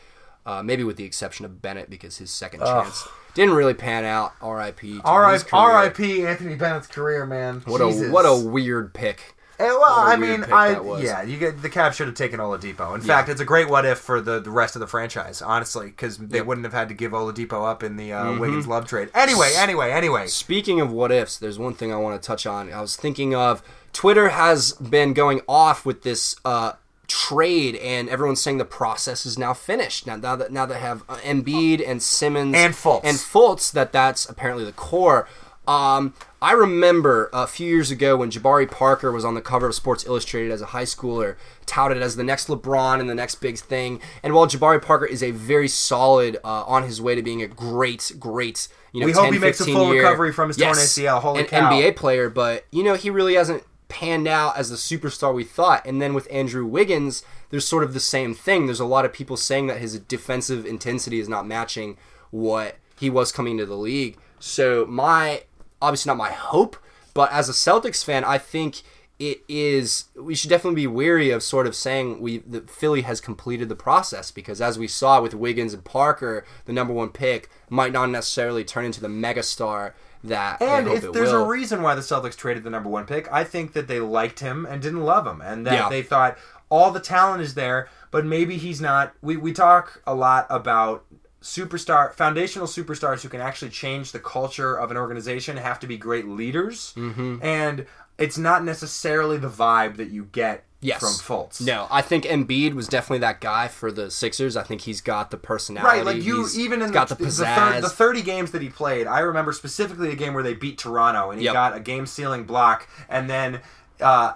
Uh, 0.44 0.62
maybe 0.62 0.82
with 0.82 0.96
the 0.96 1.04
exception 1.04 1.44
of 1.44 1.62
Bennett 1.62 1.88
because 1.88 2.18
his 2.18 2.30
second 2.30 2.60
chance 2.60 3.06
didn't 3.34 3.54
really 3.54 3.74
pan 3.74 4.04
out. 4.04 4.32
R.I.P. 4.42 5.00
R.I.P. 5.04 6.26
Anthony 6.26 6.54
Bennett's 6.56 6.86
career, 6.88 7.24
man. 7.26 7.62
What 7.66 7.80
a 7.80 7.88
what 8.10 8.24
a 8.24 8.36
weird 8.36 8.92
pick. 8.92 9.36
Eh, 9.58 9.64
well, 9.66 9.84
I 9.86 10.16
mean, 10.16 10.44
I 10.44 10.80
yeah, 11.00 11.22
you 11.22 11.38
get 11.38 11.62
the 11.62 11.70
Cavs 11.70 11.92
should 11.92 12.08
have 12.08 12.16
taken 12.16 12.40
Oladipo. 12.40 12.94
In 12.96 13.00
fact, 13.00 13.28
it's 13.28 13.40
a 13.40 13.44
great 13.44 13.68
what 13.68 13.84
if 13.84 13.98
for 13.98 14.20
the, 14.20 14.40
the 14.40 14.50
rest 14.50 14.74
of 14.74 14.80
the 14.80 14.88
franchise, 14.88 15.40
honestly, 15.40 15.86
because 15.86 16.16
they 16.18 16.24
Yep. 16.24 16.30
Mm-hmm. 16.40 16.48
wouldn't 16.48 16.64
have 16.64 16.72
had 16.72 16.88
to 16.88 16.94
give 16.94 17.12
Oladipo 17.12 17.64
up 17.70 17.84
in 17.84 17.96
the 17.96 18.12
uh, 18.12 18.36
Wiggins 18.38 18.66
love 18.66 18.88
trade. 18.88 19.10
Anyway, 19.14 19.52
anyway, 19.56 19.92
anyway. 19.92 20.26
Speaking 20.26 20.80
of 20.80 20.90
what 20.90 21.12
ifs, 21.12 21.38
there's 21.38 21.58
one 21.60 21.74
thing 21.74 21.92
I 21.92 21.96
want 21.96 22.20
to 22.20 22.26
touch 22.26 22.46
on. 22.46 22.72
I 22.72 22.80
was 22.80 22.96
thinking 22.96 23.36
of 23.36 23.62
Twitter 23.92 24.30
has 24.30 24.72
been 24.72 25.12
going 25.12 25.42
off 25.46 25.86
with 25.86 26.02
this 26.02 26.34
uh, 26.44 26.72
trade, 27.12 27.76
and 27.76 28.08
everyone's 28.08 28.40
saying 28.40 28.58
the 28.58 28.64
process 28.64 29.26
is 29.26 29.38
now 29.38 29.52
finished. 29.52 30.06
Now, 30.06 30.16
now 30.16 30.36
that 30.36 30.50
now 30.50 30.64
they 30.66 30.78
have 30.78 31.02
uh, 31.08 31.16
Embiid 31.18 31.86
and 31.86 32.02
Simmons 32.02 32.54
And 32.56 32.72
Fultz. 32.74 33.02
and 33.04 33.16
Fultz, 33.18 33.70
that 33.72 33.92
that's 33.92 34.28
apparently 34.28 34.64
the 34.64 34.72
core. 34.72 35.28
Um, 35.68 36.14
I 36.40 36.52
remember 36.54 37.30
a 37.32 37.46
few 37.46 37.68
years 37.68 37.92
ago 37.92 38.16
when 38.16 38.30
Jabari 38.32 38.68
Parker 38.68 39.12
was 39.12 39.24
on 39.24 39.34
the 39.36 39.40
cover 39.40 39.68
of 39.68 39.74
Sports 39.76 40.04
Illustrated 40.04 40.50
as 40.50 40.60
a 40.60 40.66
high 40.66 40.82
schooler, 40.84 41.36
touted 41.66 42.02
as 42.02 42.16
the 42.16 42.24
next 42.24 42.48
LeBron 42.48 42.98
and 42.98 43.08
the 43.08 43.14
next 43.14 43.36
big 43.36 43.58
thing. 43.58 44.00
And 44.24 44.34
while 44.34 44.48
Jabari 44.48 44.82
Parker 44.82 45.06
is 45.06 45.22
a 45.22 45.30
very 45.30 45.68
solid, 45.68 46.38
uh, 46.42 46.64
on 46.66 46.82
his 46.82 47.00
way 47.00 47.14
to 47.14 47.22
being 47.22 47.42
a 47.42 47.46
great, 47.46 48.10
great, 48.18 48.66
you 48.92 49.00
know, 49.00 49.06
We 49.06 49.12
hope 49.12 49.32
he 49.32 49.38
makes 49.38 49.60
a 49.60 49.64
full 49.66 49.94
year- 49.94 50.02
recovery 50.02 50.32
from 50.32 50.48
his 50.48 50.56
torn 50.56 50.72
ACL. 50.76 51.20
Holy 51.20 51.42
an 51.42 51.46
cow. 51.46 51.70
NBA 51.70 51.94
player, 51.94 52.28
but 52.28 52.64
you 52.72 52.82
know 52.82 52.94
he 52.94 53.10
really 53.10 53.34
hasn't 53.34 53.62
panned 53.92 54.26
out 54.26 54.56
as 54.56 54.70
the 54.70 54.76
superstar 54.76 55.34
we 55.34 55.44
thought. 55.44 55.86
And 55.86 56.00
then 56.00 56.14
with 56.14 56.26
Andrew 56.30 56.64
Wiggins, 56.64 57.22
there's 57.50 57.68
sort 57.68 57.84
of 57.84 57.92
the 57.92 58.00
same 58.00 58.34
thing. 58.34 58.64
There's 58.64 58.80
a 58.80 58.86
lot 58.86 59.04
of 59.04 59.12
people 59.12 59.36
saying 59.36 59.66
that 59.66 59.78
his 59.78 59.98
defensive 59.98 60.64
intensity 60.64 61.20
is 61.20 61.28
not 61.28 61.46
matching 61.46 61.98
what 62.30 62.76
he 62.98 63.10
was 63.10 63.32
coming 63.32 63.58
to 63.58 63.66
the 63.66 63.76
league. 63.76 64.16
So 64.40 64.86
my 64.86 65.42
obviously 65.82 66.08
not 66.08 66.16
my 66.16 66.32
hope, 66.32 66.78
but 67.12 67.30
as 67.30 67.50
a 67.50 67.52
Celtics 67.52 68.02
fan, 68.02 68.24
I 68.24 68.38
think 68.38 68.80
it 69.18 69.42
is 69.46 70.06
we 70.16 70.34
should 70.34 70.48
definitely 70.48 70.82
be 70.82 70.86
weary 70.86 71.30
of 71.30 71.42
sort 71.42 71.66
of 71.66 71.76
saying 71.76 72.20
we 72.20 72.38
that 72.38 72.70
Philly 72.70 73.02
has 73.02 73.20
completed 73.20 73.68
the 73.68 73.76
process 73.76 74.30
because 74.30 74.62
as 74.62 74.78
we 74.78 74.88
saw 74.88 75.20
with 75.20 75.34
Wiggins 75.34 75.74
and 75.74 75.84
Parker, 75.84 76.46
the 76.64 76.72
number 76.72 76.94
one 76.94 77.10
pick 77.10 77.50
might 77.68 77.92
not 77.92 78.08
necessarily 78.08 78.64
turn 78.64 78.86
into 78.86 79.02
the 79.02 79.08
megastar 79.08 79.92
that. 80.24 80.60
And 80.62 80.88
if 80.88 81.12
there's 81.12 81.32
will. 81.32 81.44
a 81.44 81.48
reason 81.48 81.82
why 81.82 81.94
the 81.94 82.00
Celtics 82.00 82.36
traded 82.36 82.64
the 82.64 82.70
number 82.70 82.88
one 82.88 83.06
pick, 83.06 83.30
I 83.32 83.44
think 83.44 83.72
that 83.72 83.88
they 83.88 84.00
liked 84.00 84.40
him 84.40 84.66
and 84.66 84.80
didn't 84.80 85.02
love 85.02 85.26
him, 85.26 85.40
and 85.40 85.66
that 85.66 85.74
Yeah. 85.74 85.88
they 85.88 86.02
thought 86.02 86.38
all 86.68 86.90
the 86.90 87.00
talent 87.00 87.42
is 87.42 87.54
there, 87.54 87.88
but 88.10 88.24
maybe 88.24 88.56
he's 88.56 88.80
not. 88.80 89.14
We 89.20 89.36
we 89.36 89.52
talk 89.52 90.02
a 90.06 90.14
lot 90.14 90.46
about 90.48 91.04
superstar 91.42 92.14
foundational 92.14 92.68
superstars 92.68 93.22
who 93.22 93.28
can 93.28 93.40
actually 93.40 93.70
change 93.70 94.12
the 94.12 94.20
culture 94.20 94.76
of 94.76 94.92
an 94.92 94.96
organization 94.96 95.56
have 95.56 95.80
to 95.80 95.86
be 95.86 95.98
great 95.98 96.28
leaders, 96.28 96.94
mm-hmm. 96.96 97.38
and 97.42 97.86
it's 98.22 98.38
not 98.38 98.64
necessarily 98.64 99.36
the 99.36 99.48
vibe 99.50 99.96
that 99.96 100.10
you 100.10 100.24
get 100.32 100.64
Yes. 100.80 100.98
from 101.00 101.10
Fultz. 101.10 101.60
No, 101.64 101.86
I 101.92 102.02
think 102.02 102.24
Embiid 102.24 102.74
was 102.74 102.88
definitely 102.88 103.18
that 103.20 103.40
guy 103.40 103.68
for 103.68 103.92
the 103.92 104.10
Sixers. 104.10 104.56
I 104.56 104.64
think 104.64 104.80
he's 104.80 105.00
got 105.00 105.30
the 105.30 105.36
personality. 105.36 105.98
Right, 105.98 106.04
like 106.04 106.22
you, 106.24 106.38
He's- 106.38 106.56
even 106.58 106.82
in 106.82 106.90
the, 106.90 107.04
the 107.04 107.14
the, 107.14 107.78
the 107.82 107.88
30 107.88 108.22
games 108.22 108.50
that 108.50 108.62
he 108.62 108.68
played, 108.68 109.06
I 109.06 109.20
remember 109.20 109.52
specifically 109.52 110.10
a 110.10 110.16
game 110.16 110.34
where 110.34 110.42
they 110.42 110.54
beat 110.54 110.78
Toronto 110.78 111.30
and 111.30 111.38
he 111.38 111.44
Yep. 111.44 111.52
got 111.54 111.76
a 111.76 111.80
game 111.80 112.06
sealing 112.06 112.42
block, 112.44 112.88
and 113.08 113.30
then 113.30 113.60
uh, 114.00 114.32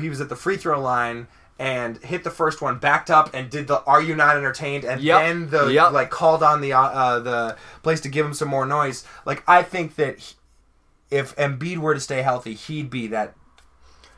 he 0.00 0.08
was 0.08 0.20
at 0.22 0.28
the 0.30 0.36
free 0.36 0.56
throw 0.56 0.80
line 0.80 1.26
and 1.58 1.98
hit 1.98 2.24
the 2.24 2.30
first 2.30 2.62
one, 2.62 2.78
backed 2.78 3.10
up, 3.10 3.28
and 3.34 3.50
did 3.50 3.66
the 3.68 3.82
"Are 3.84 4.00
you 4.00 4.16
not 4.16 4.38
entertained?" 4.38 4.84
and 4.86 5.02
Yep. 5.02 5.20
then 5.20 5.50
the 5.50 5.66
Yep. 5.66 5.92
like 5.92 6.08
called 6.08 6.42
on 6.42 6.62
the 6.62 6.72
uh, 6.72 6.80
uh, 6.80 7.18
the 7.18 7.56
place 7.82 8.00
to 8.00 8.08
give 8.08 8.24
him 8.24 8.32
some 8.32 8.48
more 8.48 8.64
noise. 8.64 9.04
Like 9.26 9.42
I 9.46 9.62
think 9.62 9.96
that 9.96 10.18
he- 10.18 10.34
if 11.10 11.34
Embiid 11.36 11.78
were 11.78 11.94
to 11.94 12.00
stay 12.00 12.22
healthy, 12.22 12.54
he'd 12.54 12.90
be 12.90 13.06
that 13.08 13.34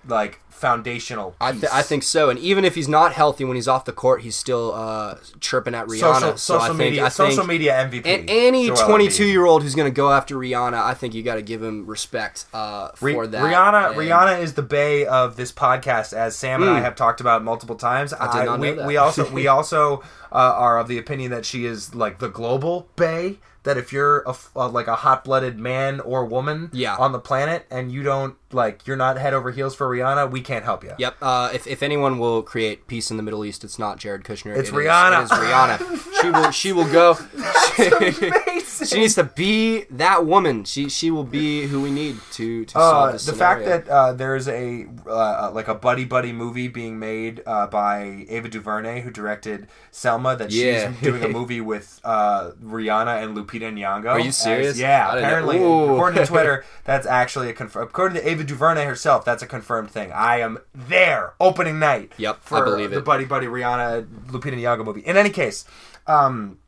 like 0.06 0.40
foundational. 0.50 1.34
I, 1.40 1.52
th- 1.52 1.64
I 1.72 1.82
think 1.82 2.02
so, 2.02 2.28
and 2.28 2.38
even 2.38 2.64
if 2.64 2.74
he's 2.74 2.88
not 2.88 3.12
healthy 3.12 3.44
when 3.44 3.56
he's 3.56 3.68
off 3.68 3.84
the 3.84 3.92
court, 3.92 4.22
he's 4.22 4.34
still 4.36 4.72
uh, 4.74 5.18
chirping 5.40 5.74
at 5.74 5.86
Rihanna. 5.86 5.98
social, 6.00 6.36
so 6.38 6.56
I 6.56 6.58
social 6.60 6.76
think, 6.76 6.78
media, 6.90 7.04
I 7.04 7.08
social 7.08 7.46
media 7.46 7.72
MVP. 7.88 8.06
And 8.06 8.28
any 8.28 8.68
22 8.70 9.24
year 9.24 9.44
old 9.44 9.62
who's 9.62 9.74
going 9.74 9.90
to 9.90 9.94
go 9.94 10.10
after 10.10 10.36
Rihanna, 10.36 10.74
I 10.74 10.94
think 10.94 11.14
you 11.14 11.22
got 11.22 11.36
to 11.36 11.42
give 11.42 11.62
him 11.62 11.86
respect 11.86 12.46
uh, 12.52 12.88
for 12.92 13.06
Ri- 13.06 13.26
that. 13.28 13.42
Rihanna, 13.42 13.88
And- 13.90 13.96
Rihanna 13.96 14.40
is 14.40 14.54
the 14.54 14.62
bay 14.62 15.06
of 15.06 15.36
this 15.36 15.52
podcast, 15.52 16.12
as 16.12 16.34
Sam 16.36 16.62
and 16.62 16.70
I 16.70 16.80
have 16.80 16.96
talked 16.96 17.20
about 17.20 17.44
multiple 17.44 17.76
times. 17.76 18.12
I 18.12 18.38
did 18.38 18.46
not 18.46 18.58
we, 18.58 18.70
know 18.70 18.76
that. 18.76 18.86
we 18.86 18.96
also 18.96 19.30
we 19.30 19.46
also 19.48 20.02
uh, 20.32 20.34
are 20.34 20.78
of 20.78 20.88
the 20.88 20.98
opinion 20.98 21.30
that 21.30 21.44
she 21.44 21.64
is 21.64 21.94
like 21.94 22.18
the 22.18 22.28
global 22.28 22.88
bay. 22.96 23.38
That 23.64 23.76
if 23.76 23.92
you're 23.92 24.20
a, 24.22 24.34
uh, 24.56 24.68
like 24.68 24.88
a 24.88 24.96
hot 24.96 25.24
blooded 25.24 25.58
man 25.58 26.00
or 26.00 26.24
woman 26.24 26.70
Yeah. 26.72 26.96
on 26.96 27.12
the 27.12 27.18
planet 27.20 27.66
and 27.70 27.92
you 27.92 28.02
don't 28.02 28.34
like 28.54 28.86
you're 28.86 28.96
not 28.96 29.18
head 29.18 29.34
over 29.34 29.50
heels 29.50 29.74
for 29.74 29.88
Rihanna, 29.88 30.30
we 30.30 30.40
can't 30.40 30.64
help 30.64 30.84
you. 30.84 30.92
Yep. 30.98 31.16
Uh, 31.22 31.50
if, 31.54 31.66
if 31.66 31.82
anyone 31.82 32.18
will 32.18 32.42
create 32.42 32.86
peace 32.86 33.10
in 33.10 33.16
the 33.16 33.22
Middle 33.22 33.44
East, 33.44 33.64
it's 33.64 33.78
not 33.78 33.98
Jared 33.98 34.24
Kushner. 34.24 34.56
It's 34.56 34.68
It 34.70 34.72
is- 34.74 34.84
Rihanna. 34.86 35.20
it 35.20 35.24
is 35.24 35.30
Rihanna. 35.30 36.08
She 36.22 36.30
will. 36.30 36.50
She 36.52 36.72
will 36.72 36.92
go. 36.92 37.18
Amazing. 37.78 38.86
she 38.86 38.98
needs 39.00 39.14
to 39.16 39.24
be 39.24 39.84
that 39.90 40.24
woman. 40.26 40.64
She 40.64 40.88
she 40.88 41.10
will 41.10 41.24
be 41.24 41.66
who 41.66 41.80
we 41.82 41.90
need 41.90 42.16
to 42.32 42.64
to 42.66 42.72
solve 42.72 43.08
Uh, 43.08 43.12
this 43.12 43.26
the 43.26 43.32
fact 43.32 43.64
that 43.64 43.88
uh, 43.88 44.12
there's 44.12 44.46
a 44.48 44.86
uh, 45.06 45.50
like 45.52 45.68
a 45.68 45.74
buddy 45.74 46.04
buddy 46.04 46.32
movie 46.32 46.68
being 46.68 46.98
made 46.98 47.42
uh, 47.46 47.66
by 47.66 48.26
Ava 48.28 48.48
DuVernay, 48.48 49.00
who 49.00 49.10
directed 49.10 49.68
Selma, 49.90 50.36
that 50.36 50.50
Yeah. 50.50 50.92
she's 50.92 51.00
doing 51.08 51.24
a 51.24 51.28
movie 51.28 51.60
with 51.60 52.00
uh, 52.04 52.52
Rihanna 52.62 53.22
and 53.24 53.36
Lupita 53.36 53.72
Nyong'o. 53.72 54.06
Are 54.10 54.20
you 54.20 54.28
as- 54.28 54.36
serious? 54.36 54.78
yeah, 54.78 55.10
didn't 55.14 55.22
know. 55.22 55.26
apparently, 55.28 55.56
according 55.56 56.20
to 56.22 56.26
Twitter, 56.26 56.64
that's 56.84 57.06
actually 57.06 57.48
a 57.50 57.52
confirm. 57.52 57.84
According 57.84 58.20
to 58.22 58.28
Ava 58.28 58.41
DuVernay 58.44 58.84
herself, 58.84 59.24
that's 59.24 59.42
a 59.42 59.46
confirmed 59.46 59.90
thing. 59.90 60.12
I 60.12 60.40
am 60.40 60.58
there 60.74 61.34
opening 61.40 61.78
night. 61.78 62.12
Yep, 62.16 62.36
I 62.36 62.38
for 62.40 62.64
believe 62.64 62.90
the 62.90 62.98
it. 62.98 63.04
buddy 63.04 63.24
buddy 63.24 63.46
Rihanna 63.46 64.06
Lupita 64.28 64.54
Nyong'o 64.56 64.84
movie. 64.84 65.00
In 65.00 65.16
any 65.16 65.30
case, 65.30 65.64
um, 66.06 66.58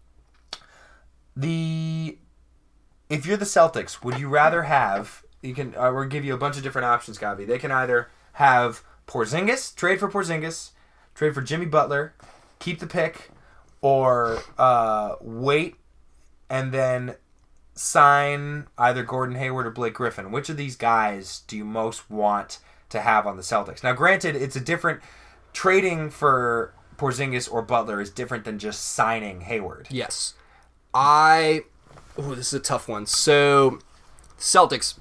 the 1.37 2.19
if 3.11 3.27
you're 3.27 3.37
the 3.37 3.45
Celtics, 3.45 4.03
would 4.03 4.19
you 4.19 4.29
rather 4.29 4.63
have? 4.65 5.23
You 5.43 5.55
can. 5.55 5.75
Uh, 5.77 5.93
we'll 5.93 6.05
give 6.05 6.25
you 6.25 6.35
a 6.35 6.39
bunch 6.39 6.57
of 6.57 6.63
different 6.63 6.87
options, 6.87 7.19
Gavi. 7.19 7.47
They 7.47 7.59
can 7.59 7.71
either 7.71 8.09
have 8.35 8.83
Porzingis 9.07 9.75
trade 9.75 10.01
for 10.01 10.09
Porzingis, 10.09 10.71
trade 11.15 11.35
for 11.35 11.43
Jimmy 11.43 11.67
Butler, 11.67 12.15
keep 12.59 12.81
the 12.81 12.87
pick, 12.87 13.31
or 13.83 14.39
uh, 14.59 15.17
wait 15.21 15.77
and 16.51 16.73
then 16.73 17.17
sign 17.75 18.67
either 18.79 19.03
Gordon 19.03 19.37
Hayward 19.37 19.67
or 19.67 19.71
Blake 19.71 19.95
Griffin. 19.95 20.31
Which 20.31 20.49
of 20.49 20.57
these 20.57 20.77
guys 20.77 21.43
do 21.47 21.57
you 21.57 21.65
most 21.65 22.11
want 22.11 22.59
to 22.91 23.01
have 23.01 23.27
on 23.27 23.37
the 23.37 23.43
Celtics? 23.43 23.83
Now, 23.83 23.93
granted, 23.93 24.37
it's 24.37 24.57
a 24.57 24.61
different 24.61 25.01
trading 25.53 26.11
for 26.11 26.75
Porzingis 26.97 27.53
or 27.53 27.63
Butler 27.63 28.01
is 28.01 28.11
different 28.11 28.45
than 28.45 28.59
just 28.59 28.85
signing 28.85 29.43
Hayward. 29.43 29.89
Yes. 29.91 30.35
I. 30.93 31.63
Oh, 32.17 32.35
this 32.35 32.49
is 32.49 32.55
a 32.55 32.61
tough 32.61 32.89
one. 32.89 33.07
So, 33.07 33.81
Celtics, 34.39 34.99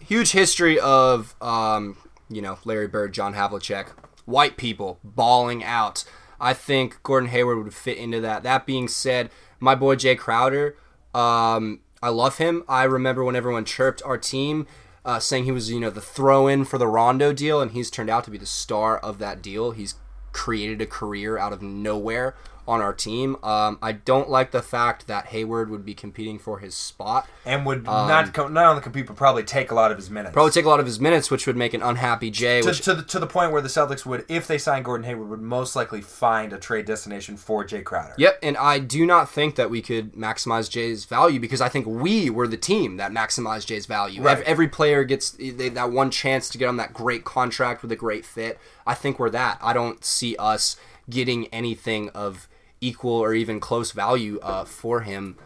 huge 0.00 0.32
history 0.32 0.78
of, 0.78 1.34
um, 1.40 1.96
you 2.28 2.42
know, 2.42 2.58
Larry 2.64 2.86
Bird, 2.86 3.14
John 3.14 3.34
Havlicek, 3.34 3.88
white 4.26 4.58
people 4.58 4.98
balling 5.02 5.64
out. 5.64 6.04
I 6.38 6.52
think 6.52 7.02
Gordon 7.02 7.30
Hayward 7.30 7.62
would 7.62 7.72
fit 7.72 7.96
into 7.96 8.20
that. 8.20 8.42
That 8.42 8.66
being 8.66 8.88
said, 8.88 9.30
my 9.60 9.74
boy 9.74 9.96
Jay 9.96 10.16
Crowder, 10.16 10.76
um, 11.14 11.80
I 12.04 12.10
love 12.10 12.36
him. 12.36 12.64
I 12.68 12.82
remember 12.84 13.24
when 13.24 13.34
everyone 13.34 13.64
chirped 13.64 14.02
our 14.04 14.18
team. 14.18 14.66
Uh, 15.06 15.18
saying 15.18 15.44
he 15.44 15.52
was, 15.52 15.70
you 15.70 15.80
know, 15.80 15.90
the 15.90 16.00
throw-in 16.00 16.64
for 16.64 16.76
the 16.76 16.86
Rondo 16.86 17.32
deal, 17.32 17.60
and 17.60 17.72
he's 17.72 17.90
turned 17.90 18.10
out 18.10 18.24
to 18.24 18.30
be 18.30 18.38
the 18.38 18.46
star 18.46 18.98
of 18.98 19.18
that 19.18 19.40
deal. 19.42 19.70
He's 19.70 19.94
created 20.32 20.82
a 20.82 20.86
career 20.86 21.38
out 21.38 21.52
of 21.52 21.62
nowhere 21.62 22.34
on 22.66 22.80
our 22.80 22.92
team. 22.92 23.36
Um, 23.42 23.78
I 23.82 23.92
don't 23.92 24.28
like 24.30 24.50
the 24.50 24.62
fact 24.62 25.06
that 25.06 25.26
Hayward 25.26 25.68
would 25.70 25.84
be 25.84 25.94
competing 25.94 26.38
for 26.38 26.58
his 26.60 26.74
spot. 26.74 27.28
and 27.44 27.66
would 27.66 27.84
not 27.84 28.32
co- 28.32 28.48
not 28.48 28.66
only 28.66 28.82
compete 28.82 29.06
but 29.06 29.16
probably 29.16 29.42
take 29.44 29.70
a 29.70 29.74
lot 29.74 29.90
of 29.90 29.98
his 29.98 30.08
minutes. 30.10 30.28
Um, 30.30 30.32
Probably 30.34 30.52
take 30.52 30.64
a 30.64 30.68
lot 30.68 30.80
of 30.80 30.86
his 30.86 30.98
minutes, 30.98 31.30
which 31.30 31.46
would 31.46 31.56
make 31.56 31.74
an 31.74 31.82
unhappy 31.82 32.30
Jay. 32.30 32.60
to, 32.62 32.66
Which 32.68 32.80
to, 32.82 32.94
the, 32.94 33.02
to 33.02 33.18
the 33.18 33.26
point 33.26 33.52
where 33.52 33.60
the 33.60 33.68
Celtics 33.68 34.06
would, 34.06 34.24
if 34.28 34.46
they 34.46 34.56
sign 34.58 34.82
Gordon 34.82 35.04
Hayward, 35.04 35.28
would 35.28 35.42
most 35.42 35.76
likely 35.76 36.00
find 36.00 36.52
a 36.52 36.58
trade 36.58 36.86
destination 36.86 37.36
for 37.36 37.64
Jay 37.64 37.82
Crowder. 37.82 38.14
Yep, 38.16 38.38
and 38.42 38.56
I 38.56 38.78
do 38.78 39.04
not 39.04 39.28
think 39.30 39.56
that 39.56 39.68
we 39.70 39.82
could 39.82 40.12
maximize 40.14 40.70
Jay's 40.70 41.04
value 41.04 41.38
because 41.40 41.60
I 41.60 41.68
think 41.68 41.86
we 41.86 42.30
were 42.30 42.48
the 42.48 42.56
team 42.56 42.96
that 42.96 43.12
maximized 43.12 43.66
Jay's 43.66 43.86
value. 43.86 44.22
Right. 44.22 44.38
Ev- 44.38 44.44
Every 44.44 44.68
player 44.68 45.04
gets 45.04 45.32
they, 45.32 45.68
that 45.70 45.90
one 45.90 46.10
chance 46.10 46.48
to 46.50 46.58
get 46.58 46.68
on 46.68 46.76
that 46.78 46.92
great 46.94 47.24
contract 47.24 47.82
with 47.82 47.92
a 47.92 47.96
great 47.96 48.24
fit. 48.24 48.58
I 48.86 48.94
think 48.94 49.18
we're 49.18 49.30
that. 49.30 49.58
I 49.62 49.72
don't 49.72 50.04
see 50.04 50.36
us 50.38 50.76
getting 51.10 51.46
anything 51.48 52.08
of 52.10 52.48
equal 52.84 53.12
or 53.14 53.34
even 53.34 53.60
close 53.60 53.92
value 53.92 54.38
uh, 54.42 54.64
for 54.64 55.00
him, 55.00 55.36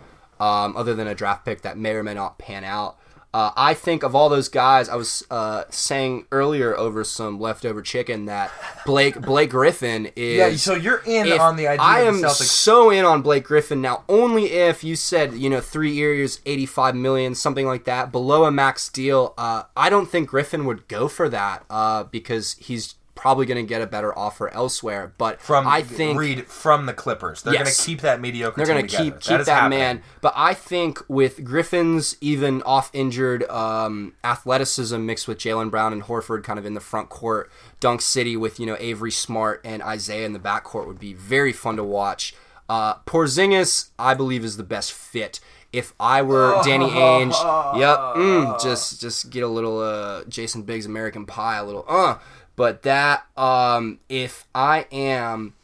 um, 0.40 0.76
other 0.76 0.94
than 0.94 1.06
a 1.06 1.14
draft 1.14 1.44
pick 1.44 1.62
that 1.62 1.78
may 1.78 1.92
or 1.92 2.02
may 2.02 2.14
not 2.14 2.38
pan 2.38 2.64
out. 2.64 2.98
Uh, 3.34 3.52
I 3.56 3.74
think 3.74 4.02
of 4.02 4.14
all 4.14 4.30
those 4.30 4.48
guys, 4.48 4.88
I 4.88 4.96
was 4.96 5.22
uh, 5.30 5.64
saying 5.68 6.26
earlier 6.32 6.74
over 6.74 7.04
some 7.04 7.38
leftover 7.38 7.82
chicken 7.82 8.24
that 8.24 8.50
Blake 8.86 9.20
Blake 9.20 9.50
Griffin 9.50 10.10
is. 10.16 10.38
Yeah, 10.38 10.56
so 10.56 10.74
you're 10.74 11.02
in 11.04 11.30
on 11.38 11.56
the 11.56 11.68
idea 11.68 11.84
I 11.84 12.00
of 12.00 12.22
am 12.24 12.28
so 12.30 12.90
in 12.90 13.04
on 13.04 13.20
Blake 13.20 13.44
Griffin 13.44 13.82
now. 13.82 14.02
Only 14.08 14.46
if 14.46 14.82
you 14.82 14.96
said 14.96 15.34
you 15.34 15.50
know 15.50 15.60
three 15.60 15.92
years, 15.92 16.40
eighty-five 16.46 16.94
million, 16.94 17.34
something 17.34 17.66
like 17.66 17.84
that, 17.84 18.10
below 18.10 18.44
a 18.44 18.50
max 18.50 18.88
deal. 18.88 19.34
Uh, 19.36 19.64
I 19.76 19.90
don't 19.90 20.06
think 20.06 20.30
Griffin 20.30 20.64
would 20.64 20.88
go 20.88 21.06
for 21.06 21.28
that 21.28 21.66
uh, 21.68 22.04
because 22.04 22.54
he's 22.54 22.94
probably 23.18 23.44
going 23.46 23.62
to 23.64 23.68
get 23.68 23.82
a 23.82 23.86
better 23.86 24.16
offer 24.18 24.48
elsewhere. 24.54 25.12
But 25.18 25.40
from 25.42 25.66
I 25.66 25.82
think 25.82 26.18
read 26.18 26.46
from 26.46 26.86
the 26.86 26.94
Clippers. 26.94 27.42
They're 27.42 27.52
Yes. 27.54 27.62
going 27.64 27.74
to 27.76 27.82
keep 27.82 28.00
that 28.02 28.20
mediocre. 28.20 28.56
they're 28.56 28.66
going 28.74 28.86
to 28.86 28.96
keep 28.96 29.20
keep 29.20 29.40
that, 29.44 29.68
man. 29.68 30.02
But 30.20 30.32
I 30.36 30.54
think 30.54 31.02
with 31.08 31.44
Griffin's 31.44 32.16
even 32.20 32.62
off 32.62 32.90
injured 32.92 33.42
um, 33.50 34.14
athleticism 34.24 35.04
mixed 35.04 35.26
with 35.28 35.38
Jaylen 35.38 35.70
Brown 35.70 35.92
and 35.92 36.04
Horford 36.04 36.44
kind 36.44 36.58
of 36.58 36.64
in 36.64 36.74
the 36.74 36.80
front 36.80 37.08
court, 37.08 37.50
Dunk 37.80 38.00
City 38.00 38.36
with 38.36 38.58
you 38.60 38.66
know 38.66 38.76
Avery 38.78 39.10
Smart 39.10 39.60
and 39.64 39.82
Isaiah 39.82 40.24
in 40.24 40.32
the 40.32 40.38
back 40.38 40.64
court 40.64 40.86
would 40.86 41.00
be 41.00 41.12
very 41.12 41.52
fun 41.52 41.76
to 41.76 41.84
watch. 41.84 42.34
Uh, 42.68 42.96
Porzingis, 43.06 43.88
I 43.98 44.14
believe, 44.14 44.44
is 44.44 44.56
the 44.56 44.62
best 44.62 44.92
fit. 44.92 45.40
If 45.72 45.92
I 46.00 46.22
were 46.22 46.60
Danny 46.64 46.88
Ainge, 46.88 47.32
yep, 47.78 47.98
mm, 48.16 48.62
just 48.62 49.00
just 49.02 49.28
get 49.30 49.42
a 49.42 49.48
little 49.48 49.80
uh, 49.80 50.24
Jason 50.24 50.62
Biggs 50.62 50.86
American 50.86 51.26
Pie, 51.26 51.56
a 51.58 51.64
little 51.64 51.84
uh. 51.88 52.16
But 52.58 52.82
that, 52.82 53.24
um, 53.36 54.00
if 54.08 54.44
I 54.52 54.88
am 54.90 55.54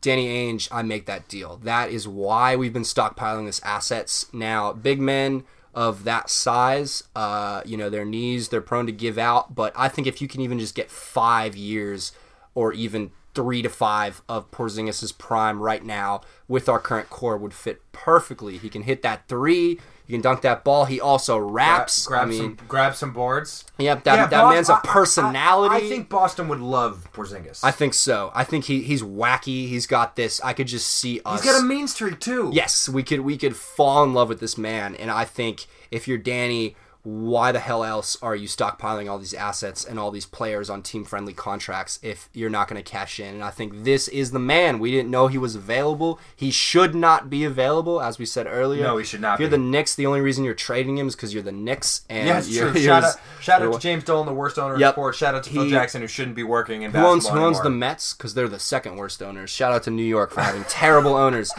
Danny 0.00 0.26
Ainge, 0.26 0.68
I 0.72 0.82
make 0.82 1.06
that 1.06 1.28
deal. 1.28 1.60
That 1.62 1.92
is 1.92 2.08
why 2.08 2.56
we've 2.56 2.72
been 2.72 2.82
stockpiling 2.82 3.46
this 3.46 3.60
assets. 3.62 4.26
Now, 4.32 4.72
big 4.72 5.00
men 5.00 5.44
of 5.72 6.02
that 6.02 6.30
size, 6.30 7.04
uh, 7.14 7.62
you 7.64 7.76
know, 7.76 7.88
their 7.88 8.04
knees, 8.04 8.48
they're 8.48 8.60
prone 8.60 8.86
to 8.86 8.92
give 8.92 9.18
out. 9.18 9.54
But 9.54 9.72
I 9.76 9.86
think 9.86 10.08
if 10.08 10.20
you 10.20 10.26
can 10.26 10.40
even 10.40 10.58
just 10.58 10.74
get 10.74 10.90
five 10.90 11.54
years 11.54 12.10
or 12.56 12.72
even 12.72 13.12
three 13.36 13.62
to 13.62 13.68
five 13.68 14.20
of 14.28 14.50
Porzingis' 14.50 15.16
prime 15.16 15.62
right 15.62 15.84
now 15.84 16.22
with 16.48 16.68
our 16.68 16.80
current 16.80 17.08
core 17.08 17.36
would 17.36 17.54
fit 17.54 17.80
perfectly. 17.92 18.58
He 18.58 18.68
can 18.68 18.82
hit 18.82 19.02
that 19.02 19.28
three. 19.28 19.78
He 20.06 20.12
can 20.14 20.20
dunk 20.20 20.42
that 20.42 20.64
ball. 20.64 20.84
He 20.84 21.00
also 21.00 21.38
raps. 21.38 22.06
grab 22.06 22.22
I 22.22 22.30
mean, 22.30 22.38
some 22.38 22.58
grab 22.68 22.94
some 22.94 23.12
boards. 23.12 23.64
yep, 23.78 24.04
that, 24.04 24.30
that 24.30 24.42
Bos- 24.42 24.54
man's 24.54 24.68
a 24.68 24.80
personality. 24.84 25.74
I, 25.74 25.78
I 25.78 25.88
think 25.88 26.08
Boston 26.08 26.48
would 26.48 26.60
love 26.60 27.08
Porzingis. 27.12 27.60
I 27.62 27.70
think 27.70 27.94
so. 27.94 28.30
I 28.34 28.44
think 28.44 28.64
he, 28.64 28.82
he's 28.82 29.02
wacky. 29.02 29.68
He's 29.68 29.86
got 29.86 30.16
this. 30.16 30.40
I 30.42 30.52
could 30.52 30.66
just 30.66 30.86
see 30.86 31.20
us. 31.24 31.42
He's 31.42 31.50
got 31.52 31.60
a 31.60 31.64
mean 31.64 31.88
streak 31.88 32.20
too. 32.20 32.50
yes, 32.52 32.88
we 32.88 33.02
could 33.02 33.20
we 33.20 33.36
could 33.36 33.56
fall 33.56 34.04
in 34.04 34.12
love 34.14 34.28
with 34.28 34.40
this 34.40 34.58
man, 34.58 34.94
and 34.96 35.10
I 35.10 35.24
think 35.24 35.66
if 35.90 36.08
you're 36.08 36.18
Danny, 36.18 36.76
why 37.04 37.50
the 37.50 37.58
hell 37.58 37.82
else 37.82 38.16
are 38.22 38.36
you 38.36 38.46
stockpiling 38.46 39.10
all 39.10 39.18
these 39.18 39.34
assets 39.34 39.84
and 39.84 39.98
all 39.98 40.12
these 40.12 40.24
players 40.26 40.70
on 40.70 40.82
team 40.82 41.04
friendly 41.04 41.32
contracts 41.32 41.98
if 42.00 42.28
you're 42.32 42.48
not 42.48 42.68
going 42.68 42.82
to 42.82 42.88
cash 42.88 43.18
in? 43.18 43.34
And 43.34 43.42
I 43.42 43.50
think 43.50 43.82
this 43.82 44.06
is 44.08 44.30
the 44.30 44.38
man. 44.38 44.78
We 44.78 44.92
didn't 44.92 45.10
know 45.10 45.26
he 45.26 45.36
was 45.38 45.56
available. 45.56 46.20
He 46.36 46.52
should 46.52 46.94
not 46.94 47.28
be 47.28 47.42
available, 47.44 48.00
as 48.00 48.18
we 48.20 48.24
said 48.26 48.46
earlier. 48.48 48.84
No, 48.84 48.98
he 48.98 49.04
should 49.04 49.20
not 49.20 49.34
If 49.34 49.40
you're 49.40 49.48
be. 49.48 49.56
the 49.56 49.62
Knicks, 49.62 49.96
the 49.96 50.06
only 50.06 50.20
reason 50.20 50.44
you're 50.44 50.54
trading 50.54 50.96
him 50.96 51.08
is 51.08 51.16
because 51.16 51.34
you're 51.34 51.42
the 51.42 51.50
Knicks. 51.50 52.02
And 52.08 52.28
Yeah, 52.28 52.38
it's 52.38 52.48
you're, 52.48 52.70
true. 52.70 52.80
Shout 52.80 53.02
out, 53.02 53.16
shout 53.40 53.62
out 53.62 53.72
to 53.72 53.78
James 53.80 54.04
Dolan, 54.04 54.26
the 54.26 54.32
worst 54.34 54.56
owner 54.58 54.76
in 54.76 54.92
sports. 54.92 55.18
Shout 55.18 55.34
out 55.34 55.42
to 55.42 55.50
Phil 55.50 55.68
Jackson, 55.68 56.02
who 56.02 56.08
shouldn't 56.08 56.36
be 56.36 56.44
working 56.44 56.82
in 56.82 56.92
Who 56.92 56.98
owns, 56.98 57.26
who 57.28 57.38
owns 57.38 57.60
the. 57.60 57.70
Mets? 57.70 58.14
Because 58.14 58.34
they're 58.34 58.48
the 58.48 58.60
second 58.60 58.96
worst 58.96 59.20
owners. 59.22 59.50
Shout 59.50 59.72
out 59.72 59.82
to 59.84 59.90
New 59.90 60.04
York 60.04 60.30
for 60.30 60.40
having 60.42 60.62
terrible 60.68 61.14
owners. 61.14 61.50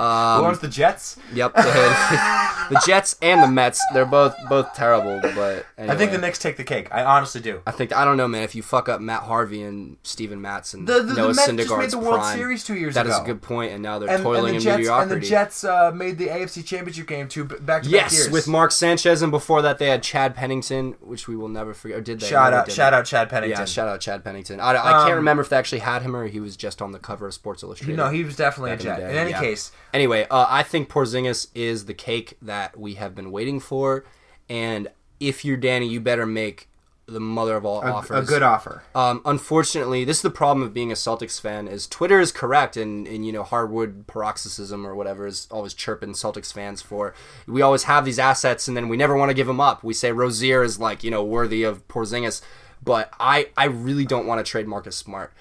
Um, 0.00 0.40
Who 0.40 0.48
owns 0.48 0.58
the 0.60 0.68
Jets? 0.68 1.18
Yep, 1.34 1.54
the 1.54 2.82
Jets 2.86 3.16
and 3.20 3.42
the 3.42 3.48
Mets. 3.48 3.84
They're 3.92 4.06
both 4.06 4.34
both 4.48 4.72
terrible. 4.74 5.20
But 5.20 5.66
anyway. 5.76 5.94
I 5.94 5.96
think 5.96 6.12
the 6.12 6.18
Knicks 6.18 6.38
take 6.38 6.56
the 6.56 6.64
cake. 6.64 6.88
I 6.90 7.04
honestly 7.04 7.40
do. 7.40 7.60
I 7.66 7.70
think 7.70 7.94
I 7.94 8.04
don't 8.06 8.16
know, 8.16 8.26
man. 8.26 8.42
If 8.42 8.54
you 8.54 8.62
fuck 8.62 8.88
up 8.88 9.00
Matt 9.00 9.24
Harvey 9.24 9.62
and 9.62 9.98
Steven 10.02 10.40
Matz 10.40 10.72
and 10.72 10.86
The, 10.86 11.02
the, 11.02 11.14
Noah 11.14 11.28
the 11.28 11.34
Mets 11.34 11.52
just 11.68 11.78
made 11.78 11.90
the 11.90 11.98
World 11.98 12.20
prime, 12.20 12.38
Series 12.38 12.64
two 12.64 12.76
years 12.76 12.94
that 12.94 13.02
ago. 13.06 13.10
That 13.10 13.22
is 13.22 13.22
a 13.22 13.26
good 13.26 13.42
point. 13.42 13.72
And 13.72 13.82
now 13.82 13.98
they're 13.98 14.08
and, 14.08 14.22
toiling 14.22 14.54
and 14.54 14.54
the 14.54 14.56
in 14.56 14.60
Jets, 14.62 14.76
mediocrity. 14.78 15.12
And 15.12 15.22
the 15.22 15.26
Jets 15.26 15.64
uh, 15.64 15.90
made 15.94 16.16
the 16.16 16.28
AFC 16.28 16.64
Championship 16.64 17.06
game 17.06 17.28
two 17.28 17.44
back 17.44 17.82
to 17.82 17.90
yes, 17.90 18.14
years. 18.14 18.30
with 18.30 18.48
Mark 18.48 18.72
Sanchez, 18.72 19.20
and 19.20 19.30
before 19.30 19.60
that 19.62 19.78
they 19.78 19.88
had 19.88 20.02
Chad 20.02 20.34
Pennington, 20.34 20.92
which 21.00 21.28
we 21.28 21.36
will 21.36 21.48
never 21.48 21.74
forget. 21.74 21.98
Or 21.98 22.00
did 22.00 22.20
they? 22.20 22.26
shout 22.26 22.52
out, 22.54 22.70
shout 22.70 22.94
out, 22.94 23.04
Chad 23.04 23.28
Pennington. 23.28 23.60
Yeah, 23.60 23.64
shout 23.66 23.88
out 23.88 24.00
Chad 24.00 24.24
Pennington. 24.24 24.60
I, 24.60 24.70
I 24.70 24.74
can't 24.74 25.10
Um, 25.10 25.16
remember 25.16 25.42
if 25.42 25.50
they 25.50 25.56
actually 25.56 25.80
had 25.80 26.02
him 26.02 26.16
or 26.16 26.26
he 26.26 26.40
was 26.40 26.56
just 26.56 26.80
on 26.80 26.92
the 26.92 26.98
cover 26.98 27.26
of 27.26 27.34
Sports 27.34 27.62
Illustrated. 27.62 27.96
no, 27.96 28.08
he 28.08 28.24
was 28.24 28.36
definitely 28.36 28.70
a 28.70 28.76
Back 28.76 28.80
in 28.80 28.86
Jet. 29.02 29.10
In 29.10 29.16
any 29.16 29.30
yeah. 29.30 29.40
case, 29.40 29.72
Anyway, 29.92 30.26
uh, 30.30 30.46
I 30.48 30.62
think 30.62 30.88
Porzingis 30.88 31.48
is 31.54 31.86
the 31.86 31.94
cake 31.94 32.36
that 32.42 32.78
we 32.78 32.94
have 32.94 33.14
been 33.14 33.30
waiting 33.30 33.60
for, 33.60 34.04
and 34.48 34.88
if 35.18 35.44
you're 35.44 35.56
Danny, 35.56 35.88
you 35.88 36.00
better 36.00 36.26
make 36.26 36.68
the 37.06 37.20
mother 37.20 37.56
of 37.56 37.64
all 37.64 37.82
a, 37.82 37.90
offers. 37.90 38.28
a 38.28 38.30
good 38.32 38.42
offer. 38.42 38.84
Um, 38.94 39.20
unfortunately, 39.24 40.04
this 40.04 40.18
is 40.18 40.22
the 40.22 40.30
problem 40.30 40.64
of 40.64 40.72
being 40.72 40.92
a 40.92 40.94
Celtics 40.94 41.40
fan: 41.40 41.66
is 41.66 41.86
Twitter 41.86 42.20
is 42.20 42.30
correct, 42.32 42.76
and, 42.76 43.06
and 43.06 43.26
you 43.26 43.32
know 43.32 43.42
hardwood 43.42 44.06
paroxysm 44.06 44.86
or 44.86 44.94
whatever 44.94 45.26
is 45.26 45.48
always 45.50 45.74
chirping 45.74 46.12
Celtics 46.12 46.52
fans 46.52 46.80
for. 46.80 47.12
We 47.46 47.62
always 47.62 47.84
have 47.84 48.04
these 48.04 48.18
assets, 48.18 48.68
and 48.68 48.76
then 48.76 48.88
we 48.88 48.96
never 48.96 49.16
want 49.16 49.30
to 49.30 49.34
give 49.34 49.48
them 49.48 49.60
up. 49.60 49.82
We 49.82 49.92
say 49.94 50.12
Rozier 50.12 50.62
is 50.62 50.78
like 50.78 51.02
you 51.02 51.10
know 51.10 51.24
worthy 51.24 51.64
of 51.64 51.86
Porzingis, 51.88 52.42
but 52.82 53.12
I 53.18 53.48
I 53.56 53.64
really 53.64 54.04
don't 54.04 54.26
want 54.26 54.44
to 54.44 54.48
trade 54.48 54.68
Marcus 54.68 54.96
Smart. 54.96 55.32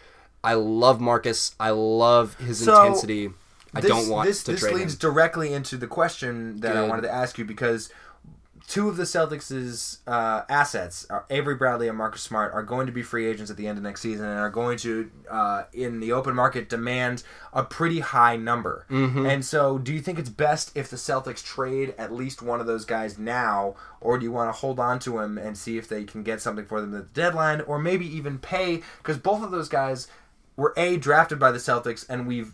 I 0.44 0.54
love 0.54 1.00
Marcus. 1.00 1.54
I 1.60 1.70
love 1.72 2.36
his 2.40 2.64
So, 2.64 2.82
intensity. 2.82 3.30
I 3.74 3.82
This- 3.82 3.90
don't 3.90 4.10
want 4.10 4.28
this. 4.28 4.44
to 4.44 4.52
this 4.54 4.64
leads 4.64 4.94
him. 4.94 5.00
directly 5.00 5.54
into 5.54 5.78
the 5.78 5.88
question 5.88 6.58
that 6.62 6.76
I 6.76 6.88
wanted 6.88 7.04
to 7.04 7.12
ask 7.14 7.38
you 7.38 7.46
because 7.46 7.90
two 8.68 8.88
of 8.88 8.98
the 8.98 9.04
Celtics' 9.04 9.98
uh, 10.06 10.44
assets, 10.48 11.08
Avery 11.32 11.56
Bradley 11.56 11.88
and 11.88 11.98
Marcus 11.98 12.22
Smart, 12.22 12.54
are 12.54 12.62
going 12.62 12.86
to 12.86 12.92
be 12.92 13.02
free 13.02 13.26
agents 13.26 13.50
at 13.50 13.58
the 13.58 13.68
end 13.68 13.78
of 13.80 13.84
next 13.84 14.02
season 14.02 14.26
and 14.28 14.38
are 14.40 14.50
going 14.52 14.78
to, 14.80 15.10
uh, 15.30 15.64
in 15.74 16.00
the 16.00 16.12
open 16.12 16.36
market, 16.36 16.70
demand 16.70 17.24
a 17.52 17.64
pretty 17.64 18.00
high 18.00 18.36
number. 18.36 18.86
Mm-hmm. 18.92 19.26
And 19.26 19.44
so, 19.46 19.80
do 19.80 19.92
you 19.92 20.02
think 20.02 20.20
it's 20.20 20.30
best 20.30 20.72
if 20.76 20.90
the 20.90 20.98
Celtics 20.98 21.44
trade 21.44 21.96
at 21.98 22.12
least 22.14 22.42
one 22.44 22.60
of 22.60 22.68
those 22.68 22.86
guys 22.86 23.18
now, 23.18 23.76
or 24.02 24.20
do 24.20 24.24
you 24.24 24.32
want 24.32 24.50
to 24.54 24.60
hold 24.60 24.80
on 24.80 25.00
to 25.00 25.20
him 25.20 25.38
and 25.40 25.58
see 25.58 25.78
if 25.80 25.88
they 25.88 26.04
can 26.04 26.22
get 26.22 26.40
something 26.42 26.66
for 26.66 26.80
them 26.80 26.94
at 26.96 27.08
the 27.08 27.14
deadline, 27.22 27.62
or 27.62 27.80
maybe 27.80 28.06
even 28.06 28.38
pay? 28.38 28.84
Because 28.98 29.18
both 29.18 29.42
of 29.42 29.50
those 29.52 29.70
guys 29.70 30.08
were 30.56 30.74
a 30.78 30.98
drafted 30.98 31.40
by 31.40 31.52
the 31.52 31.58
Celtics, 31.58 32.06
and 32.08 32.28
we've 32.28 32.54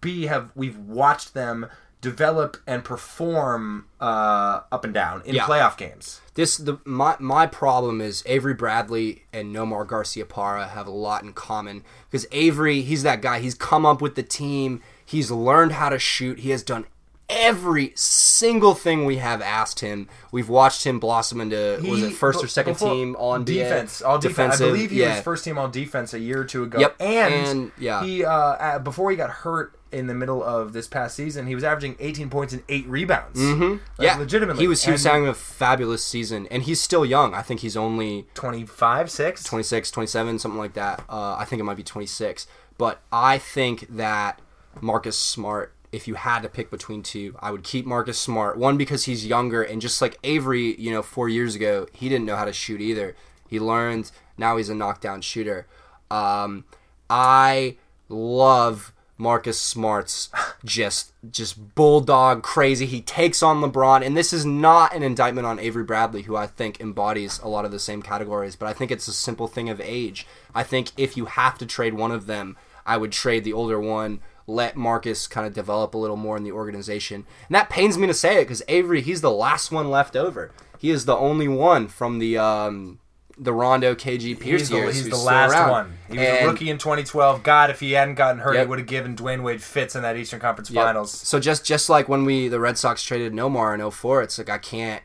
b 0.00 0.24
have 0.26 0.50
we've 0.54 0.78
watched 0.78 1.34
them 1.34 1.66
develop 2.00 2.56
and 2.66 2.82
perform 2.82 3.86
uh, 4.00 4.60
up 4.72 4.84
and 4.84 4.92
down 4.92 5.22
in 5.24 5.36
Yeah. 5.36 5.44
playoff 5.46 5.76
games. 5.76 6.20
This 6.34 6.56
the 6.56 6.78
my 6.84 7.14
my 7.20 7.46
problem 7.46 8.00
is 8.00 8.24
Avery 8.26 8.54
Bradley 8.54 9.22
and 9.32 9.54
Nomar 9.54 9.86
Garciaparra 9.86 10.68
have 10.70 10.86
a 10.88 10.90
lot 10.90 11.22
in 11.22 11.32
common 11.32 11.84
because 12.10 12.26
Avery 12.32 12.82
he's 12.82 13.04
that 13.04 13.22
guy 13.22 13.38
he's 13.38 13.54
come 13.54 13.86
up 13.86 14.02
with 14.02 14.16
the 14.16 14.22
team 14.24 14.80
he's 15.04 15.30
learned 15.30 15.72
how 15.72 15.90
to 15.90 15.98
shoot 15.98 16.40
he 16.40 16.50
has 16.50 16.62
done 16.64 16.86
every 17.32 17.92
single 17.94 18.74
thing 18.74 19.04
we 19.04 19.16
have 19.16 19.42
asked 19.42 19.80
him 19.80 20.08
we've 20.30 20.48
watched 20.48 20.86
him 20.86 21.00
blossom 21.00 21.40
into 21.40 21.80
was 21.88 22.02
it 22.02 22.12
first 22.12 22.42
or 22.42 22.48
second 22.48 22.76
team 22.76 23.14
NBA 23.14 23.44
defense, 23.44 24.02
all 24.02 24.18
defense. 24.18 24.60
I 24.60 24.66
believe 24.66 24.90
he 24.90 25.00
yeah. 25.00 25.16
was 25.16 25.24
first 25.24 25.44
team 25.44 25.58
all 25.58 25.68
defense 25.68 26.14
a 26.14 26.18
year 26.18 26.40
or 26.40 26.44
two 26.44 26.62
ago. 26.64 26.78
Yep, 26.78 26.96
and, 27.00 27.34
and, 27.34 27.72
yeah. 27.78 28.04
he 28.04 28.24
uh, 28.24 28.78
before 28.78 29.10
he 29.10 29.16
got 29.16 29.30
hurt 29.30 29.78
in 29.90 30.06
the 30.06 30.14
middle 30.14 30.42
of 30.42 30.72
this 30.72 30.88
past 30.88 31.14
season, 31.14 31.46
he 31.46 31.54
was 31.54 31.64
averaging 31.64 31.96
18 32.00 32.30
points 32.30 32.52
and 32.52 32.62
eight 32.68 32.86
rebounds. 32.86 33.38
Mm-hmm. 33.38 34.02
yeah 34.02 34.16
legitimately, 34.16 34.62
he 34.62 34.68
was 34.68 34.84
he 34.84 34.90
was 34.90 35.04
And 35.04 35.12
having 35.12 35.28
a 35.28 35.34
fabulous 35.34 36.04
season 36.04 36.46
and 36.50 36.62
he's 36.62 36.80
still 36.80 37.04
young 37.04 37.34
I 37.34 37.42
think 37.42 37.60
he's 37.60 37.76
only 37.76 38.26
25, 38.34 39.10
six. 39.10 39.44
26, 39.44 39.90
27, 39.90 40.38
something 40.38 40.58
like 40.58 40.74
that. 40.74 41.04
Uh, 41.08 41.36
I 41.38 41.44
think 41.44 41.60
it 41.60 41.64
might 41.64 41.76
be 41.76 41.82
26. 41.82 42.46
But 42.78 43.00
I 43.12 43.38
think 43.38 43.86
that 43.96 44.40
Marcus 44.80 45.18
Smart, 45.18 45.74
if 45.92 46.08
you 46.08 46.14
had 46.14 46.40
to 46.40 46.48
pick 46.48 46.70
between 46.70 47.02
two, 47.02 47.36
I 47.38 47.50
would 47.50 47.62
keep 47.62 47.84
Marcus 47.84 48.18
Smart. 48.18 48.56
One, 48.56 48.76
because 48.76 49.04
he's 49.04 49.26
younger, 49.26 49.62
and 49.62 49.80
just 49.80 50.00
like 50.00 50.18
Avery, 50.24 50.74
you 50.80 50.90
know, 50.90 51.02
four 51.02 51.28
years 51.28 51.54
ago, 51.54 51.86
he 51.92 52.08
didn't 52.08 52.24
know 52.24 52.36
how 52.36 52.46
to 52.46 52.52
shoot 52.52 52.80
either. 52.80 53.14
He 53.46 53.60
learned, 53.60 54.10
now 54.38 54.56
he's 54.56 54.70
a 54.70 54.74
knockdown 54.74 55.20
shooter. 55.20 55.66
Um, 56.10 56.64
I 57.10 57.76
love 58.08 58.92
Marcus 59.18 59.60
Smart's 59.60 60.30
just 60.64 61.12
just 61.30 61.74
bulldog 61.74 62.42
crazy. 62.42 62.86
He 62.86 63.00
takes 63.00 63.42
on 63.42 63.60
LeBron, 63.60 64.04
and 64.04 64.16
this 64.16 64.32
is 64.32 64.44
not 64.44 64.94
an 64.94 65.02
indictment 65.02 65.46
on 65.46 65.58
Avery 65.58 65.84
Bradley, 65.84 66.22
who 66.22 66.34
I 66.34 66.46
think 66.46 66.80
embodies 66.80 67.38
a 67.40 67.48
lot 67.48 67.64
of 67.64 67.70
the 67.70 67.78
same 67.78 68.02
categories. 68.02 68.56
But 68.56 68.68
I 68.68 68.72
think 68.72 68.90
it's 68.90 69.08
a 69.08 69.12
simple 69.12 69.46
thing 69.46 69.68
of 69.68 69.80
age. 69.80 70.26
I 70.54 70.62
think 70.62 70.90
if 70.96 71.16
you 71.16 71.26
have 71.26 71.58
to 71.58 71.66
trade 71.66 71.94
one 71.94 72.10
of 72.10 72.26
them, 72.26 72.56
I 72.84 72.96
would 72.96 73.12
trade 73.12 73.44
the 73.44 73.52
older 73.52 73.78
one. 73.78 74.20
Let 74.46 74.76
Marcus 74.76 75.26
kind 75.26 75.46
of 75.46 75.54
develop 75.54 75.94
a 75.94 75.98
little 75.98 76.16
more 76.16 76.36
in 76.36 76.42
the 76.44 76.52
organization, 76.52 77.26
and 77.48 77.54
that 77.54 77.70
pains 77.70 77.96
me 77.98 78.06
to 78.06 78.14
say 78.14 78.38
it 78.38 78.44
because 78.44 78.62
Avery, 78.68 79.00
he's 79.00 79.20
the 79.20 79.30
last 79.30 79.70
one 79.70 79.90
left 79.90 80.16
over. 80.16 80.50
He 80.78 80.90
is 80.90 81.04
the 81.04 81.16
only 81.16 81.46
one 81.48 81.86
from 81.88 82.18
the 82.18 82.38
um, 82.38 82.98
the 83.38 83.52
Rondo 83.52 83.94
KG 83.94 84.38
Pierce 84.38 84.62
He's 84.62 84.68
the, 84.70 84.76
years 84.76 84.94
he's 84.96 85.08
the 85.08 85.16
last 85.16 85.52
around. 85.52 85.70
one. 85.70 85.92
He 86.10 86.18
was 86.18 86.26
And- 86.26 86.44
a 86.46 86.48
rookie 86.50 86.70
in 86.70 86.76
2012. 86.78 87.42
God, 87.42 87.70
if 87.70 87.80
he 87.80 87.92
hadn't 87.92 88.16
gotten 88.16 88.40
hurt, 88.40 88.54
Yep. 88.54 88.66
he 88.66 88.68
would 88.68 88.78
have 88.80 88.88
given 88.88 89.16
Dwyane 89.16 89.42
Wade 89.42 89.62
fits 89.62 89.96
in 89.96 90.02
that 90.02 90.16
Eastern 90.16 90.38
Conference 90.40 90.70
Yep. 90.70 90.84
Finals. 90.84 91.10
So 91.12 91.40
just 91.40 91.64
just 91.64 91.88
like 91.88 92.08
when 92.08 92.24
we 92.24 92.48
the 92.48 92.60
Red 92.60 92.76
Sox 92.78 93.02
traded 93.02 93.32
Nomar 93.32 93.74
in 93.74 93.80
04, 93.90 94.22
it's 94.22 94.36
like 94.38 94.50
I 94.50 94.58
can't 94.58 95.02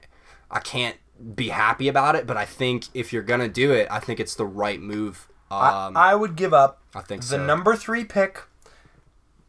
I 0.52 0.60
can't 0.60 0.98
be 1.36 1.50
happy 1.50 1.88
about 1.88 2.16
it, 2.16 2.28
but 2.28 2.38
I 2.38 2.46
think 2.46 2.86
if 2.94 3.14
you're 3.14 3.24
gonna 3.24 3.48
do 3.48 3.72
it, 3.72 3.88
I 3.90 4.00
think 4.00 4.20
it's 4.20 4.36
the 4.36 4.46
right 4.46 4.82
move. 4.82 5.28
Um, 5.50 5.96
I, 5.96 6.12
I 6.12 6.16
would 6.16 6.36
give 6.36 6.54
up 6.54 6.82
I 6.94 7.02
think 7.02 7.22
the 7.22 7.28
so. 7.28 7.46
number 7.46 7.76
three 7.78 8.04
pick, 8.04 8.42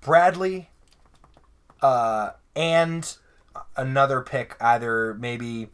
Bradley, 0.00 0.70
uh, 1.82 2.30
and 2.54 3.16
another 3.76 4.20
pick, 4.20 4.56
either 4.60 5.14
maybe 5.14 5.68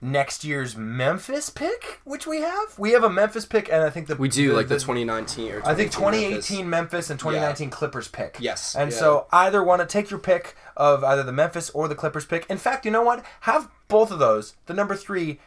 next 0.00 0.44
year's 0.44 0.76
Memphis 0.76 1.48
pick, 1.48 2.00
which 2.04 2.26
we 2.26 2.40
have. 2.40 2.78
We 2.78 2.90
have 2.90 3.04
a 3.04 3.10
Memphis 3.10 3.46
pick, 3.46 3.70
and 3.70 3.82
I 3.82 3.90
think 3.90 4.08
the 4.08 4.16
we 4.16 4.28
do 4.28 4.52
like 4.54 4.68
the, 4.68 4.74
2019 4.74 5.52
or 5.52 5.62
I 5.64 5.74
think 5.74 5.92
2018 5.92 6.30
2018 6.30 6.70
Memphis, 6.70 7.10
and 7.10 7.18
2019 7.18 7.70
Clippers 7.70 8.08
pick. 8.08 8.36
Yes, 8.40 8.74
And 8.74 8.90
yeah. 8.90 8.98
so 8.98 9.26
either 9.32 9.62
want 9.62 9.80
to 9.80 9.86
take 9.86 10.10
your 10.10 10.18
pick 10.18 10.56
of 10.76 11.04
either 11.04 11.22
the 11.22 11.32
Memphis 11.32 11.70
or 11.70 11.88
the 11.88 11.94
Clippers 11.94 12.26
pick. 12.26 12.44
In 12.50 12.58
fact, 12.58 12.84
you 12.84 12.90
know 12.90 13.02
what? 13.02 13.24
Have 13.42 13.70
both 13.88 14.10
of 14.10 14.18
those, 14.18 14.54
the 14.66 14.74
number 14.74 14.96
three 14.96 15.38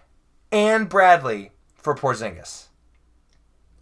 and 0.52 0.88
Bradley 0.88 1.52
for 1.76 1.94
Porzingis. 1.94 2.68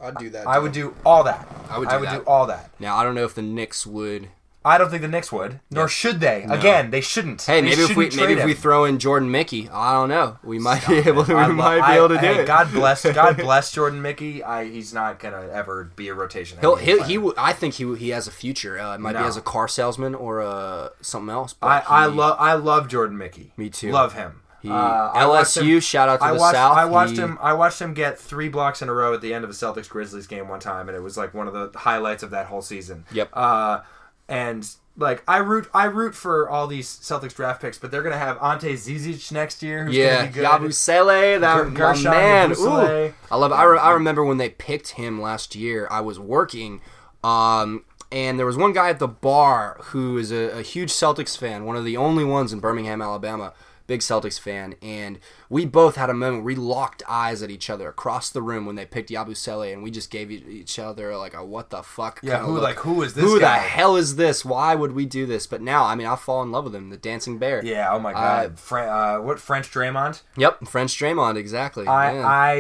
I'd 0.04 0.18
do 0.18 0.30
that. 0.32 0.48
I 0.48 0.60
would 0.60 0.72
do 0.74 0.94
all 1.06 1.24
that. 1.24 1.48
I 1.70 1.80
would 1.80 1.90
do 1.90 2.02
that. 2.02 2.18
do 2.20 2.24
all 2.28 2.46
that. 2.48 2.70
Now 2.80 2.98
I 2.98 3.04
don't 3.04 3.16
know 3.16 3.26
if 3.26 3.34
the 3.36 3.42
Knicks 3.42 3.86
would. 3.88 4.30
I 4.66 4.78
don't 4.78 4.90
think 4.90 5.02
the 5.02 5.10
Knicks 5.10 5.30
would, 5.30 5.60
nor 5.70 5.90
should 5.90 6.22
they. 6.22 6.44
Again, 6.44 6.90
they 6.90 7.02
shouldn't. 7.02 7.42
Hey, 7.42 7.60
They 7.60 7.72
maybe 7.72 7.82
if 7.82 7.98
we 7.98 8.06
shouldn't 8.06 8.16
maybe 8.16 8.34
trade 8.36 8.38
if 8.40 8.46
we 8.46 8.52
him. 8.54 8.58
throw 8.58 8.86
in 8.86 8.98
Jordan 8.98 9.30
Mickey, 9.30 9.68
I 9.68 9.92
don't 9.92 10.08
know. 10.08 10.38
We 10.42 10.58
might 10.58 10.88
be 10.88 11.00
able 11.00 11.26
to. 11.26 11.34
We 11.34 11.40
I 11.42 11.48
lo- 11.48 11.54
might 11.54 11.82
I- 11.82 11.92
be 11.92 11.98
able 11.98 12.08
to 12.08 12.14
do 12.14 12.20
hey, 12.22 12.40
it. 12.44 12.48
God 12.48 12.72
bless, 12.72 13.04
God 13.14 13.36
bless 13.36 13.74
Jordan 13.74 14.02
Mickey. 14.02 14.42
I, 14.42 14.64
he's 14.64 14.94
not 14.94 15.20
gonna 15.20 15.50
ever 15.52 15.92
be 15.98 16.08
a 16.08 16.14
rotation. 16.14 16.60
He'll, 16.62 16.78
NBA 16.78 16.80
he 16.80 16.94
player. 16.96 17.08
he 17.08 17.16
w- 17.16 17.34
I 17.38 17.52
think 17.52 17.74
he 17.74 17.94
he 17.98 18.10
has 18.12 18.26
a 18.26 18.32
future. 18.32 18.80
Uh, 18.80 18.96
it 18.96 19.02
might 19.02 19.14
be 19.14 19.20
No. 19.20 19.26
as 19.26 19.36
a 19.36 19.42
car 19.42 19.68
salesman 19.68 20.16
or 20.16 20.42
uh, 20.42 20.90
something 21.02 21.30
else. 21.34 21.52
But 21.54 21.68
I, 21.90 22.06
I 22.06 22.10
he- 22.10 22.16
love 22.16 22.38
I 22.40 22.54
love 22.54 22.88
Jordan 22.88 23.18
Mickey. 23.18 23.52
Me 23.58 23.70
too. 23.70 23.92
Love 23.92 24.14
him. 24.14 24.43
He, 24.64 24.70
Uh, 24.72 25.12
LSU, 25.14 25.74
him- 25.76 25.80
shout 25.82 26.08
out 26.10 26.20
to 26.22 26.26
I 26.26 26.32
the 26.34 26.40
watched, 26.40 26.56
South. 26.56 26.78
I 26.78 26.86
watched 26.86 27.12
He- 27.12 27.18
him. 27.18 27.38
I 27.42 27.54
watched 27.54 27.80
him 27.82 27.94
get 27.94 28.18
three 28.18 28.48
blocks 28.50 28.82
in 28.82 28.88
a 28.90 28.94
row 28.94 29.14
at 29.14 29.20
the 29.22 29.34
end 29.34 29.44
of 29.44 29.50
a 29.50 29.54
Celtics 29.54 29.90
Grizzlies 29.90 30.26
game 30.26 30.48
one 30.48 30.60
time, 30.62 30.88
and 30.88 30.96
it 30.98 31.02
was 31.02 31.18
like 31.18 31.34
one 31.34 31.48
of 31.48 31.54
the 31.54 31.78
highlights 31.78 32.24
of 32.24 32.32
that 32.32 32.48
whole 32.48 32.62
season. 32.62 33.04
Yep. 33.12 33.30
Uh, 33.34 33.82
and 34.30 34.68
like 34.98 35.22
I 35.28 35.38
root, 35.38 35.68
I 35.74 35.86
root 35.86 36.16
for 36.16 36.50
all 36.50 36.68
these 36.68 36.88
Celtics 36.88 37.36
draft 37.36 37.62
picks, 37.62 37.78
but 37.78 37.92
they're 37.92 38.04
gonna 38.04 38.18
have 38.18 38.38
Ante 38.42 38.74
Zizic 38.76 39.32
next 39.34 39.62
year. 39.62 39.84
Who's 39.86 39.96
Yeah, 39.98 40.16
gonna 40.16 40.28
be 40.28 40.34
good. 40.34 40.46
Yabusele, 40.46 41.40
that 41.42 41.66
Guerschon 41.74 42.04
man. 42.12 42.52
Yabusele. 42.52 43.10
Ooh, 43.10 43.14
I 43.32 43.36
love. 43.36 43.52
I, 43.52 43.64
re- 43.64 43.80
I 43.80 43.92
remember 43.92 44.24
when 44.24 44.38
they 44.38 44.50
picked 44.50 44.90
him 44.92 45.22
last 45.22 45.56
year. 45.56 45.88
I 45.92 46.00
was 46.00 46.20
working, 46.20 46.80
um, 47.24 47.84
and 48.12 48.38
there 48.40 48.46
was 48.46 48.56
one 48.56 48.72
guy 48.72 48.90
at 48.90 49.00
the 49.00 49.08
bar 49.08 49.78
who 49.86 50.18
is 50.18 50.32
a, 50.32 50.60
a 50.60 50.62
huge 50.62 50.92
Celtics 50.92 51.36
fan, 51.38 51.66
one 51.66 51.76
of 51.76 51.84
the 51.84 51.98
only 51.98 52.24
ones 52.24 52.54
in 52.54 52.60
Birmingham, 52.60 53.02
Alabama. 53.02 53.52
Big 53.88 54.00
Celtics 54.00 54.40
fan, 54.40 54.76
and 54.82 55.20
we 55.50 55.66
both 55.66 55.96
had 55.96 56.10
a 56.10 56.14
moment. 56.14 56.44
where 56.44 56.54
We 56.54 56.56
locked 56.56 57.04
eyes 57.08 57.44
at 57.44 57.50
each 57.50 57.70
other 57.70 57.88
across 57.90 58.30
the 58.30 58.42
room 58.42 58.66
when 58.66 58.76
they 58.76 58.86
picked 58.86 59.10
Yabusele, 59.10 59.72
and 59.74 59.84
we 59.84 59.92
just 59.92 60.10
gave 60.10 60.32
each 60.32 60.80
other 60.80 61.16
like 61.18 61.34
a 61.34 61.44
"what 61.44 61.70
the 61.70 61.84
fuck?" 61.84 62.20
Yeah, 62.24 62.40
who 62.40 62.54
look. 62.54 62.64
like 62.64 62.78
who 62.78 63.02
is 63.02 63.14
this 63.14 63.24
who 63.24 63.40
guy? 63.40 63.58
the 63.58 63.64
hell 63.64 63.96
is 63.96 64.16
this? 64.16 64.44
Why 64.46 64.76
would 64.76 64.94
we 64.94 65.06
do 65.06 65.26
this? 65.26 65.48
But 65.48 65.62
now, 65.62 65.86
I 65.86 65.96
mean, 65.96 66.08
I 66.08 66.16
fall 66.16 66.42
in 66.44 66.52
love 66.52 66.66
with 66.66 66.76
him, 66.76 66.90
the 66.90 66.98
dancing 66.98 67.38
bear. 67.38 67.64
Yeah, 67.64 67.92
oh 67.92 68.00
my 68.00 68.14
god. 68.14 68.60
Fran- 68.60 68.90
uh, 68.90 69.22
what 69.22 69.40
French 69.40 69.72
Draymond? 69.72 70.22
Yep, 70.38 70.68
French 70.68 70.98
Draymond, 70.98 71.38
exactly. 71.38 71.88
I. 71.88 72.18
I 72.44 72.54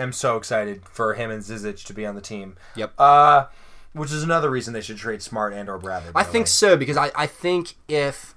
am 0.00 0.12
so 0.12 0.36
excited 0.36 0.82
for 0.90 1.14
him 1.14 1.30
and 1.30 1.42
Zizic 1.42 1.84
to 1.86 1.92
be 1.92 2.06
on 2.06 2.14
the 2.14 2.20
team. 2.20 2.56
Yep. 2.76 2.94
Uh 2.98 3.46
which 3.92 4.12
is 4.12 4.22
another 4.22 4.50
reason 4.50 4.74
they 4.74 4.80
should 4.80 4.96
trade 4.98 5.22
Smart 5.22 5.52
and 5.52 5.68
or 5.68 5.78
Bradley. 5.78 6.12
I 6.14 6.22
think 6.22 6.44
way. 6.44 6.50
so 6.50 6.76
because 6.76 6.96
I, 6.96 7.10
I 7.16 7.26
think 7.26 7.74
if 7.88 8.34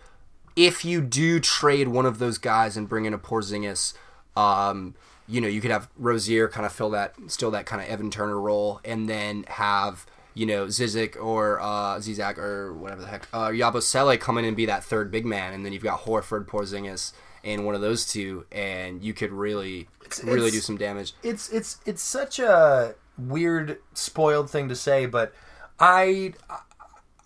if 0.56 0.84
you 0.86 1.02
do 1.02 1.40
trade 1.40 1.88
one 1.88 2.06
of 2.06 2.20
those 2.20 2.38
guys 2.38 2.76
and 2.78 2.88
bring 2.90 3.06
in 3.06 3.14
a 3.14 3.18
Porzingis, 3.20 3.94
um, 4.36 4.96
you 5.28 5.40
know, 5.42 5.48
you 5.48 5.62
could 5.62 5.72
have 5.72 5.90
Rozier 5.98 6.48
kind 6.50 6.66
of 6.66 6.72
fill 6.74 6.90
that 6.92 7.14
still 7.28 7.52
that 7.52 7.66
kind 7.66 7.82
of 7.82 7.88
Evan 7.88 8.10
Turner 8.12 8.40
role, 8.40 8.82
and 8.84 9.08
then 9.10 9.44
have 9.48 10.06
you 10.34 10.46
know 10.46 10.66
Zizic 10.68 11.22
or 11.22 11.60
uh, 11.60 11.98
Zizak 11.98 12.38
or 12.38 12.74
whatever 12.74 13.02
the 13.02 13.08
heck 13.08 13.28
uh, 13.34 13.48
Yabusele 13.50 14.20
come 14.20 14.38
in 14.38 14.46
and 14.46 14.56
be 14.58 14.66
that 14.66 14.84
third 14.84 15.12
big 15.12 15.26
man, 15.26 15.54
and 15.54 15.66
then 15.66 15.74
you've 15.74 15.84
got 15.84 16.02
Horford, 16.02 16.48
Porzingis, 16.48 17.14
and 17.44 17.66
one 17.66 17.76
of 17.76 17.82
those 17.82 18.06
two, 18.06 18.46
and 18.52 19.04
you 19.04 19.14
could 19.14 19.32
really 19.32 19.88
really 20.24 20.48
it's- 20.48 20.54
do 20.54 20.60
some 20.60 20.78
damage. 20.78 21.14
it's 21.24 21.50
it's 21.50 21.80
it's 21.86 22.02
such 22.04 22.40
a 22.40 22.96
weird 23.18 23.78
spoiled 23.94 24.50
thing 24.50 24.68
to 24.70 24.76
say, 24.76 25.06
but 25.06 25.34
I 25.80 26.34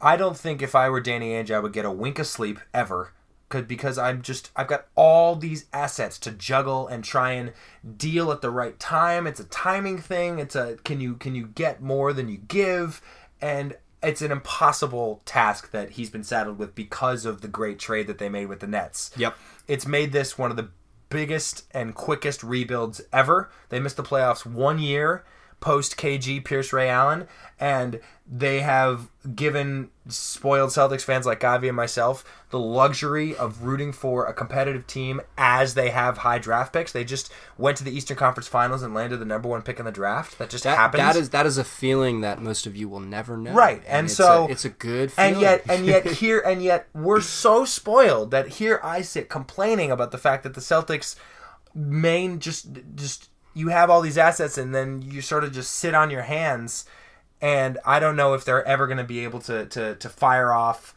I 0.01 0.17
don't 0.17 0.37
think 0.37 0.61
if 0.61 0.75
I 0.75 0.89
were 0.89 1.01
Danny 1.01 1.31
Ainge 1.31 1.49
I 1.51 1.59
would 1.59 1.73
get 1.73 1.85
a 1.85 1.91
wink 1.91 2.19
of 2.19 2.27
sleep 2.27 2.59
ever. 2.73 3.13
Could 3.47 3.67
because 3.67 3.97
I'm 3.97 4.21
just 4.21 4.51
I've 4.55 4.67
got 4.67 4.87
all 4.95 5.35
these 5.35 5.65
assets 5.71 6.17
to 6.19 6.31
juggle 6.31 6.87
and 6.87 7.03
try 7.03 7.31
and 7.31 7.53
deal 7.97 8.31
at 8.31 8.41
the 8.41 8.49
right 8.49 8.79
time. 8.79 9.27
It's 9.27 9.39
a 9.39 9.45
timing 9.45 9.99
thing. 9.99 10.39
It's 10.39 10.55
a 10.55 10.77
can 10.83 10.99
you 10.99 11.15
can 11.15 11.35
you 11.35 11.47
get 11.47 11.81
more 11.81 12.11
than 12.11 12.27
you 12.27 12.37
give, 12.37 13.01
and 13.39 13.75
it's 14.01 14.21
an 14.21 14.31
impossible 14.31 15.21
task 15.25 15.71
that 15.71 15.91
he's 15.91 16.09
been 16.09 16.23
saddled 16.23 16.57
with 16.57 16.75
because 16.75 17.25
of 17.25 17.41
the 17.41 17.47
great 17.47 17.79
trade 17.79 18.07
that 18.07 18.17
they 18.17 18.29
made 18.29 18.47
with 18.47 18.59
the 18.59 18.67
Nets. 18.67 19.11
Yep. 19.17 19.35
It's 19.67 19.87
made 19.87 20.11
this 20.11 20.37
one 20.37 20.51
of 20.51 20.57
the 20.57 20.69
biggest 21.09 21.63
and 21.71 21.95
quickest 21.95 22.43
rebuilds 22.43 23.01
ever. 23.13 23.49
They 23.69 23.79
missed 23.79 23.97
the 23.97 24.03
playoffs 24.03 24.45
one 24.45 24.79
year 24.79 25.23
post 25.65 25.97
KG 25.97 26.45
Pierce 26.45 26.71
Ray 26.71 26.87
Allen, 26.89 27.27
and 27.59 27.99
they 28.27 28.59
have 28.59 29.09
given 29.35 29.89
spoiled 30.07 30.69
Celtics 30.69 31.01
fans 31.01 31.25
like 31.25 31.39
Gavi 31.39 31.67
and 31.67 31.75
myself 31.75 32.23
the 32.51 32.59
luxury 32.59 33.35
of 33.35 33.63
rooting 33.63 33.91
for 33.91 34.27
a 34.27 34.33
competitive 34.33 34.85
team 34.85 35.21
as 35.39 35.73
they 35.73 35.89
have 35.89 36.19
high 36.19 36.37
draft 36.37 36.71
picks. 36.71 36.91
They 36.91 37.03
just 37.03 37.31
went 37.57 37.77
to 37.77 37.83
the 37.83 37.91
Eastern 37.91 38.15
Conference 38.15 38.47
Finals 38.47 38.83
and 38.83 38.93
landed 38.93 39.17
the 39.17 39.25
number 39.25 39.49
one 39.49 39.63
pick 39.63 39.79
in 39.79 39.85
the 39.85 39.91
draft. 39.91 40.37
That 40.37 40.51
just 40.51 40.65
That, 40.65 40.77
happens. 40.77 41.01
that 41.01 41.15
is 41.15 41.29
that 41.31 41.45
is 41.47 41.57
a 41.57 41.63
feeling 41.63 42.21
that 42.21 42.39
most 42.39 42.67
of 42.67 42.75
you 42.75 42.87
will 42.87 42.99
never 42.99 43.35
know. 43.35 43.51
Right, 43.53 43.81
and 43.87 44.05
it's 44.05 44.15
so- 44.15 44.45
a, 44.45 44.51
it's 44.51 44.65
a 44.65 44.69
good 44.69 45.11
feeling. 45.11 45.33
and 45.33 45.41
yet 45.41 45.63
and 45.67 45.85
yet 45.87 46.05
here 46.21 46.39
and 46.45 46.61
yet 46.61 46.87
we're 46.93 47.21
so 47.21 47.65
spoiled 47.65 48.29
that 48.29 48.47
here 48.59 48.79
I 48.83 49.01
sit 49.01 49.29
complaining 49.29 49.89
about 49.91 50.11
the 50.11 50.19
fact 50.19 50.43
that 50.43 50.53
the 50.53 50.61
Celtics 50.61 51.15
main 51.73 52.39
just 52.39 52.67
just 52.95 53.29
you 53.55 53.69
have 53.69 53.89
all 53.89 54.01
these 54.01 54.17
assets 54.17 54.57
and 54.57 54.75
then 54.75 55.01
you 55.01 55.21
sort 55.21 55.43
of 55.43 55.51
just 55.51 55.71
sit 55.71 55.95
on 55.95 56.11
your 56.11 56.23
hands 56.23 56.85
and 57.41 57.79
I 57.85 57.99
don't 57.99 58.15
know 58.15 58.33
if 58.35 58.45
they're 58.45 58.65
ever 58.67 58.85
going 58.85 58.97
to 58.99 59.03
be 59.03 59.23
able 59.23 59.39
to 59.41 59.65
to 59.65 59.95
to 59.95 60.09
fire 60.09 60.53
off 60.53 60.93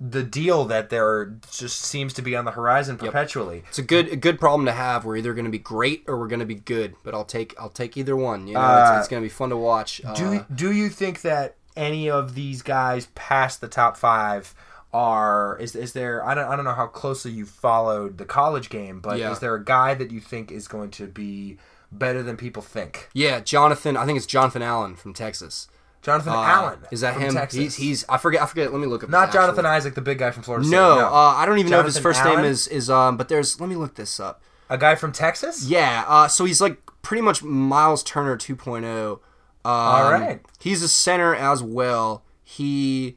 the 0.00 0.24
deal 0.24 0.64
that 0.64 0.90
there 0.90 1.36
just 1.52 1.80
seems 1.80 2.12
to 2.14 2.22
be 2.22 2.34
on 2.34 2.44
the 2.44 2.50
horizon 2.50 2.96
perpetually. 2.98 3.62
It's 3.68 3.78
a 3.78 3.82
good 3.82 4.08
a 4.08 4.16
good 4.16 4.40
problem 4.40 4.66
to 4.66 4.72
have. 4.72 5.04
We're 5.04 5.16
either 5.16 5.32
going 5.32 5.44
to 5.44 5.50
be 5.50 5.58
great 5.60 6.02
or 6.08 6.18
we're 6.18 6.26
going 6.26 6.40
to 6.40 6.46
be 6.46 6.56
good. 6.56 6.96
But 7.04 7.14
I'll 7.14 7.24
take 7.24 7.54
I'll 7.58 7.68
take 7.70 7.96
either 7.96 8.16
one. 8.16 8.48
You 8.48 8.54
know, 8.54 8.60
Uh, 8.60 8.94
it's, 8.94 9.00
it's 9.02 9.08
going 9.08 9.22
to 9.22 9.24
be 9.24 9.32
fun 9.32 9.50
to 9.50 9.56
watch. 9.56 10.00
Do 10.16 10.34
Uh, 10.34 10.44
do 10.52 10.72
you 10.72 10.88
think 10.88 11.20
that 11.20 11.54
any 11.76 12.10
of 12.10 12.34
these 12.34 12.62
guys 12.62 13.06
past 13.14 13.60
the 13.60 13.68
top 13.68 13.96
five 13.96 14.54
are 14.92 15.56
is 15.58 15.74
is 15.74 15.92
there 15.94 16.24
I 16.26 16.34
don't 16.34 16.46
I 16.50 16.56
don't 16.56 16.64
know 16.64 16.74
how 16.74 16.86
closely 16.86 17.30
you 17.30 17.46
followed 17.46 18.18
the 18.18 18.24
college 18.24 18.68
game, 18.68 19.00
but 19.00 19.18
Yeah. 19.18 19.32
is 19.32 19.38
there 19.38 19.54
a 19.54 19.64
guy 19.64 19.94
that 19.94 20.10
you 20.10 20.20
think 20.20 20.50
is 20.52 20.68
going 20.68 20.90
to 20.92 21.06
be 21.06 21.58
better 21.90 22.22
than 22.22 22.36
people 22.36 22.62
think? 22.62 23.08
yeah, 23.14 23.40
Jonathan. 23.40 23.96
I 23.96 24.04
think 24.06 24.16
it's 24.16 24.26
Jonathan 24.26 24.62
Allen 24.62 24.94
from 24.96 25.14
Texas. 25.14 25.68
Jonathan 26.02 26.32
Uh, 26.32 26.42
Allen 26.42 26.78
is 26.90 27.00
that 27.02 27.14
him? 27.20 27.32
Texas. 27.32 27.58
He's 27.58 27.76
he's. 27.76 28.04
I 28.08 28.18
forget. 28.18 28.42
I 28.42 28.46
forget. 28.46 28.72
Let 28.72 28.80
me 28.80 28.86
look 28.88 29.04
up. 29.04 29.08
not 29.10 29.20
his 29.20 29.28
actual- 29.36 29.42
Jonathan 29.42 29.66
Isaac, 29.66 29.94
the 29.94 30.00
big 30.00 30.18
guy 30.18 30.30
from 30.32 30.42
Florida 30.42 30.66
State. 30.66 30.74
No, 30.76 30.98
uh, 31.06 31.34
I 31.36 31.46
don't 31.46 31.58
even 31.58 31.70
know 31.70 31.78
if 31.78 31.86
his 31.86 31.98
first 31.98 32.20
Allen? 32.20 32.42
name 32.42 32.44
is 32.50 32.66
is 32.68 32.90
um. 32.90 33.16
But 33.16 33.28
there's. 33.28 33.60
Let 33.60 33.68
me 33.68 33.76
look 33.76 33.94
this 33.94 34.18
up. 34.18 34.42
a 34.68 34.76
guy 34.76 34.94
from 34.96 35.12
Texas. 35.12 35.64
Yeah. 35.64 36.04
Uh. 36.08 36.26
So 36.28 36.44
he's 36.44 36.60
like 36.60 36.78
pretty 37.02 37.20
much 37.22 37.42
Miles 37.44 38.02
Turner 38.02 38.36
2.0. 38.36 38.84
Um, 38.84 39.20
All 39.64 40.10
right. 40.10 40.40
He's 40.58 40.82
a 40.82 40.88
center 40.88 41.34
as 41.36 41.62
well. 41.62 42.24
He 42.42 43.16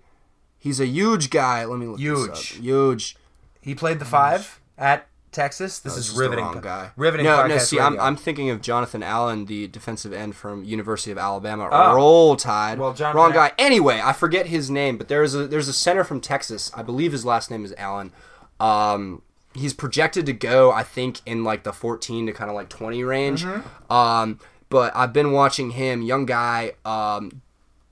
he's 0.66 0.80
a 0.82 0.88
huge 0.88 1.30
guy. 1.30 1.64
Let 1.64 1.80
me 1.80 1.86
look. 1.86 2.00
Huge. 2.00 2.30
This 2.30 2.52
up. 2.58 2.62
Huge. 2.62 3.16
He 3.62 3.74
played 3.76 4.00
the 4.00 4.06
five 4.06 4.60
at 4.78 5.08
Texas. 5.32 5.80
This 5.80 5.94
This 5.94 6.04
is 6.04 6.10
is 6.10 6.16
the 6.16 6.22
riveting. 6.22 6.46
wrong 6.46 6.60
guy. 6.62 6.92
Riveting. 6.98 7.26
No, 7.26 7.46
no. 7.46 7.58
See, 7.60 7.80
I'm. 7.80 8.00
I'm 8.00 8.16
thinking 8.16 8.50
of 8.50 8.62
Jonathan 8.62 9.04
Allen, 9.04 9.46
the 9.46 9.68
defensive 9.68 10.12
end 10.12 10.36
from 10.36 10.64
University 10.64 11.12
of 11.12 11.18
Alabama. 11.18 11.70
Oh. 11.72 11.96
Roll 11.96 12.36
Tide. 12.36 12.80
Well, 12.80 12.94
Jonathan 12.94 13.18
wrong 13.18 13.32
guy. 13.32 13.52
Anyway, 13.58 14.02
I 14.04 14.12
forget 14.12 14.48
his 14.48 14.70
name, 14.72 14.98
but 14.98 15.08
there's 15.08 15.36
a 15.36 15.48
there's 15.48 15.68
a 15.68 15.74
center 15.74 16.04
from 16.04 16.20
Texas. 16.20 16.72
I 16.76 16.82
believe 16.82 17.12
his 17.12 17.26
last 17.26 17.52
name 17.52 17.64
is 17.64 17.74
Allen. 17.78 18.12
Um, 18.60 19.22
he's 19.54 19.74
projected 19.74 20.26
to 20.26 20.34
go, 20.34 20.72
I 20.72 20.84
think, 20.84 21.22
in 21.26 21.44
like 21.44 21.64
the 21.64 21.74
14 21.74 22.26
to 22.28 22.32
kind 22.32 22.50
of 22.50 22.56
like 22.56 22.70
20 22.70 23.04
range. 23.04 23.44
Mm-hmm. 23.44 23.92
Um, 23.92 24.40
but 24.70 24.96
I've 24.96 25.14
been 25.14 25.32
watching 25.32 25.72
him, 25.72 26.02
young 26.02 26.26
guy, 26.26 26.74
um, 26.84 27.42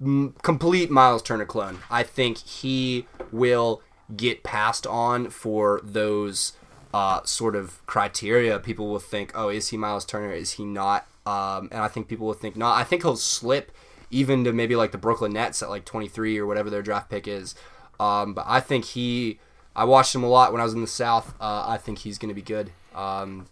m- 0.04 0.36
complete 0.42 0.90
Miles 0.92 1.22
Turner 1.22 1.46
clone. 1.46 1.80
I 1.90 2.04
think 2.04 2.38
he 2.38 3.06
will 3.32 3.82
get 4.16 4.44
passed 4.44 4.86
on 4.86 5.30
for 5.30 5.80
those 5.84 6.54
uh, 6.94 7.24
sort 7.24 7.56
of 7.56 7.86
criteria. 7.86 8.60
People 8.60 8.88
will 8.90 9.00
think, 9.00 9.32
oh, 9.36 9.50
is 9.50 9.70
he 9.70 9.78
Miles 9.78 10.06
Turner? 10.06 10.32
Is 10.32 10.54
he 10.54 10.66
not? 10.66 11.08
Um, 11.26 11.70
and 11.72 11.82
I 11.82 11.88
think 11.88 12.08
people 12.08 12.28
will 12.28 12.34
think 12.34 12.56
not. 12.56 12.78
I 12.78 12.84
think 12.84 13.04
he'll 13.04 13.16
slip 13.16 13.72
even 14.12 14.44
to 14.44 14.54
maybe 14.54 14.76
like 14.76 14.92
the 14.92 14.98
Brooklyn 14.98 15.34
Nets 15.34 15.64
at 15.64 15.70
like 15.70 15.86
23 15.86 16.38
or 16.38 16.46
whatever 16.46 16.70
their 16.70 16.82
draft 16.82 17.10
pick 17.10 17.28
is. 17.28 17.56
Um, 18.00 18.34
but 18.34 18.46
I 18.48 18.60
think 18.60 18.86
he. 18.86 19.40
I 19.76 19.86
watched 19.86 20.14
him 20.14 20.24
a 20.24 20.28
lot 20.28 20.52
when 20.52 20.62
I 20.62 20.66
was 20.66 20.74
in 20.74 20.82
the 20.82 20.88
South. 20.88 21.34
Uh, 21.42 21.66
I 21.68 21.78
think 21.78 22.00
he's 22.00 22.20
going 22.20 22.30
to 22.30 22.36
be 22.36 22.44
good. 22.44 22.72
Um, 22.94 23.48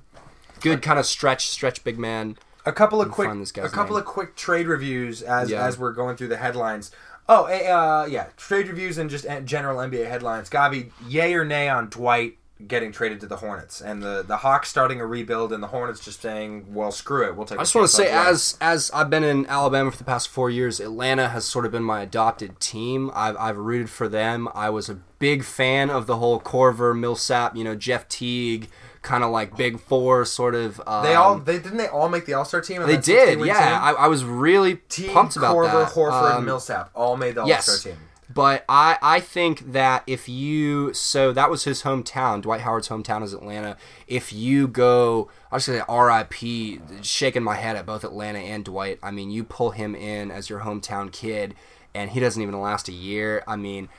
good 0.60 0.84
kind 0.84 1.00
of 1.00 1.08
stretch, 1.08 1.48
stretch 1.48 1.84
big 1.84 1.98
man. 1.98 2.38
A 2.66 2.72
couple 2.72 3.02
of 3.02 3.12
quick 3.12 3.30
a 3.30 3.70
couple 3.70 3.96
name. 3.96 4.02
of 4.02 4.06
quick 4.06 4.36
trade 4.36 4.68
reviews 4.68 5.22
as 5.22 5.50
Yeah. 5.50 5.66
as 5.66 5.78
we're 5.78 5.94
going 5.94 6.16
through 6.16 6.28
the 6.30 6.38
headlines. 6.38 6.92
Oh, 7.30 7.46
eh, 7.46 7.68
uh, 7.70 8.06
yeah, 8.10 8.28
trade 8.38 8.68
reviews 8.68 8.98
and 8.98 9.10
just 9.10 9.26
eh, 9.26 9.40
general 9.42 9.78
NBA 9.80 10.06
headlines. 10.10 10.50
Gavi, 10.50 10.92
yay 11.08 11.34
or 11.34 11.46
nay 11.46 11.70
on 11.70 11.90
Dwight 11.90 12.38
getting 12.68 12.92
traded 12.92 13.20
to 13.20 13.26
the 13.26 13.38
Hornets 13.38 13.82
and 13.82 14.04
the 14.04 14.24
the 14.28 14.38
Hawks 14.38 14.70
starting 14.70 15.00
a 15.02 15.06
rebuild 15.06 15.52
and 15.52 15.64
the 15.64 15.68
Hornets 15.68 16.00
just 16.04 16.22
saying, 16.22 16.66
"Well, 16.74 16.92
screw 16.92 17.26
it, 17.28 17.36
we'll 17.36 17.46
take." 17.48 17.58
I 17.58 17.62
just 17.64 17.74
want 17.74 17.88
to 17.90 17.96
say, 17.96 18.10
as 18.12 18.58
as 18.62 18.92
I've 18.94 19.10
been 19.10 19.24
in 19.24 19.46
Alabama 19.48 19.90
for 19.92 19.98
the 19.98 20.04
past 20.04 20.28
four 20.30 20.50
years, 20.50 20.80
Atlanta 20.80 21.30
has 21.30 21.46
sort 21.46 21.66
of 21.66 21.72
been 21.72 21.84
my 21.84 22.02
adopted 22.02 22.60
team. 22.60 23.10
I've, 23.16 23.36
I've 23.38 23.58
rooted 23.58 23.90
for 23.90 24.08
them. 24.08 24.48
I 24.54 24.70
was 24.70 24.90
a 24.90 24.96
big 25.18 25.44
fan 25.44 25.90
of 25.90 26.06
the 26.06 26.18
whole 26.18 26.40
Korver, 26.40 26.98
Millsap, 26.98 27.56
you 27.56 27.64
know, 27.64 27.74
Jeff 27.76 28.08
Teague, 28.08 28.68
kind 29.02 29.24
of 29.24 29.32
like 29.32 29.56
Big 29.58 29.80
Four 29.80 30.26
sort 30.26 30.56
of. 30.56 30.82
Um, 30.86 31.04
they 31.04 31.16
all 31.16 31.40
they 31.40 31.60
didn't 31.60 31.78
they 31.78 31.88
all 31.88 32.10
make 32.10 32.26
the 32.26 32.34
All 32.34 32.46
Star 32.46 32.62
team. 32.62 32.84
they 32.86 32.98
did, 32.98 33.40
yeah. 33.46 33.80
I, 33.82 33.92
I 33.94 34.08
was 34.08 34.24
really 34.24 34.78
Teague, 34.90 35.12
pumped 35.12 35.36
about 35.36 35.56
Korver, 35.56 35.86
that. 35.86 35.92
Horford, 35.94 36.32
Um, 36.32 36.38
and 36.38 36.46
Millsap 36.46 36.92
all 36.94 37.18
made 37.18 37.36
the 37.36 37.42
All 37.42 37.48
yes. 37.48 37.66
Star 37.66 37.94
team. 37.94 38.02
But 38.34 38.64
I, 38.70 38.98
I 39.02 39.20
think 39.20 39.74
that 39.74 40.04
if 40.08 40.30
you 40.30 40.94
so 40.94 41.34
that 41.34 41.50
was 41.50 41.66
his 41.66 41.84
hometown. 41.84 42.42
Dwight 42.42 42.62
Howard's 42.62 42.88
hometown 42.88 43.24
is 43.24 43.34
Atlanta. 43.34 43.76
If 44.08 44.32
you 44.32 44.70
go, 44.70 45.30
I 45.52 45.56
was 45.56 45.68
gonna 45.68 45.80
say 45.80 45.86
R.I.P. 45.90 46.80
Shaking 47.02 47.44
my 47.44 47.56
head 47.56 47.76
at 47.76 47.86
both 47.86 48.06
Atlanta 48.06 48.40
and 48.40 48.64
Dwight. 48.64 49.00
I 49.04 49.12
mean, 49.12 49.32
you 49.32 49.44
pull 49.44 49.72
him 49.72 49.96
in 49.96 50.32
as 50.32 50.50
your 50.50 50.62
hometown 50.62 51.12
kid, 51.12 51.56
and 51.94 52.12
he 52.12 52.22
doesn't 52.22 52.42
even 52.42 52.58
last 52.62 52.88
a 52.88 52.94
year. 52.94 53.44
I 53.48 53.58
mean, 53.58 53.90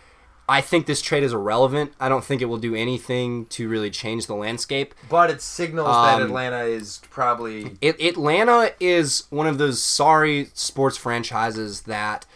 I 0.53 0.61
think 0.61 0.85
this 0.85 1.01
trade 1.01 1.23
is 1.23 1.33
irrelevant. 1.33 1.95
I 1.99 2.11
don't 2.11 2.23
think 2.23 2.43
it 2.43 2.45
will 2.45 2.59
do 2.59 2.75
anything 2.75 3.47
to 3.47 3.71
really 3.71 3.89
change 3.89 4.27
the 4.27 4.35
landscape. 4.35 4.95
But 5.09 5.31
it 5.31 5.41
signals 5.41 5.87
that 5.89 6.17
Um, 6.17 6.23
Atlanta 6.25 6.65
is 6.65 7.01
probably 7.09 7.79
It, 7.81 7.99
Atlanta 7.99 8.73
is 8.79 9.25
one 9.31 9.47
of 9.47 9.57
those 9.57 9.83
sorry 9.83 10.51
sports 10.53 10.99
franchises 10.99 11.83
that 11.83 12.27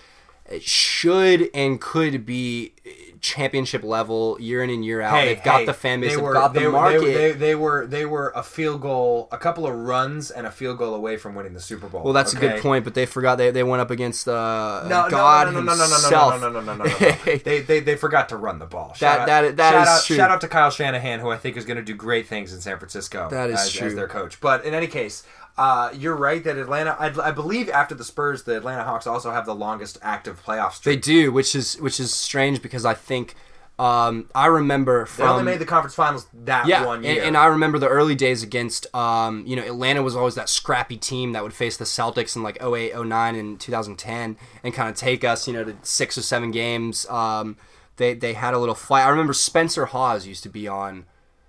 should 0.61 1.51
and 1.53 1.79
could 1.79 2.25
be 2.25 2.73
championship 3.27 3.83
level 3.83 4.37
year 4.41 4.63
in 4.63 4.71
and 4.71 4.85
year 4.85 5.01
out. 5.03 5.17
Hey, 5.17 5.35
they've 5.35 5.43
got 5.45 5.61
hey, 5.61 5.67
the 5.67 5.75
fan 5.75 6.01
base. 6.01 6.11
They 6.11 6.17
They've 6.17 6.25
were, 6.25 6.33
got 6.33 6.55
the 6.55 6.65
were- 6.67 6.71
market. 6.71 7.01
They, 7.01 7.13
they, 7.15 7.33
they 7.33 7.55
were 7.55 7.87
they 7.87 8.07
were 8.07 8.33
a 8.37 8.43
field 8.43 8.81
goal, 8.81 9.29
a 9.33 9.39
couple 9.39 9.67
of 9.67 9.75
runs, 9.75 10.31
and 10.31 10.47
a 10.47 10.51
field 10.51 10.79
goal 10.79 10.95
away 10.95 11.17
from 11.17 11.35
winning 11.35 11.53
the 11.53 11.61
Super 11.61 11.89
Bowl. 11.89 12.03
well, 12.05 12.13
that's 12.13 12.33
a 12.33 12.37
good 12.37 12.61
point, 12.63 12.85
but 12.85 12.95
they 12.95 13.05
forgot 13.07 13.37
they, 13.37 13.51
they 13.51 13.63
went 13.65 13.81
up 13.81 13.91
against 13.91 14.29
uh, 14.29 14.85
No, 14.89 15.09
God 15.11 15.53
no, 15.53 15.61
no, 15.61 15.61
no, 15.61 15.73
no, 15.73 15.77
no, 15.77 15.83
himself. 15.83 16.41
no, 16.41 16.51
no, 16.51 16.61
no, 16.61 16.75
no, 16.75 16.75
no, 16.77 16.85
no, 16.85 16.99
no, 16.99 16.99
no. 16.99 17.37
they, 17.45 17.61
they 17.61 17.81
they 17.81 17.97
forgot 17.97 18.29
to 18.29 18.37
run 18.37 18.59
the 18.59 18.67
ball. 18.67 18.95
Shout 18.95 19.27
That- 19.27 19.45
out, 19.45 19.57
that- 19.57 19.57
that 19.57 19.73
shout 19.73 19.83
is 19.83 19.89
out, 19.89 20.05
true. 20.05 20.17
Shout 20.17 20.31
out 20.31 20.41
to 20.43 20.49
Kyle 20.49 20.71
Shanahan, 20.71 21.21
who 21.21 21.31
I 21.31 21.37
think 21.37 21.57
is 21.57 21.65
going 21.65 21.79
to 21.79 21.83
do 21.83 21.95
great 21.95 22.27
things 22.29 22.53
in 22.55 22.61
San 22.61 22.79
Francisco. 22.79 23.29
That 23.31 23.51
is 23.51 23.61
as, 23.61 23.73
true. 23.73 23.89
as 23.89 23.95
their 23.95 24.09
coach. 24.09 24.41
But 24.41 24.65
in 24.65 24.73
any 24.75 24.87
case, 24.87 25.25
uh, 25.59 25.91
you're 25.95 26.17
right 26.17 26.43
that 26.45 26.59
Atlanta. 26.59 26.97
I, 26.99 27.29
I 27.29 27.31
believe 27.31 27.69
after 27.71 27.95
the 27.95 28.05
Spurs, 28.05 28.43
the 28.43 28.57
Atlanta 28.57 28.85
Hawks 28.85 29.07
also 29.07 29.31
have 29.31 29.47
the 29.47 29.55
longest 29.55 29.99
active 30.03 30.45
playoff 30.45 30.83
They 30.83 30.97
do, 30.97 31.33
which 31.33 31.55
is 31.55 31.81
which 31.81 31.99
is 31.99 32.15
strange 32.15 32.61
because 32.61 32.85
I 32.85 32.95
think 32.95 33.35
um, 33.79 34.29
I 34.35 34.47
remember 34.47 35.05
They 35.05 35.11
from 35.11 35.29
only 35.29 35.45
made 35.45 35.59
the 35.59 35.67
conference 35.67 35.95
finals 35.95 36.27
that 36.45 36.67
yeah, 36.67 36.85
one 36.85 36.97
and, 36.97 37.05
year. 37.05 37.25
and 37.25 37.37
I 37.37 37.47
remember 37.47 37.79
the 37.79 37.89
early 37.89 38.15
days 38.15 38.43
against 38.43 38.95
um, 38.95 39.47
you 39.47 39.57
know 39.57 39.63
Atlanta 39.63 40.03
was 40.03 40.17
always 40.17 40.35
that 40.35 40.49
scrappy 40.49 40.97
team 40.97 41.33
that 41.33 41.43
would 41.43 41.55
face 41.55 41.77
the 41.77 41.85
Celtics 41.85 42.37
in 42.37 42.43
like 42.43 42.63
08, 42.63 42.95
09, 43.07 43.35
and 43.35 43.61
2010 43.61 44.37
and 44.63 44.75
kind 44.75 44.89
of 44.89 44.97
take 44.97 45.25
us 45.25 45.47
you 45.47 45.55
know 45.55 45.65
to 45.65 45.77
six 45.83 46.19
or 46.19 46.23
seven 46.23 46.51
games. 46.51 47.07
Um, 47.07 47.57
they 47.97 48.15
they 48.15 48.35
had 48.35 48.55
a 48.55 48.59
little 48.59 48.75
fight. 48.75 49.05
I 49.05 49.09
remember 49.09 49.33
Spencer 49.33 49.87
Hawes 49.87 50.27
used 50.27 50.43
to 50.43 50.49
be 50.51 50.69
on 50.69 51.07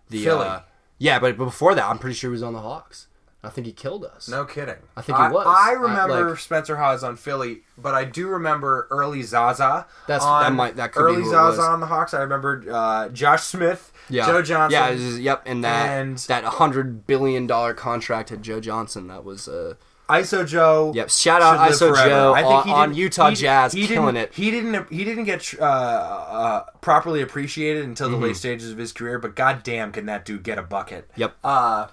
the 0.10 0.24
Philly. 0.24 0.48
Uh, 0.48 0.60
yeah, 0.98 1.20
but 1.20 1.38
before 1.38 1.76
that, 1.76 1.86
I'm 1.86 2.00
pretty 2.00 2.16
sure 2.16 2.30
he 2.30 2.34
was 2.34 2.44
on 2.44 2.54
the 2.54 2.62
Hawks. 2.62 3.08
I 3.44 3.50
think 3.50 3.68
he 3.68 3.74
killed 3.74 4.04
us. 4.04 4.28
No 4.28 4.46
kidding. 4.46 4.76
I 4.98 5.02
think 5.02 5.18
he 5.18 5.24
was. 5.30 5.46
I, 5.48 5.72
remember 5.74 6.30
like- 6.32 6.40
Spencer 6.40 6.76
Hawes 6.78 7.04
on 7.04 7.16
Philly, 7.16 7.62
but 7.78 7.94
I 7.94 8.04
do 8.04 8.28
remember 8.28 8.88
early 8.90 9.22
Zaza. 9.22 9.86
That's- 10.08 10.24
on, 10.26 10.42
that 10.44 10.54
might- 10.54 10.76
that 10.76 10.92
could 10.92 11.00
be 11.08 11.14
early 11.14 11.24
who 11.24 11.30
Zaza 11.30 11.62
on 11.62 11.80
the 11.80 11.86
Hawks. 11.86 12.14
I 12.14 12.22
remember 12.22 12.64
uh, 12.70 13.10
Josh 13.10 13.44
Smith, 13.44 13.92
Yeah, 14.10 14.26
Joe 14.26 14.42
Johnson. 14.42 14.72
Yeah, 14.80 14.90
was- 14.92 15.20
yep, 15.20 15.44
and 15.46 15.64
that 15.64 15.90
And- 15.90 16.18
that 16.20 16.44
hundred 16.46 17.06
billion 17.08 17.46
dollar 17.48 17.74
contract 17.74 18.30
had 18.32 18.42
Joe 18.44 18.60
Johnson. 18.60 19.08
That 19.08 19.24
was 19.24 19.48
uh, 19.48 19.76
ISO 20.10 20.46
Joe. 20.46 20.92
Yep, 20.96 21.10
shout 21.12 21.42
out 21.42 21.60
ISO 21.70 21.90
forever. 21.92 22.10
Joe 22.10 22.34
I 22.34 22.42
think 22.42 22.54
on- 22.56 22.66
he 22.68 22.72
on 22.74 22.94
Utah 22.96 23.30
he- 23.30 23.36
Jazz, 23.36 23.72
he 23.74 23.86
killing 23.88 24.16
didn't- 24.16 24.30
it. 24.32 24.34
He 24.34 24.52
didn't. 24.52 24.92
He 24.92 25.04
didn't 25.04 25.26
get 25.26 25.54
uh, 25.60 25.64
uh, 25.64 26.64
properly 26.82 27.22
appreciated 27.22 27.84
until 27.86 28.08
Mm-hmm. 28.10 28.20
the 28.22 28.28
late 28.28 28.36
stages 28.38 28.72
of 28.72 28.78
his 28.80 28.92
career. 28.92 29.20
But 29.20 29.36
goddamn, 29.36 29.92
can 29.92 30.06
that 30.08 30.26
dude 30.26 30.44
get 30.44 30.58
a 30.58 30.64
bucket? 30.64 31.10
Yep. 31.16 31.36
Uh, 31.44 31.88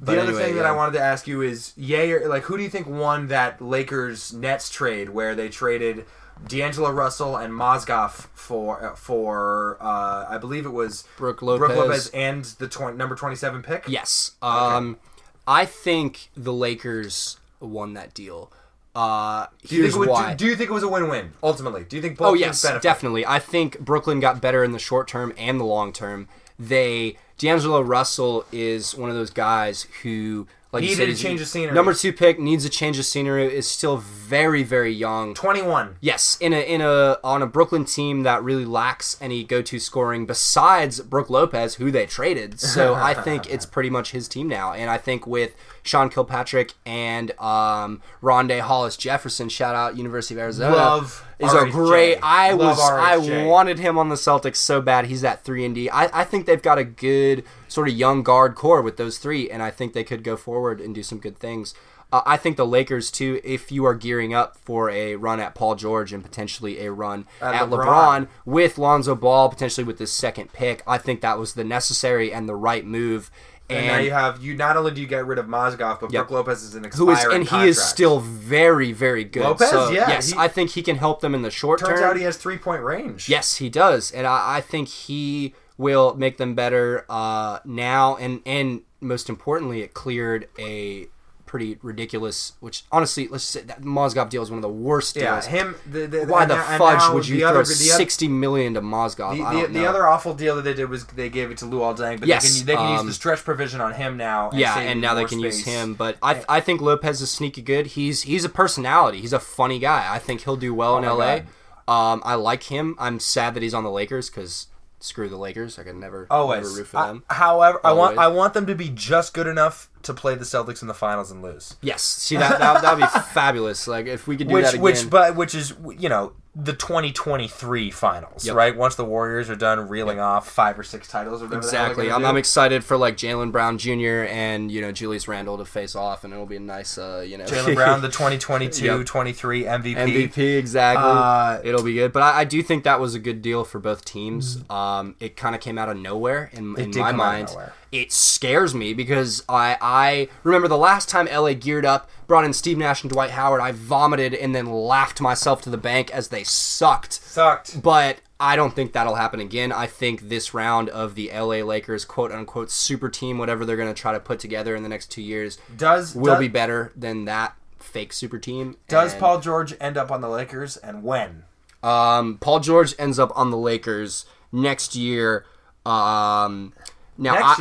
the 0.00 0.12
other 0.12 0.30
anyway, 0.30 0.42
thing 0.44 0.56
that. 0.56 0.66
I 0.66 0.72
wanted 0.72 0.92
to 0.92 1.00
ask 1.00 1.26
you 1.26 1.42
is, 1.42 1.72
yay 1.76 2.10
or 2.12 2.28
like, 2.28 2.44
who 2.44 2.56
do 2.56 2.62
you 2.62 2.70
think 2.70 2.86
won 2.86 3.28
that 3.28 3.60
Lakers 3.60 4.32
Nets 4.32 4.70
trade 4.70 5.10
where 5.10 5.34
they 5.34 5.48
traded 5.48 6.06
D'Angelo 6.46 6.90
Russell 6.90 7.36
and 7.36 7.52
Mozgov 7.52 8.28
for 8.34 8.82
uh, 8.84 8.94
for 8.94 9.76
uh, 9.80 10.26
I 10.28 10.38
believe 10.38 10.64
it 10.64 10.70
was 10.70 11.04
Brook 11.16 11.40
Brook 11.40 11.60
Lopez. 11.60 11.76
Lopez 11.76 12.10
and 12.14 12.44
the 12.44 12.66
tw- 12.68 12.96
number 12.96 13.14
twenty 13.14 13.36
seven 13.36 13.62
pick. 13.62 13.84
Yes. 13.86 14.32
Um, 14.40 14.98
I 15.46 15.66
think 15.66 16.30
the 16.36 16.52
Lakers 16.52 17.38
won 17.60 17.94
that 17.94 18.14
deal. 18.14 18.50
Uh, 18.94 19.46
Do 19.62 19.76
you 19.76 19.82
here's 19.82 19.94
think 19.94 19.96
it 19.96 19.98
would, 20.00 20.08
why. 20.08 20.30
do, 20.34 20.44
do 20.44 20.50
you 20.50 20.56
think 20.56 20.70
it 20.70 20.72
was 20.72 20.82
a 20.82 20.88
win 20.88 21.08
win 21.08 21.32
ultimately? 21.42 21.84
Do 21.84 21.96
you 21.96 22.02
think 22.02 22.16
both 22.18 22.28
oh 22.28 22.34
yes, 22.34 22.62
benefit? 22.62 22.82
definitely. 22.82 23.24
I 23.26 23.38
think 23.38 23.78
Brooklyn 23.78 24.18
got 24.18 24.40
better 24.40 24.64
in 24.64 24.72
the 24.72 24.78
short 24.78 25.08
term 25.08 25.32
and 25.38 25.60
the 25.60 25.64
long 25.64 25.92
term. 25.92 26.26
They 26.58 27.16
D'Angelo 27.40 27.80
Russell 27.80 28.44
is 28.52 28.94
one 28.94 29.08
of 29.08 29.16
those 29.16 29.30
guys 29.30 29.86
who 30.02 30.46
like 30.72 30.82
Needed 30.82 31.08
he's- 31.08 31.20
change 31.20 31.40
of 31.40 31.48
scenery. 31.48 31.74
Number 31.74 31.92
two 31.94 32.12
pick 32.12 32.38
needs 32.38 32.64
a 32.64 32.68
change 32.68 32.98
of 32.98 33.04
scenery. 33.04 33.52
Is 33.52 33.66
still 33.66 33.96
very 33.96 34.62
very 34.62 34.92
young. 34.92 35.34
Twenty 35.34 35.62
one. 35.62 35.96
Yes, 36.00 36.36
in 36.40 36.52
a 36.52 36.60
in 36.60 36.80
a 36.80 37.18
on 37.24 37.42
a 37.42 37.46
Brooklyn 37.46 37.84
team 37.84 38.22
that 38.22 38.42
really 38.44 38.64
lacks 38.64 39.16
any 39.20 39.42
go-to 39.42 39.80
scoring 39.80 40.26
besides 40.26 41.00
Brook 41.00 41.28
Lopez, 41.28 41.74
who 41.74 41.90
they 41.90 42.06
traded. 42.06 42.60
So 42.60 42.94
I 43.10 43.14
think 43.14 43.50
it's 43.50 43.66
pretty 43.66 43.90
much 43.90 44.12
his 44.12 44.28
team 44.28 44.46
now, 44.48 44.72
and 44.72 44.88
I 44.90 44.96
think 44.98 45.26
with 45.26 45.54
Sean 45.82 46.08
Kilpatrick 46.08 46.74
and 46.86 47.32
um, 47.40 48.00
Rondae 48.22 48.60
Hollis 48.60 48.96
Jefferson, 48.96 49.48
shout 49.48 49.74
out 49.74 49.96
University 49.96 50.34
of 50.34 50.40
Arizona, 50.40 50.76
Love 50.76 51.24
is 51.40 51.52
a 51.52 51.66
great. 51.66 52.18
I 52.22 52.52
Love 52.52 52.76
was 52.76 52.80
I 52.80 53.44
wanted 53.44 53.78
him 53.80 53.98
on 53.98 54.08
the 54.08 54.14
Celtics 54.14 54.56
so 54.56 54.80
bad. 54.80 55.06
He's 55.06 55.22
that 55.22 55.42
three 55.42 55.64
and 55.64 55.74
D. 55.74 55.90
I 55.90 56.20
I 56.20 56.24
think 56.24 56.46
they've 56.46 56.62
got 56.62 56.78
a 56.78 56.84
good 56.84 57.44
sort 57.70 57.88
of 57.88 57.94
young 57.94 58.22
guard 58.22 58.54
core 58.54 58.82
with 58.82 58.96
those 58.98 59.16
three, 59.18 59.48
and 59.50 59.62
I 59.62 59.70
think 59.70 59.92
they 59.92 60.04
could 60.04 60.22
go 60.24 60.36
forward 60.36 60.80
and 60.80 60.94
do 60.94 61.02
some 61.02 61.18
good 61.18 61.38
things. 61.38 61.72
Uh, 62.12 62.22
I 62.26 62.36
think 62.36 62.56
the 62.56 62.66
Lakers 62.66 63.10
too. 63.10 63.40
If 63.44 63.70
you 63.70 63.84
are 63.86 63.94
gearing 63.94 64.34
up 64.34 64.56
for 64.56 64.90
a 64.90 65.14
run 65.14 65.38
at 65.38 65.54
Paul 65.54 65.76
George 65.76 66.12
and 66.12 66.22
potentially 66.24 66.84
a 66.84 66.90
run 66.90 67.26
At 67.40 67.54
at, 67.54 67.68
LeBron. 67.70 67.86
LeBron. 68.24 68.28
with 68.44 68.76
Lonzo 68.78 69.14
Ball, 69.14 69.48
potentially 69.48 69.84
with 69.84 69.98
this 69.98 70.12
second 70.12 70.52
pick, 70.52 70.82
I 70.88 70.98
think 70.98 71.20
that 71.20 71.38
was 71.38 71.54
the 71.54 71.62
necessary 71.64 72.32
and 72.32 72.48
the 72.48 72.56
right 72.56 72.84
move. 72.84 73.30
And, 73.68 73.78
And, 73.78 73.86
now 73.86 73.98
you 74.00 74.10
have 74.10 74.42
you. 74.42 74.54
Not 74.56 74.76
only 74.76 74.90
do 74.90 75.00
you 75.00 75.06
get 75.06 75.24
rid 75.24 75.38
of 75.38 75.46
Mozgov, 75.46 76.00
but 76.00 76.12
Yep. 76.12 76.26
Brook 76.26 76.30
Lopez 76.48 76.64
is 76.64 76.74
an 76.74 76.82
who 76.96 77.10
is 77.10 77.18
expiring 77.18 77.42
and 77.42 77.48
he 77.48 77.68
is 77.68 77.80
still 77.80 78.18
very 78.18 78.90
very 78.90 79.22
good. 79.22 79.44
Lopez? 79.44 79.70
So, 79.70 79.90
Yeah, 79.92 80.08
yes, 80.08 80.32
he- 80.32 80.36
I 80.38 80.48
think 80.48 80.70
he 80.70 80.82
can 80.82 80.96
help 80.96 81.20
them 81.20 81.32
in 81.36 81.42
the 81.42 81.50
short 81.52 81.78
Turns 81.78 81.90
term. 81.90 81.98
Turns 82.00 82.10
out 82.10 82.16
he 82.16 82.24
has 82.24 82.36
three 82.36 82.58
point 82.58 82.82
range. 82.82 83.28
Yes, 83.28 83.58
he 83.58 83.68
does, 83.70 84.10
and 84.10 84.26
I, 84.26 84.56
I 84.56 84.60
think 84.60 84.88
he 84.88 85.54
will 85.80 86.14
make 86.14 86.36
them 86.36 86.54
better 86.54 87.04
uh, 87.08 87.58
now. 87.64 88.16
And 88.16 88.42
and 88.46 88.82
most 89.00 89.28
importantly, 89.28 89.80
it 89.82 89.94
cleared 89.94 90.48
a 90.58 91.06
pretty 91.46 91.78
ridiculous. 91.82 92.52
Which 92.60 92.84
honestly, 92.92 93.26
let's 93.26 93.42
say 93.42 93.62
that 93.62 93.80
Mozgov 93.80 94.28
deal 94.28 94.42
is 94.42 94.50
one 94.50 94.58
of 94.58 94.62
the 94.62 94.68
worst 94.68 95.14
deals. 95.14 95.46
Yeah, 95.46 95.50
him. 95.50 95.74
The, 95.90 96.06
the, 96.06 96.26
Why 96.26 96.42
and 96.42 96.50
the 96.50 96.56
now- 96.56 96.78
fudge 96.78 97.12
would 97.12 97.26
you 97.26 97.36
the 97.36 97.40
throw 97.40 97.48
other, 97.50 97.64
sixty 97.64 98.28
million 98.28 98.74
to 98.74 98.82
Mozgov? 98.82 99.36
the, 99.36 99.42
I 99.42 99.66
the, 99.66 99.86
other 99.86 100.06
awful 100.06 100.34
deal 100.34 100.54
that 100.56 100.62
they 100.62 100.74
did 100.74 100.88
was 100.88 101.06
they 101.06 101.28
gave 101.30 101.50
it 101.50 101.58
to 101.58 101.64
Luol 101.64 101.96
Deng, 101.96 102.20
but 102.20 102.28
Yes, 102.28 102.44
they 102.44 102.58
can, 102.58 102.66
they 102.66 102.76
can 102.76 102.90
use 102.92 103.00
um, 103.00 103.06
the 103.06 103.14
stretch 103.14 103.40
provision 103.40 103.80
on 103.80 103.94
him 103.94 104.16
now. 104.16 104.50
yeah, 104.52 104.78
and 104.78 105.00
now 105.00 105.14
they 105.14 105.24
can 105.24 105.40
use 105.40 105.64
him. 105.64 105.94
But 105.94 106.18
I 106.22 106.44
I 106.48 106.60
think 106.60 106.80
Lopez 106.80 107.20
is 107.20 107.30
sneaky 107.30 107.62
good. 107.62 107.88
He's 107.88 108.22
he's 108.22 108.44
a 108.44 108.50
personality. 108.50 109.20
He's 109.20 109.32
a 109.32 109.40
funny 109.40 109.78
guy. 109.78 110.06
I 110.14 110.18
think 110.18 110.42
he'll 110.42 110.56
do 110.56 110.74
well 110.74 110.98
in 110.98 111.04
Oh 111.04 111.16
my 111.16 111.36
LA. 111.36 111.40
Um, 111.88 112.22
I 112.24 112.34
like 112.36 112.64
him. 112.64 112.94
I'm 113.00 113.18
sad 113.18 113.54
that 113.54 113.64
he's 113.64 113.74
on 113.74 113.82
the 113.82 113.90
Lakers 113.90 114.30
because 114.30 114.68
screw 115.00 115.28
the 115.28 115.36
Lakers. 115.36 115.78
I 115.78 115.82
could 115.82 115.96
never 115.96 116.26
oh, 116.30 116.42
Always. 116.42 116.62
never 116.64 116.78
root 116.78 116.86
for 116.86 116.96
I- 116.98 117.06
them. 117.08 117.24
however, 117.28 117.80
I 117.84 117.92
want 117.92 118.18
I 118.18 118.28
want 118.28 118.54
them 118.54 118.66
to 118.66 118.74
be 118.74 118.88
just 118.90 119.34
good 119.34 119.46
enough 119.46 119.90
to 120.02 120.14
play 120.14 120.34
the 120.34 120.44
Celtics 120.44 120.82
in 120.82 120.88
the 120.88 120.94
finals 120.94 121.30
and 121.30 121.42
lose. 121.42 121.76
Yes, 121.82 122.02
see 122.02 122.36
that 122.36 122.58
that 122.58 122.96
would 122.96 123.00
be 123.02 123.06
fabulous. 123.32 123.86
Like 123.88 124.06
if 124.06 124.26
we 124.28 124.36
could 124.36 124.48
do 124.48 124.54
Which 124.54 124.64
that 124.64 124.74
again. 124.74 124.82
which 124.82 125.10
but 125.10 125.36
which 125.36 125.54
is 125.54 125.74
you 125.98 126.08
know 126.08 126.32
the 126.54 126.72
2023 126.72 127.90
finals, 127.92 128.44
Yep. 128.44 128.56
right? 128.56 128.76
Once 128.76 128.96
the 128.96 129.04
Warriors 129.04 129.48
are 129.48 129.54
done 129.56 129.88
reeling 129.88 130.18
off 130.18 130.48
five 130.50 130.76
or 130.78 130.82
six 130.82 131.06
titles 131.06 131.42
or 131.42 131.46
whatever 131.46 131.64
the 131.64 131.70
hell 131.70 131.80
they're 131.84 131.90
exactly. 131.92 132.10
I'm. 132.10 132.24
I'm 132.24 132.36
excited 132.36 132.82
for 132.84 132.96
like 132.96 133.16
Jaylen 133.16 133.52
Brown 133.52 133.78
Jr. 133.78 134.26
and 134.28 134.70
you 134.70 134.80
know 134.80 134.90
Julius 134.90 135.28
Randle 135.28 135.58
to 135.58 135.64
face 135.64 135.94
off, 135.94 136.24
and 136.24 136.32
it'll 136.32 136.46
be 136.46 136.56
a 136.56 136.60
nice, 136.60 136.98
uh, 136.98 137.24
you 137.26 137.38
know, 137.38 137.44
Jaylen 137.44 137.74
Brown, 137.76 138.00
the 138.02 138.08
2022 138.10 138.84
Yep. 138.84 139.06
23 139.06 139.62
MVP. 139.64 139.94
MVP 139.96 140.58
exactly. 140.58 141.04
Uh, 141.06 141.60
It'll 141.62 141.84
be 141.84 141.94
good, 141.94 142.12
but 142.12 142.22
I, 142.24 142.40
I 142.40 142.44
do 142.44 142.62
think 142.62 142.82
that 142.84 142.98
was 142.98 143.14
a 143.14 143.20
good 143.20 143.42
deal 143.42 143.64
for 143.64 143.78
both 143.78 144.04
teams. 144.04 144.58
Um, 144.68 145.14
it 145.20 145.36
kind 145.36 145.54
of 145.54 145.60
came 145.60 145.78
out 145.78 145.88
of 145.88 145.96
nowhere 145.98 146.50
in, 146.52 146.76
in 146.78 146.90
did 146.90 147.00
my 147.00 147.10
come 147.12 147.20
out 147.20 147.50
of 147.50 147.56
mind. 147.56 147.72
It 147.92 148.12
scares 148.12 148.74
me 148.74 148.94
because 148.94 149.42
I 149.48 149.76
I 149.80 150.28
remember 150.44 150.68
the 150.68 150.76
last 150.78 151.08
time 151.08 151.26
LA 151.26 151.54
geared 151.54 151.84
up, 151.84 152.08
brought 152.28 152.44
in 152.44 152.52
Steve 152.52 152.78
Nash 152.78 153.02
and 153.02 153.10
Dwight 153.10 153.30
Howard. 153.30 153.60
I 153.60 153.72
vomited 153.72 154.32
and 154.32 154.54
then 154.54 154.66
laughed 154.66 155.20
myself 155.20 155.60
to 155.62 155.70
the 155.70 155.76
bank 155.76 156.10
as 156.12 156.28
they 156.28 156.44
sucked. 156.44 157.14
Sucked. 157.14 157.82
But 157.82 158.20
I 158.38 158.54
don't 158.56 158.74
think 158.76 158.92
that'll 158.92 159.16
happen 159.16 159.40
again. 159.40 159.72
I 159.72 159.86
think 159.86 160.28
this 160.28 160.54
round 160.54 160.88
of 160.88 161.14
the 161.16 161.30
LA 161.34 161.62
Lakers 161.64 162.04
quote 162.04 162.30
unquote 162.30 162.70
super 162.70 163.08
team, 163.08 163.38
whatever 163.38 163.64
they're 163.64 163.76
going 163.76 163.92
to 163.92 164.00
try 164.00 164.12
to 164.12 164.20
put 164.20 164.38
together 164.38 164.76
in 164.76 164.82
the 164.84 164.88
next 164.88 165.10
two 165.10 165.22
years, 165.22 165.58
Does 165.76 166.14
will 166.14 166.34
does, 166.34 166.38
be 166.40 166.48
better 166.48 166.92
than 166.96 167.24
that 167.24 167.54
fake 167.80 168.12
super 168.12 168.38
team. 168.38 168.76
Does 168.88 169.12
And- 169.12 169.20
Paul 169.20 169.40
George 169.40 169.74
end 169.80 169.96
up 169.96 170.12
on 170.12 170.20
the 170.20 170.28
Lakers 170.28 170.76
and 170.76 171.02
when? 171.02 171.42
Um, 171.82 172.38
Paul 172.40 172.60
George 172.60 172.94
ends 172.98 173.18
up 173.18 173.32
on 173.34 173.50
the 173.50 173.56
Lakers 173.56 174.26
next 174.52 174.94
year. 174.94 175.44
Um, 175.84 176.72
now? 177.20 177.34
I, 177.36 177.56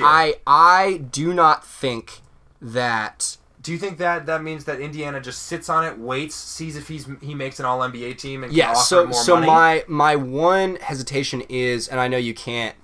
I 0.48 0.86
I 0.86 0.98
do 0.98 1.34
not 1.34 1.66
think 1.66 2.22
that. 2.62 3.38
Do 3.62 3.74
you 3.74 3.78
think 3.78 3.98
that 3.98 4.26
that 4.26 4.42
means 4.42 4.64
that 4.66 4.80
Indiana 4.80 5.20
just 5.20 5.44
sits 5.44 5.68
on 5.70 5.84
it, 5.86 5.98
waits, 6.00 6.34
sees 6.34 6.76
if 6.78 6.88
he's 6.88 7.08
he 7.22 7.36
makes 7.36 7.60
an 7.60 7.66
All 7.66 7.80
NBA 7.80 8.18
team 8.18 8.44
and 8.44 8.54
Yeah. 8.54 8.72
offer 8.72 8.80
So 8.84 9.04
more 9.08 9.14
so 9.14 9.36
money? 9.36 9.48
my 9.48 9.84
my 9.88 10.16
one 10.16 10.78
hesitation 10.78 11.42
is, 11.50 11.88
and 11.88 12.00
I 12.00 12.08
know 12.08 12.18
you 12.18 12.34
can't. 12.34 12.76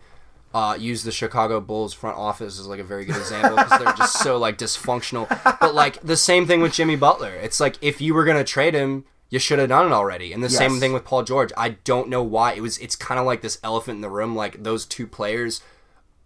Uh, 0.54 0.74
use 0.74 1.04
the 1.04 1.12
Chicago 1.12 1.60
Bulls 1.60 1.94
front 1.94 2.16
office 2.18 2.58
as 2.58 2.66
like 2.66 2.80
a 2.80 2.84
very 2.86 3.04
good 3.04 3.18
example 3.18 3.58
because 3.58 3.78
they're 3.78 3.92
just 3.96 4.20
so 4.24 4.38
like 4.38 4.58
dysfunctional. 4.58 5.28
But 5.60 5.76
like 5.76 6.00
the 6.02 6.16
same 6.16 6.48
thing 6.48 6.62
with 6.62 6.72
Jimmy 6.72 6.96
Butler. 6.96 7.34
It's 7.34 7.60
like 7.60 7.76
if 7.82 8.00
you 8.00 8.14
were 8.14 8.24
gonna 8.24 8.46
trade 8.46 8.74
him, 8.74 9.04
you 9.30 9.38
should 9.38 9.60
have 9.60 9.68
done 9.68 9.88
it 9.88 9.92
already. 9.92 10.32
And 10.32 10.42
the 10.42 10.50
same 10.50 10.80
thing 10.80 10.94
with 10.94 11.04
Paul 11.04 11.24
George. 11.24 11.52
I 11.58 11.70
don't 11.84 12.08
know 12.08 12.24
why 12.24 12.54
it 12.54 12.62
was. 12.62 12.78
It's 12.78 12.96
kind 12.96 13.20
of 13.20 13.26
like 13.26 13.42
this 13.42 13.60
elephant 13.66 13.96
in 13.98 14.02
the 14.02 14.10
room. 14.10 14.34
Like 14.34 14.64
those 14.64 14.86
two 14.86 15.08
players 15.08 15.62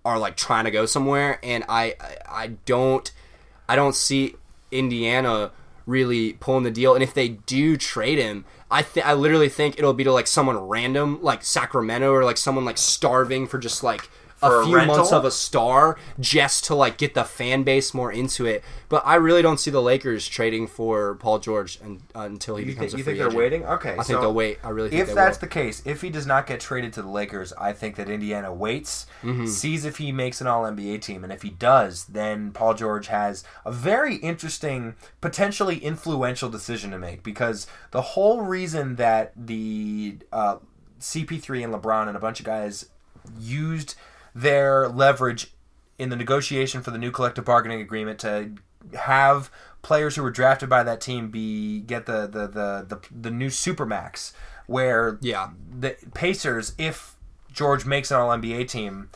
are 0.06 0.18
like 0.20 0.36
trying 0.36 0.66
to 0.66 0.72
go 0.72 0.86
somewhere, 0.86 1.40
and 1.44 1.64
I 1.68 1.96
I, 2.28 2.48
don't 2.66 3.12
I 3.68 3.76
don't 3.76 3.96
see 3.96 4.36
Indiana 4.72 5.52
really 5.86 6.34
pulling 6.34 6.64
the 6.64 6.72
deal. 6.72 6.94
And 6.94 7.04
if 7.04 7.14
they 7.14 7.30
do 7.30 7.76
trade 7.76 8.20
him, 8.20 8.46
I 8.70 8.82
think 8.82 9.06
I 9.06 9.14
literally 9.14 9.50
think 9.50 9.78
it'll 9.78 9.94
be 9.94 10.04
to 10.04 10.14
like 10.14 10.28
someone 10.28 10.58
random, 10.58 11.20
like 11.22 11.44
Sacramento, 11.44 12.12
or 12.12 12.24
like 12.24 12.38
someone 12.38 12.66
like 12.66 12.78
starving 12.78 13.48
for 13.48 13.58
just 13.58 13.84
like 13.84 14.10
A 14.42 14.50
a 14.52 14.66
few 14.66 14.78
months 14.86 15.12
of 15.12 15.26
a 15.26 15.32
star, 15.32 15.98
just 16.20 16.64
to 16.66 16.76
like 16.76 16.98
get 16.98 17.14
the 17.14 17.24
fan 17.24 17.64
base 17.64 17.94
more 17.94 18.12
into 18.12 18.46
it. 18.46 18.64
But 18.88 19.04
I 19.06 19.16
really 19.16 19.42
don't 19.42 19.60
see 19.60 19.70
the 19.72 19.82
Lakers 19.82 20.28
trading 20.28 20.66
for 20.68 21.16
Paul 21.16 21.40
George 21.40 21.80
and, 21.84 22.02
uh, 22.16 22.22
until 22.22 22.56
he 22.56 22.64
You 22.66 22.72
becomes 22.72 22.92
think, 22.92 22.96
a 22.96 22.98
you 22.98 23.04
think 23.04 23.18
they're 23.18 23.28
agent. 23.28 23.38
waiting? 23.38 23.66
Okay, 23.66 23.96
I 24.00 24.04
think 24.04 24.22
they'll 24.22 24.34
wait. 24.34 24.58
I 24.64 24.70
really 24.70 24.90
think 24.90 25.02
if 25.08 25.14
that's 25.14 25.38
will. 25.38 25.42
the 25.42 25.54
case, 25.54 25.82
if 25.86 26.02
he 26.02 26.10
does 26.10 26.26
not 26.26 26.48
get 26.48 26.60
traded 26.60 26.94
to 26.94 27.02
the 27.02 27.10
Lakers, 27.10 27.54
I 27.54 27.74
think 27.74 27.96
that 27.98 28.10
Indiana 28.10 28.54
waits, 28.54 29.06
Mm-hmm. 29.24 29.46
sees 29.48 29.86
if 29.86 29.98
he 29.98 30.12
makes 30.12 30.40
an 30.42 30.48
All 30.48 30.64
NBA 30.64 31.02
team, 31.02 31.24
and 31.24 31.32
if 31.34 31.42
he 31.42 31.50
does, 31.50 32.06
then 32.06 32.52
Paul 32.52 32.74
George 32.74 33.08
has 33.08 33.44
a 33.66 33.72
very 33.72 34.16
interesting, 34.16 34.96
potentially 35.22 35.78
influential 35.80 36.50
decision 36.50 36.92
to 36.92 36.98
make 36.98 37.22
because 37.24 37.68
the 37.92 38.02
whole 38.02 38.42
reason 38.42 38.96
that 38.96 39.34
the 39.36 40.18
uh, 40.32 40.58
CP3 41.00 41.64
and 41.66 41.74
LeBron 41.74 42.08
and 42.08 42.18
a 42.18 42.20
bunch 42.20 42.40
of 42.40 42.46
guys 42.46 42.90
used 43.40 43.96
their 44.36 44.88
leverage 44.88 45.54
in 45.98 46.10
the 46.10 46.16
negotiation 46.16 46.82
for 46.82 46.92
the 46.92 46.98
new 46.98 47.12
collective 47.12 47.46
bargaining 47.46 47.82
agreement 47.82 48.20
to 48.20 48.52
have 48.98 49.52
players 49.82 50.16
who 50.16 50.24
were 50.24 50.32
drafted 50.32 50.70
by 50.70 50.84
that 50.84 51.02
team 51.02 51.30
be 51.30 51.80
get 51.82 52.06
the 52.06 52.22
the 52.28 52.48
the 52.48 52.86
the, 52.88 53.00
the 53.12 53.32
new 53.32 53.48
supermax 53.50 54.32
where 54.68 55.18
Yeah. 55.22 55.50
the 55.78 55.96
Pacers 56.14 56.74
if 56.78 57.16
George 57.52 57.86
makes 57.86 58.12
an 58.12 58.18
all 58.18 58.30
NBA 58.30 58.68
team 58.70 59.10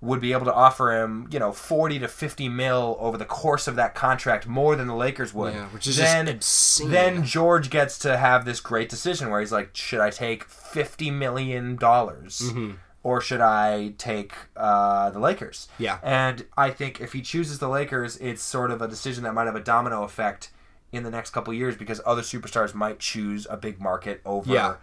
would 0.00 0.20
be 0.20 0.32
able 0.32 0.44
to 0.44 0.52
offer 0.52 0.92
him, 0.92 1.26
you 1.30 1.38
know, 1.38 1.50
40 1.52 1.98
to 2.00 2.08
50 2.08 2.48
mil 2.50 2.96
over 3.00 3.16
the 3.16 3.24
course 3.24 3.66
of 3.66 3.76
that 3.76 3.94
contract 3.94 4.46
more 4.46 4.76
than 4.76 4.86
the 4.86 4.94
Lakers 4.94 5.32
would. 5.32 5.54
Yeah, 5.54 5.66
which 5.68 5.86
is 5.86 5.96
just 5.96 6.12
then, 6.12 6.28
obscene. 6.28 6.90
Then 6.90 7.24
George 7.24 7.70
gets 7.70 7.98
to 8.00 8.16
have 8.18 8.44
this 8.44 8.60
great 8.60 8.88
decision 8.90 9.30
where 9.30 9.40
he's 9.40 9.52
like, 9.52 9.74
should 9.74 10.00
I 10.00 10.10
take 10.10 10.44
50 10.44 11.10
million 11.10 11.76
dollars 11.76 12.40
Mm-hmm. 12.44 12.72
Or 13.04 13.20
should 13.20 13.40
I 13.40 13.94
take 13.98 14.32
uh, 14.56 15.10
the 15.10 15.20
Lakers? 15.20 15.68
Yeah. 15.78 15.98
And 16.02 16.46
I 16.56 16.70
think 16.70 17.00
if 17.00 17.12
he 17.12 17.22
chooses 17.22 17.60
the 17.60 17.68
Lakers, 17.68 18.16
it's 18.16 18.42
sort 18.42 18.72
of 18.72 18.82
a 18.82 18.88
decision 18.88 19.22
that 19.22 19.32
might 19.34 19.44
have 19.46 19.54
a 19.54 19.60
domino 19.62 20.02
effect 20.02 20.50
in 20.90 21.04
the 21.04 21.10
next 21.10 21.30
couple 21.30 21.52
of 21.52 21.56
years 21.58 21.76
because 21.76 22.00
other 22.04 22.22
superstars 22.22 22.74
might 22.74 22.98
choose 22.98 23.46
a 23.48 23.56
big 23.56 23.80
market 23.80 24.20
over 24.24 24.52
Yeah. 24.52 24.74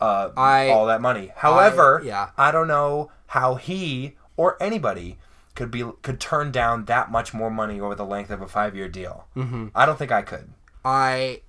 uh, 0.00 0.30
I- 0.36 0.70
all 0.70 0.86
that 0.86 1.00
money. 1.02 1.32
However, 1.36 2.00
yeah. 2.04 2.30
I 2.38 2.50
don't 2.50 2.68
know 2.68 3.10
how 3.26 3.56
he 3.56 4.16
or 4.38 4.56
anybody 4.62 5.18
could 5.54 5.70
be 5.70 5.82
could 6.02 6.20
turn 6.20 6.52
down 6.52 6.84
that 6.84 7.10
much 7.10 7.32
more 7.34 7.50
money 7.50 7.80
over 7.80 7.94
the 7.94 8.04
length 8.04 8.30
of 8.30 8.42
a 8.42 8.46
five 8.46 8.76
year 8.76 8.88
deal. 8.88 9.26
Mm-hmm. 9.34 9.68
I 9.74 9.86
don't 9.86 9.98
think 9.98 10.12
I 10.12 10.22
could. 10.22 10.50
I, 10.84 11.40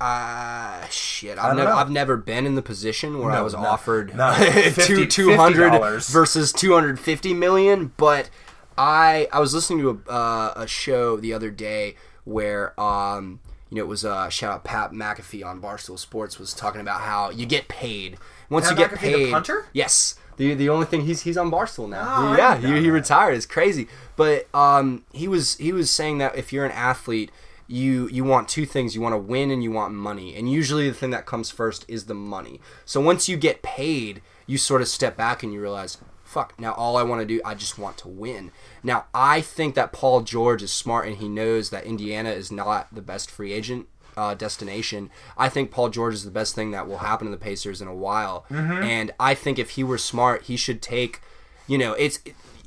uh, 0.00 0.86
shit. 0.88 1.38
I've 1.38 1.56
never, 1.56 1.70
know. 1.70 1.76
I've 1.76 1.90
never 1.90 2.16
been 2.16 2.46
in 2.46 2.54
the 2.54 2.62
position 2.62 3.18
where 3.18 3.32
I 3.32 3.40
was 3.40 3.54
no, 3.54 3.60
offered 3.60 4.14
no. 4.14 4.32
two 4.76 5.06
two 5.06 5.36
hundred 5.36 5.72
$50. 5.72 6.10
versus 6.10 6.52
two 6.52 6.72
hundred 6.72 7.00
fifty 7.00 7.34
million. 7.34 7.92
But 7.96 8.30
I, 8.76 9.28
I 9.32 9.40
was 9.40 9.52
listening 9.54 9.80
to 9.80 10.02
a, 10.08 10.12
uh, 10.12 10.52
a 10.56 10.66
show 10.68 11.16
the 11.16 11.32
other 11.32 11.50
day 11.50 11.96
where, 12.24 12.78
um, 12.80 13.40
you 13.70 13.76
know, 13.78 13.82
it 13.82 13.88
was 13.88 14.04
uh, 14.04 14.28
shout 14.28 14.52
out 14.52 14.64
Pat 14.64 14.92
McAfee 14.92 15.44
on 15.44 15.60
Barstool 15.60 15.98
Sports 15.98 16.38
was 16.38 16.54
talking 16.54 16.80
about 16.80 17.00
how 17.00 17.30
you 17.30 17.44
get 17.44 17.66
paid 17.66 18.18
once 18.48 18.68
Pat 18.68 18.78
you 18.78 18.84
get 18.84 18.90
McAfee, 18.92 19.14
paid. 19.14 19.30
punter? 19.32 19.66
Yes. 19.72 20.14
The, 20.36 20.54
the 20.54 20.68
only 20.68 20.86
thing 20.86 21.04
he's 21.04 21.22
he's 21.22 21.36
on 21.36 21.50
Barstool 21.50 21.88
now. 21.88 22.06
Oh, 22.08 22.36
yeah, 22.36 22.56
he, 22.56 22.82
he 22.82 22.90
retired. 22.90 23.32
It's 23.32 23.46
crazy. 23.46 23.88
But 24.14 24.46
um, 24.54 25.04
he 25.12 25.26
was 25.26 25.56
he 25.56 25.72
was 25.72 25.90
saying 25.90 26.18
that 26.18 26.36
if 26.36 26.52
you're 26.52 26.64
an 26.64 26.70
athlete, 26.70 27.32
you 27.68 28.08
you 28.08 28.24
want 28.24 28.48
two 28.48 28.66
things. 28.66 28.94
You 28.94 29.00
want 29.00 29.12
to 29.12 29.18
win 29.18 29.50
and 29.50 29.62
you 29.62 29.70
want 29.70 29.94
money. 29.94 30.34
And 30.34 30.50
usually 30.50 30.88
the 30.88 30.94
thing 30.94 31.10
that 31.10 31.26
comes 31.26 31.50
first 31.50 31.84
is 31.86 32.06
the 32.06 32.14
money. 32.14 32.60
So 32.84 33.00
once 33.00 33.28
you 33.28 33.36
get 33.36 33.62
paid, 33.62 34.22
you 34.46 34.58
sort 34.58 34.80
of 34.80 34.88
step 34.88 35.16
back 35.16 35.42
and 35.42 35.52
you 35.52 35.60
realize, 35.60 35.98
fuck, 36.24 36.58
now 36.58 36.72
all 36.72 36.96
I 36.96 37.02
want 37.02 37.20
to 37.20 37.26
do, 37.26 37.40
I 37.44 37.54
just 37.54 37.78
want 37.78 37.98
to 37.98 38.08
win. 38.08 38.50
Now 38.82 39.04
I 39.14 39.42
think 39.42 39.74
that 39.74 39.92
Paul 39.92 40.22
George 40.22 40.62
is 40.62 40.72
smart 40.72 41.06
and 41.06 41.18
he 41.18 41.28
knows 41.28 41.68
that 41.70 41.84
Indiana 41.84 42.30
is 42.30 42.50
not 42.50 42.92
the 42.92 43.02
best 43.02 43.30
free 43.30 43.52
agent 43.52 43.86
uh, 44.16 44.34
destination. 44.34 45.10
I 45.36 45.48
think 45.50 45.70
Paul 45.70 45.90
George 45.90 46.14
is 46.14 46.24
the 46.24 46.30
best 46.30 46.54
thing 46.54 46.70
that 46.72 46.88
will 46.88 46.98
happen 46.98 47.26
to 47.26 47.30
the 47.30 47.36
Pacers 47.36 47.80
in 47.82 47.86
a 47.88 47.94
while. 47.94 48.46
And 48.82 49.12
I 49.20 49.34
think 49.34 49.58
if 49.58 49.70
he 49.70 49.84
were 49.84 49.98
smart, 49.98 50.44
he 50.44 50.56
should 50.56 50.80
take, 50.82 51.20
you 51.66 51.76
know, 51.78 51.92
it's 51.92 52.18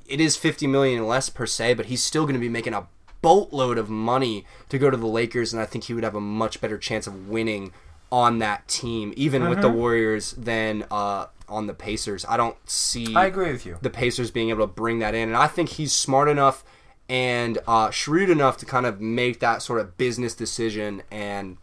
it 0.08 0.22
is 0.22 0.36
50 0.38 0.68
million 0.68 1.08
less 1.08 1.30
per 1.30 1.46
se, 1.46 1.74
but 1.74 1.88
he's 1.88 2.04
still 2.04 2.24
going 2.24 2.36
to 2.36 2.40
be 2.40 2.50
making 2.50 2.74
a 2.74 2.88
boatload 3.22 3.78
of 3.78 3.90
money 3.90 4.46
to 4.70 4.78
go 4.78 4.90
to 4.90 4.98
the 4.98 5.08
Lakers, 5.08 5.54
and 5.54 5.62
I 5.62 5.66
think 5.66 5.86
he 5.86 5.94
would 5.94 6.04
have 6.04 6.16
a 6.16 6.22
much 6.22 6.62
better 6.62 6.78
chance 6.78 7.08
of 7.08 7.30
winning 7.30 7.74
on 8.12 8.40
that 8.40 8.68
team, 8.68 9.14
even 9.16 9.48
with 9.48 9.62
the 9.62 9.70
Warriors, 9.70 10.34
than 10.34 10.86
uh, 10.92 11.28
on 11.48 11.68
the 11.68 11.74
Pacers. 11.74 12.26
I 12.28 12.36
don't 12.38 12.58
see 12.70 13.16
I 13.16 13.26
agree 13.26 13.52
with 13.52 13.66
you. 13.66 13.78
the 13.82 13.90
Pacers 13.90 14.32
being 14.32 14.50
able 14.50 14.68
to 14.68 14.74
bring 14.74 15.00
that 15.00 15.16
in. 15.16 15.30
And 15.30 15.38
I 15.38 15.48
think 15.48 15.70
he's 15.70 15.94
smart 15.94 16.28
enough 16.28 16.64
and 17.08 17.60
uh, 17.68 17.90
shrewd 17.90 18.30
enough 18.30 18.58
to 18.58 18.66
kind 18.66 18.86
of 18.86 19.00
make 19.00 19.40
that 19.40 19.62
sort 19.62 19.80
of 19.80 19.98
business 19.98 20.34
decision 20.34 21.04
and 21.10 21.58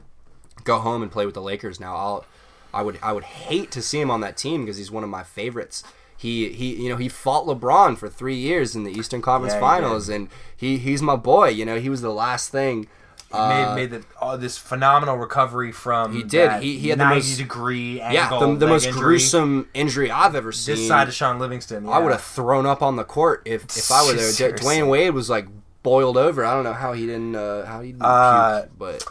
go 0.64 0.78
home 0.78 1.02
and 1.02 1.10
play 1.10 1.26
with 1.26 1.34
the 1.34 1.42
Lakers. 1.42 1.80
Now, 1.80 1.96
I'll, 1.96 2.24
I 2.72 2.82
would, 2.82 2.98
I 3.02 3.12
would 3.12 3.24
hate 3.24 3.70
to 3.72 3.82
see 3.82 4.00
him 4.00 4.10
on 4.10 4.20
that 4.20 4.36
team 4.36 4.64
because 4.64 4.76
he's 4.76 4.90
one 4.90 5.04
of 5.04 5.10
my 5.10 5.22
favorites. 5.24 5.82
He, 6.18 6.50
he, 6.50 6.74
you 6.82 6.88
know, 6.88 6.96
he 6.96 7.08
fought 7.08 7.46
LeBron 7.46 7.96
for 7.96 8.08
three 8.08 8.34
years 8.36 8.74
in 8.74 8.82
the 8.82 8.90
Eastern 8.90 9.22
Conference 9.22 9.54
Yeah, 9.54 9.60
Finals, 9.60 10.08
and 10.08 10.28
he, 10.56 10.76
he's 10.76 11.00
my 11.00 11.14
boy. 11.16 11.48
You 11.50 11.64
know, 11.64 11.78
he 11.78 11.88
was 11.88 12.00
the 12.02 12.10
last 12.12 12.50
thing. 12.50 12.88
made 13.32 13.74
made 13.76 13.90
the, 13.90 14.04
oh, 14.20 14.36
this 14.36 14.58
phenomenal 14.58 15.16
recovery 15.16 15.70
from 15.70 16.12
He 16.14 16.24
did. 16.24 16.60
He- 16.62 16.78
he 16.78 16.88
had 16.88 16.98
the 16.98 17.04
90 17.04 17.14
most- 17.28 17.38
degree 17.38 17.98
Yeah, 17.98 18.24
angle 18.24 18.40
the, 18.54 18.56
the 18.56 18.66
most 18.66 18.86
injury. 18.86 19.00
gruesome 19.00 19.68
injury 19.74 20.10
I've 20.10 20.34
ever 20.34 20.50
seen. 20.50 20.74
this 20.74 20.88
side 20.88 21.06
of 21.06 21.14
Shaun 21.14 21.38
Livingston. 21.38 21.88
I 21.88 21.98
would 22.00 22.10
have 22.10 22.22
thrown 22.22 22.66
up 22.66 22.82
on 22.82 22.96
the 22.96 23.04
court 23.04 23.42
if, 23.44 23.64
if 23.76 23.92
I 23.92 24.04
were 24.04 24.14
there. 24.14 24.32
Seriously. 24.32 24.66
Dwyane 24.66 24.88
Wade 24.88 25.14
was 25.14 25.30
like 25.30 25.46
boiled 25.84 26.16
over. 26.16 26.44
I 26.44 26.52
don't 26.54 26.64
know 26.64 26.72
how 26.72 26.94
he 26.94 27.06
didn't 27.06 27.36
uh, 27.36 27.64
how 27.64 27.80
he 27.80 27.92
didn't 27.92 28.02
Uh, 28.02 28.62
puke, 28.62 28.70
but 28.78 29.04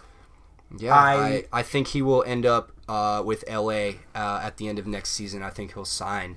yeah, 0.77 0.93
I- 0.93 1.15
I, 1.15 1.43
I 1.53 1.63
think 1.63 1.87
he 1.89 2.01
will 2.01 2.23
end 2.27 2.45
up 2.45 2.71
uh, 2.89 3.21
with 3.25 3.45
LA 3.49 3.91
uh, 4.15 4.41
at 4.43 4.57
the 4.57 4.67
end 4.67 4.77
of 4.79 4.85
next 4.87 5.11
season. 5.11 5.41
I 5.41 5.51
think 5.51 5.73
he'll 5.75 5.85
sign. 5.85 6.35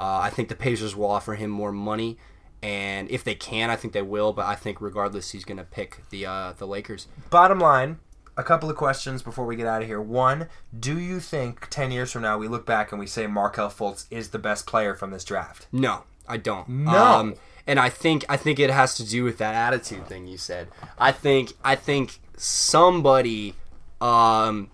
Uh, 0.00 0.20
I 0.22 0.30
think 0.30 0.48
the 0.48 0.54
Pacers 0.56 0.96
will 0.96 1.10
offer 1.10 1.34
him 1.34 1.50
more 1.50 1.72
money, 1.72 2.16
and 2.62 3.10
if 3.10 3.22
they 3.22 3.34
can, 3.34 3.68
I 3.68 3.76
think 3.76 3.92
they 3.92 4.00
will. 4.02 4.32
But 4.32 4.46
I 4.46 4.54
think 4.54 4.80
regardless, 4.80 5.32
he's 5.32 5.44
going 5.44 5.58
to 5.58 5.64
pick 5.64 6.08
the 6.08 6.24
uh, 6.24 6.52
the 6.56 6.66
Lakers. 6.66 7.06
Bottom 7.28 7.60
line, 7.60 7.98
a 8.40 8.42
couple 8.42 8.70
of 8.70 8.76
questions 8.76 9.22
before 9.22 9.44
we 9.44 9.56
get 9.56 9.66
out 9.66 9.82
of 9.82 9.88
here. 9.88 10.00
One, 10.00 10.48
do 10.78 10.98
you 10.98 11.20
think 11.20 11.68
10 11.68 11.92
years 11.92 12.10
from 12.10 12.22
now 12.22 12.38
we 12.38 12.48
look 12.48 12.64
back 12.64 12.90
and 12.90 12.98
we 12.98 13.06
say 13.06 13.26
Markelle 13.26 13.68
Fultz 13.68 14.06
is 14.10 14.30
the 14.30 14.38
best 14.38 14.66
player 14.66 14.94
from 14.94 15.10
this 15.10 15.24
draft? 15.24 15.66
No, 15.70 16.04
I 16.26 16.38
don't. 16.38 16.66
No. 16.68 17.34
and 17.66 17.78
I 17.78 17.90
think 17.90 18.24
I 18.28 18.38
think 18.38 18.58
it 18.58 18.70
has 18.70 18.94
to 18.96 19.06
do 19.06 19.22
with 19.22 19.36
that 19.38 19.54
attitude 19.54 20.06
thing 20.06 20.26
you 20.26 20.38
said. 20.38 20.68
I 20.98 21.12
think 21.12 21.52
I 21.62 21.76
think 21.76 22.20
somebody, 22.38 23.54
um, 24.00 24.70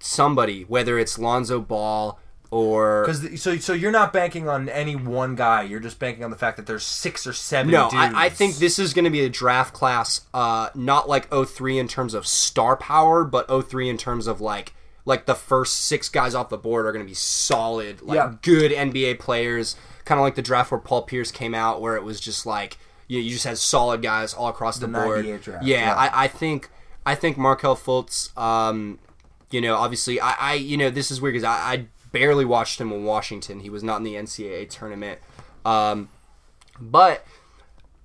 somebody, 0.00 0.62
whether 0.62 0.98
it's 0.98 1.18
Lonzo 1.18 1.60
Ball 1.60 2.18
or 2.50 3.02
Because 3.02 3.40
so 3.42 3.56
so 3.56 3.72
you're 3.72 3.90
not 3.92 4.12
banking 4.12 4.48
on 4.48 4.68
any 4.68 4.94
one 4.96 5.34
guy. 5.34 5.62
You're 5.62 5.80
just 5.80 5.98
banking 5.98 6.24
on 6.24 6.30
the 6.30 6.36
fact 6.36 6.56
that 6.56 6.66
there's 6.66 6.84
six 6.84 7.26
or 7.26 7.32
seven. 7.32 7.72
no, 7.72 7.90
dudes. 7.90 8.14
I, 8.14 8.26
I 8.26 8.28
think 8.28 8.56
this 8.56 8.78
is 8.78 8.94
going 8.94 9.04
to 9.04 9.10
be 9.10 9.20
a 9.24 9.28
draft 9.28 9.74
class, 9.74 10.22
uh, 10.32 10.70
not 10.74 11.08
like 11.08 11.32
03 11.32 11.78
in 11.78 11.88
terms 11.88 12.14
of 12.14 12.26
star 12.26 12.76
power, 12.76 13.24
but 13.24 13.48
03 13.48 13.88
in 13.88 13.96
terms 13.96 14.26
of 14.26 14.40
like 14.40 14.72
like 15.04 15.26
the 15.26 15.34
first 15.34 15.74
six 15.80 16.08
guys 16.08 16.34
off 16.34 16.48
the 16.48 16.58
board 16.58 16.84
are 16.86 16.92
going 16.92 17.04
to 17.04 17.08
be 17.08 17.14
solid, 17.14 18.02
like 18.02 18.16
Yeah. 18.16 18.34
good 18.42 18.72
NBA 18.72 19.18
players. 19.18 19.76
Kind 20.04 20.18
of 20.20 20.22
like 20.22 20.34
the 20.36 20.42
draft 20.42 20.70
where 20.70 20.80
Paul 20.80 21.02
Pierce 21.02 21.30
came 21.30 21.54
out, 21.54 21.80
where 21.80 21.96
it 21.96 22.02
was 22.04 22.20
just 22.20 22.46
like 22.46 22.78
you, 23.08 23.20
you 23.20 23.30
just 23.30 23.44
had 23.44 23.58
solid 23.58 24.02
guys 24.02 24.34
all 24.34 24.48
across 24.48 24.78
the, 24.78 24.88
board. 24.88 25.24
draft, 25.24 25.64
Yeah, 25.64 25.86
yeah. 25.86 25.94
I, 25.94 26.24
I 26.24 26.28
think 26.28 26.70
I 27.04 27.14
think 27.14 27.38
Markelle 27.38 27.76
Fultz. 27.76 28.36
Um, 28.36 28.98
you 29.50 29.60
know, 29.60 29.76
obviously, 29.76 30.20
I, 30.20 30.32
I 30.38 30.54
you 30.54 30.76
know 30.76 30.90
this 30.90 31.10
is 31.10 31.20
weird 31.20 31.34
because 31.34 31.44
I, 31.44 31.52
I 31.52 31.86
barely 32.18 32.44
watched 32.44 32.80
him 32.80 32.92
in 32.92 33.04
Washington. 33.04 33.60
He 33.60 33.70
was 33.70 33.82
not 33.82 33.98
in 33.98 34.02
the 34.04 34.14
NCAA 34.14 34.68
tournament. 34.70 35.20
Um, 35.64 36.08
but 36.80 37.26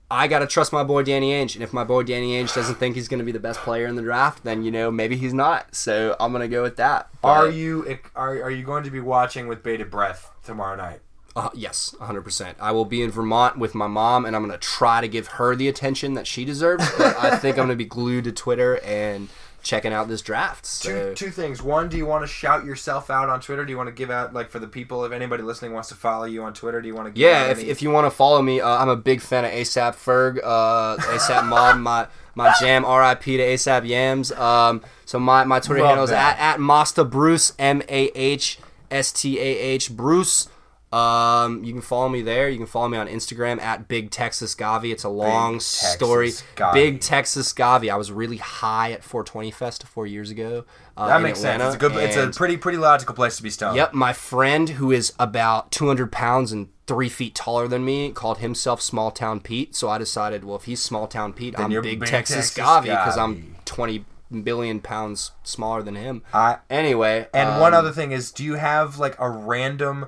I 0.10 0.28
gotta 0.28 0.46
trust 0.48 0.74
my 0.74 0.84
boy 0.84 1.04
Danny 1.04 1.32
Ainge, 1.32 1.56
and 1.56 1.64
if 1.64 1.72
my 1.72 1.86
boy 1.86 2.04
Danny 2.04 2.34
Ainge 2.34 2.54
doesn't 2.54 2.76
think 2.76 2.96
he's 2.96 3.08
gonna 3.08 3.24
be 3.24 3.32
the 3.32 3.40
best 3.40 3.62
player 3.62 3.86
in 3.86 3.96
the 3.96 4.02
draft, 4.02 4.44
then 4.44 4.64
you 4.64 4.72
know 4.72 4.92
maybe 4.92 5.16
he's 5.16 5.34
not. 5.34 5.74
So 5.74 6.16
I'm 6.20 6.34
gonna 6.34 6.50
go 6.50 6.62
with 6.62 6.76
that. 6.78 7.10
Are 7.24 7.50
you 7.50 8.00
are, 8.16 8.44
are 8.44 8.52
you 8.52 8.64
going 8.64 8.84
to 8.84 8.92
be 8.92 9.00
watching 9.00 9.48
with 9.48 9.64
bated 9.64 9.90
breath 9.90 10.32
tomorrow 10.44 10.76
night? 10.76 11.00
Uh, 11.34 11.50
yes, 11.54 11.96
100. 11.98 12.24
percent 12.24 12.58
I 12.60 12.74
will 12.74 12.84
be 12.84 13.02
in 13.02 13.10
Vermont 13.10 13.58
with 13.58 13.74
my 13.74 13.88
mom, 13.88 14.26
and 14.26 14.36
I'm 14.36 14.42
gonna 14.42 14.58
try 14.58 15.00
to 15.00 15.08
give 15.08 15.28
her 15.28 15.56
the 15.56 15.70
attention 15.70 16.16
that 16.16 16.28
she 16.28 16.44
deserves. 16.44 16.90
But 16.98 17.16
I 17.18 17.38
think 17.38 17.58
I'm 17.58 17.64
gonna 17.64 17.76
be 17.76 17.86
glued 17.86 18.26
to 18.26 18.34
Twitter 18.34 18.80
and 18.84 19.30
checking 19.64 19.94
out 19.94 20.08
this 20.08 20.22
draft. 20.22 20.66
So. 20.66 21.10
Two, 21.14 21.16
two 21.28 21.32
things. 21.32 21.62
One, 21.62 21.88
do 21.90 21.98
you 21.98 22.06
want 22.06 22.24
to 22.24 22.28
shout 22.28 22.66
yourself 22.66 23.10
out 23.10 23.30
on 23.30 23.40
Twitter? 23.42 23.64
Do 23.66 23.72
you 23.72 23.78
want 23.78 23.88
to 23.88 23.94
give 23.94 24.10
out 24.10 24.34
like 24.34 24.50
for 24.50 24.60
the 24.60 24.68
people? 24.68 25.06
If 25.06 25.12
anybody 25.12 25.44
listening 25.44 25.74
wants 25.74 25.90
to 25.90 25.96
follow 25.96 26.26
you 26.26 26.44
on 26.44 26.54
Twitter, 26.54 26.82
do 26.82 26.88
you 26.88 26.96
want 26.96 27.08
to? 27.08 27.12
Give 27.12 27.22
Yeah, 27.30 27.44
out 27.44 27.50
if, 27.52 27.60
any- 27.60 27.70
if 27.70 27.82
you 27.82 27.92
want 27.92 28.06
to 28.06 28.12
follow 28.12 28.42
me, 28.42 28.60
uh, 28.62 28.68
I'm 28.70 28.90
a 28.90 28.96
big 28.96 29.22
fan 29.22 29.46
of 29.46 29.52
ASAP 29.52 29.96
Ferg, 29.96 30.40
uh, 30.44 30.98
ASAP 30.98 31.48
Mob. 31.48 31.78
My 31.78 32.08
my 32.36 32.54
jam. 32.60 32.86
R.I.P. 32.86 33.38
to 33.38 33.44
ASAP 33.44 33.88
Yams. 33.88 34.32
Um, 34.32 34.82
so 35.06 35.20
my 35.20 35.44
my 35.44 35.60
Twitter 35.60 35.82
Love 35.82 35.90
handle 35.90 36.04
is 36.06 36.10
that. 36.12 36.38
at 36.40 36.54
at 36.56 36.60
Masta 36.60 37.04
Bruce 37.04 37.54
M 37.60 37.82
A 37.90 38.06
H 38.16 38.58
S 38.90 39.12
T 39.12 39.38
A 39.40 39.44
H 39.44 39.92
Bruce. 39.96 40.48
Um, 40.94 41.64
you 41.64 41.72
can 41.72 41.82
follow 41.82 42.10
me 42.10 42.22
there. 42.22 42.50
You 42.50 42.58
can 42.58 42.66
follow 42.68 42.90
me 42.90 42.98
on 42.98 43.08
Instagram 43.08 43.62
at 43.62 43.88
Big 43.88 44.12
Texas 44.12 44.54
Gavi. 44.56 44.92
It's 44.92 45.04
a 45.06 45.10
long 45.10 45.54
Texas 45.56 45.92
story. 45.94 46.30
Gavi. 46.56 46.74
Big 46.74 47.00
Texas 47.02 47.54
Gavi. 47.54 47.90
I 47.90 47.96
was 47.96 48.12
really 48.12 48.38
high 48.38 48.92
at 48.92 49.04
420 49.04 49.52
Fest 49.52 49.84
four 49.88 50.06
years 50.06 50.32
ago. 50.32 50.66
Uh, 50.98 51.08
That 51.08 51.22
makes 51.22 51.40
Atlanta, 51.40 51.64
sense. 51.72 51.76
It's 51.76 51.84
a 51.84 51.90
good. 51.90 52.04
It's 52.04 52.18
a 52.18 52.38
pretty 52.38 52.58
pretty 52.58 52.78
logical 52.78 53.16
place 53.16 53.38
to 53.38 53.44
be 53.44 53.50
stoned. 53.50 53.78
Yep, 53.78 53.94
my 53.94 54.12
friend 54.12 54.68
who 54.70 54.92
is 54.92 55.14
about 55.18 55.72
200 55.72 56.12
pounds 56.12 56.52
and 56.52 56.68
three 56.88 57.08
feet 57.10 57.36
taller 57.36 57.70
than 57.70 57.86
me 57.86 58.12
called 58.12 58.40
himself 58.40 58.82
Small 58.82 59.12
Town 59.12 59.40
Pete. 59.40 59.74
So 59.76 59.88
I 59.88 59.98
decided, 59.98 60.44
well, 60.44 60.58
if 60.58 60.66
he's 60.66 60.82
Small 60.82 61.08
Town 61.08 61.32
Pete, 61.32 61.58
I'm 61.58 61.70
Big, 61.70 62.02
Big 62.02 62.06
Texas, 62.06 62.54
Texas 62.54 62.64
Gavi 62.66 62.84
because 62.84 63.18
I'm 63.18 63.56
20 63.64 64.04
billion 64.44 64.80
pounds 64.82 65.32
smaller 65.44 65.82
than 65.84 65.96
him. 65.96 66.24
I- 66.34 66.58
anyway, 66.70 67.28
And 67.34 67.50
um, 67.50 67.60
one 67.62 67.74
other 67.74 67.92
thing 67.92 68.12
is, 68.12 68.32
do 68.32 68.44
you 68.44 68.56
have 68.56 68.98
like 69.00 69.16
a 69.20 69.30
random 69.30 70.08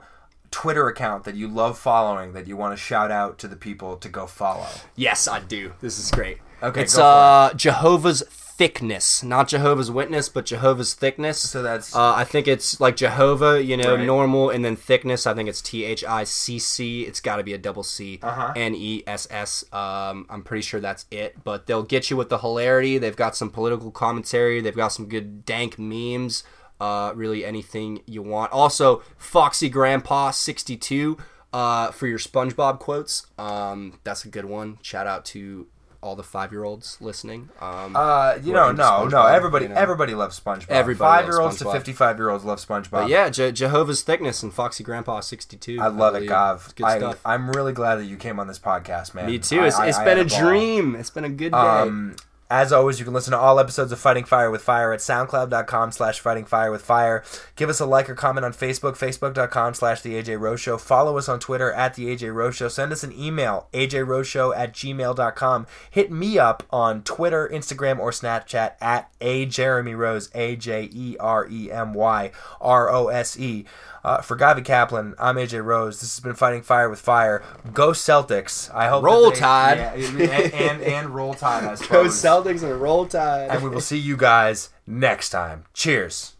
Twitter 0.54 0.88
account 0.88 1.24
that 1.24 1.36
you 1.36 1.48
love 1.48 1.78
following 1.80 2.34
that 2.34 2.48
you 2.48 2.56
want 2.56 2.74
to 2.74 2.78
shout 2.78 3.10
out 3.12 3.40
to 3.40 3.48
the 3.48 3.56
people 3.56 3.98
to 3.98 4.08
go 4.08 4.28
follow? 4.28 4.68
yes, 4.96 5.28
I 5.28 5.40
do. 5.40 5.74
This 5.82 5.98
is 6.00 6.12
great. 6.12 6.38
Okay, 6.62 6.84
it's 6.84 6.96
go 6.96 7.02
for 7.02 7.06
uh 7.08 7.54
Jehovah's 7.56 8.24
Thickness, 8.56 9.24
not 9.24 9.48
Jehovah's 9.48 9.90
Witness, 9.90 10.30
but 10.30 10.46
Jehovah's 10.46 10.94
Thickness. 10.94 11.40
So 11.40 11.64
that's 11.64 11.96
Uh, 11.96 12.14
I 12.14 12.24
think 12.24 12.48
it's 12.48 12.80
like 12.80 12.96
Jehovah, 12.96 13.62
you 13.64 13.76
know, 13.76 13.96
Right. 13.96 14.06
normal, 14.06 14.52
and 14.52 14.64
then 14.64 14.76
thickness. 14.76 15.26
I 15.26 15.34
think 15.34 15.50
it's 15.50 15.60
T 15.60 15.84
H 15.84 16.04
I 16.04 16.24
C 16.24 16.60
C. 16.60 17.02
It's 17.02 17.20
got 17.20 17.38
to 17.38 17.44
be 17.44 17.54
a 17.54 17.58
double 17.58 17.82
C. 17.82 18.20
Uh-huh. 18.22 18.54
N 18.56 18.76
E 18.76 19.02
S 19.08 19.28
S. 19.32 19.66
Um, 19.74 20.28
I'm 20.30 20.44
pretty 20.44 20.62
sure 20.62 20.80
that's 20.80 21.06
it. 21.10 21.44
But 21.44 21.66
they'll 21.66 21.82
get 21.96 22.12
you 22.12 22.16
with 22.16 22.30
the 22.30 22.38
hilarity. 22.38 23.00
They've 23.00 23.16
got 23.16 23.36
some 23.36 23.50
political 23.50 23.90
commentary. 23.90 24.62
They've 24.62 24.76
got 24.76 24.90
some 24.90 25.08
good 25.10 25.46
dank 25.46 25.80
memes. 25.80 26.44
Uh, 26.80 27.14
really 27.16 27.46
anything 27.46 28.02
you 28.06 28.22
want. 28.22 28.52
Also, 28.52 29.02
Foxy 29.18 29.70
Grandpa 29.70 30.32
62 30.32 31.18
uh, 31.54 31.92
for 31.92 32.08
your 32.08 32.18
SpongeBob 32.18 32.80
quotes. 32.80 33.28
Um, 33.38 34.00
that's 34.04 34.26
a 34.26 34.28
good 34.28 34.46
one. 34.46 34.80
Shout 34.82 35.08
out 35.08 35.24
to 35.26 35.68
all 36.02 36.16
the 36.18 36.24
five 36.24 36.52
year 36.52 36.66
olds 36.66 36.98
listening. 37.00 37.48
Um, 37.62 37.96
uh, 37.96 38.36
you 38.44 38.52
know, 38.52 38.74
no, 38.74 39.08
no. 39.08 39.26
Everybody, 39.26 39.66
you 39.66 39.70
know. 39.70 39.76
everybody 39.76 40.14
loves 40.14 40.38
SpongeBob. 40.40 40.66
Everybody 40.70 41.22
five 41.22 41.26
year 41.26 41.40
olds 41.40 41.60
to 41.60 41.72
fifty 41.72 41.94
five 41.94 42.18
year 42.18 42.30
olds 42.30 42.44
love 42.44 42.60
SpongeBob. 42.60 42.92
but 42.92 43.10
yeah, 43.10 43.30
Je- 43.30 43.54
Jehovah's 43.54 44.02
Thickness 44.02 44.44
and 44.44 44.54
Foxy 44.54 44.84
Grandpa 44.84 45.22
62. 45.22 45.80
I 45.80 45.88
love 45.88 46.16
it. 46.16 46.28
Gav. 46.28 46.64
It's 46.66 46.74
good 46.74 46.86
I, 46.86 46.98
stuff. 46.98 47.22
I'm 47.24 47.50
really 47.52 47.72
glad 47.72 47.96
that 47.96 48.06
you 48.06 48.18
came 48.18 48.40
on 48.40 48.48
this 48.48 48.60
podcast, 48.60 49.14
man. 49.14 49.28
Me 49.28 49.40
too. 49.40 49.62
I- 49.62 49.68
It's, 49.68 49.78
I- 49.78 49.88
it's 49.88 49.98
I 49.98 50.04
been 50.04 50.20
a 50.20 50.26
dream. 50.26 50.96
It's 50.96 51.10
been 51.10 51.24
a 51.24 51.30
good 51.30 51.54
day. 51.54 51.58
Um, 51.58 52.18
as 52.50 52.72
always, 52.72 53.00
you 53.00 53.06
can 53.06 53.14
listen 53.14 53.32
to 53.32 53.38
all 53.38 53.60
episodes 53.60 53.92
of 53.92 54.00
Fighting 54.00 54.26
Fire 54.26 54.52
with 54.52 54.62
Fire 54.62 54.94
at 54.94 55.00
soundcloud.com 55.00 55.92
slash 55.92 56.20
fighting 56.20 56.46
fire 56.46 56.72
with 56.72 56.84
fire. 56.84 57.24
Give 57.56 57.70
us 57.70 57.80
a 57.80 57.86
like 57.86 58.10
or 58.10 58.16
comment 58.16 58.46
on 58.46 58.54
Facebook, 58.54 58.98
facebook.com 58.98 59.74
slash 59.74 60.02
the 60.02 60.14
AJ 60.22 60.40
Rose 60.40 60.62
Show. 60.62 60.78
Follow 60.78 61.18
us 61.18 61.28
on 61.28 61.40
Twitter 61.40 61.72
at 61.72 61.96
the 61.96 62.06
AJ 62.06 62.34
Rose 62.34 62.56
Show. 62.56 62.68
Send 62.68 62.92
us 62.92 63.04
an 63.04 63.12
email, 63.12 63.68
ajroseshow 63.74 64.56
at 64.56 64.74
gmail.com. 64.74 65.68
Hit 65.90 66.12
me 66.12 66.38
up 66.38 66.64
on 66.70 67.02
Twitter, 67.04 67.50
Instagram, 67.52 68.00
or 68.00 68.12
Snapchat 68.12 68.74
at 68.80 69.10
a 69.20 69.46
Jeremy 69.46 69.96
Rose, 69.96 70.30
A 70.36 70.56
J 70.56 70.90
E 70.92 71.18
R 71.20 71.48
E 71.50 71.72
M 71.72 71.94
Y 71.94 72.32
R 72.62 72.90
O 72.90 73.08
S 73.08 73.40
E. 73.40 73.66
Uh, 74.04 74.22
for 74.22 74.36
Gavi 74.36 74.66
Kaplan, 74.66 75.16
I'm 75.18 75.38
AJ 75.38 75.64
Rose. 75.64 76.02
This 76.02 76.14
has 76.14 76.20
been 76.20 76.34
Fighting 76.36 76.62
Fire 76.62 76.90
with 76.90 77.00
Fire. 77.00 77.42
Go 77.74 77.92
Celtics. 77.92 78.74
I 78.76 78.90
hope 78.90 79.02
Roll 79.02 79.32
Tide. 79.32 79.78
Yeah, 79.78 79.94
and, 79.94 80.54
and, 80.54 80.82
and 80.82 81.10
roll 81.16 81.34
tide, 81.34 81.64
I 81.64 81.68
Go 81.70 81.76
suppose. 81.76 82.16
Celtics 82.34 82.64
and 82.64 82.82
roll 82.82 83.06
tide. 83.06 83.50
and 83.50 83.64
we 83.64 83.70
will 83.70 83.82
see 83.82 83.98
you 83.98 84.18
guys 84.18 84.70
next 84.88 85.30
time. 85.30 85.66
Cheers. 85.74 86.33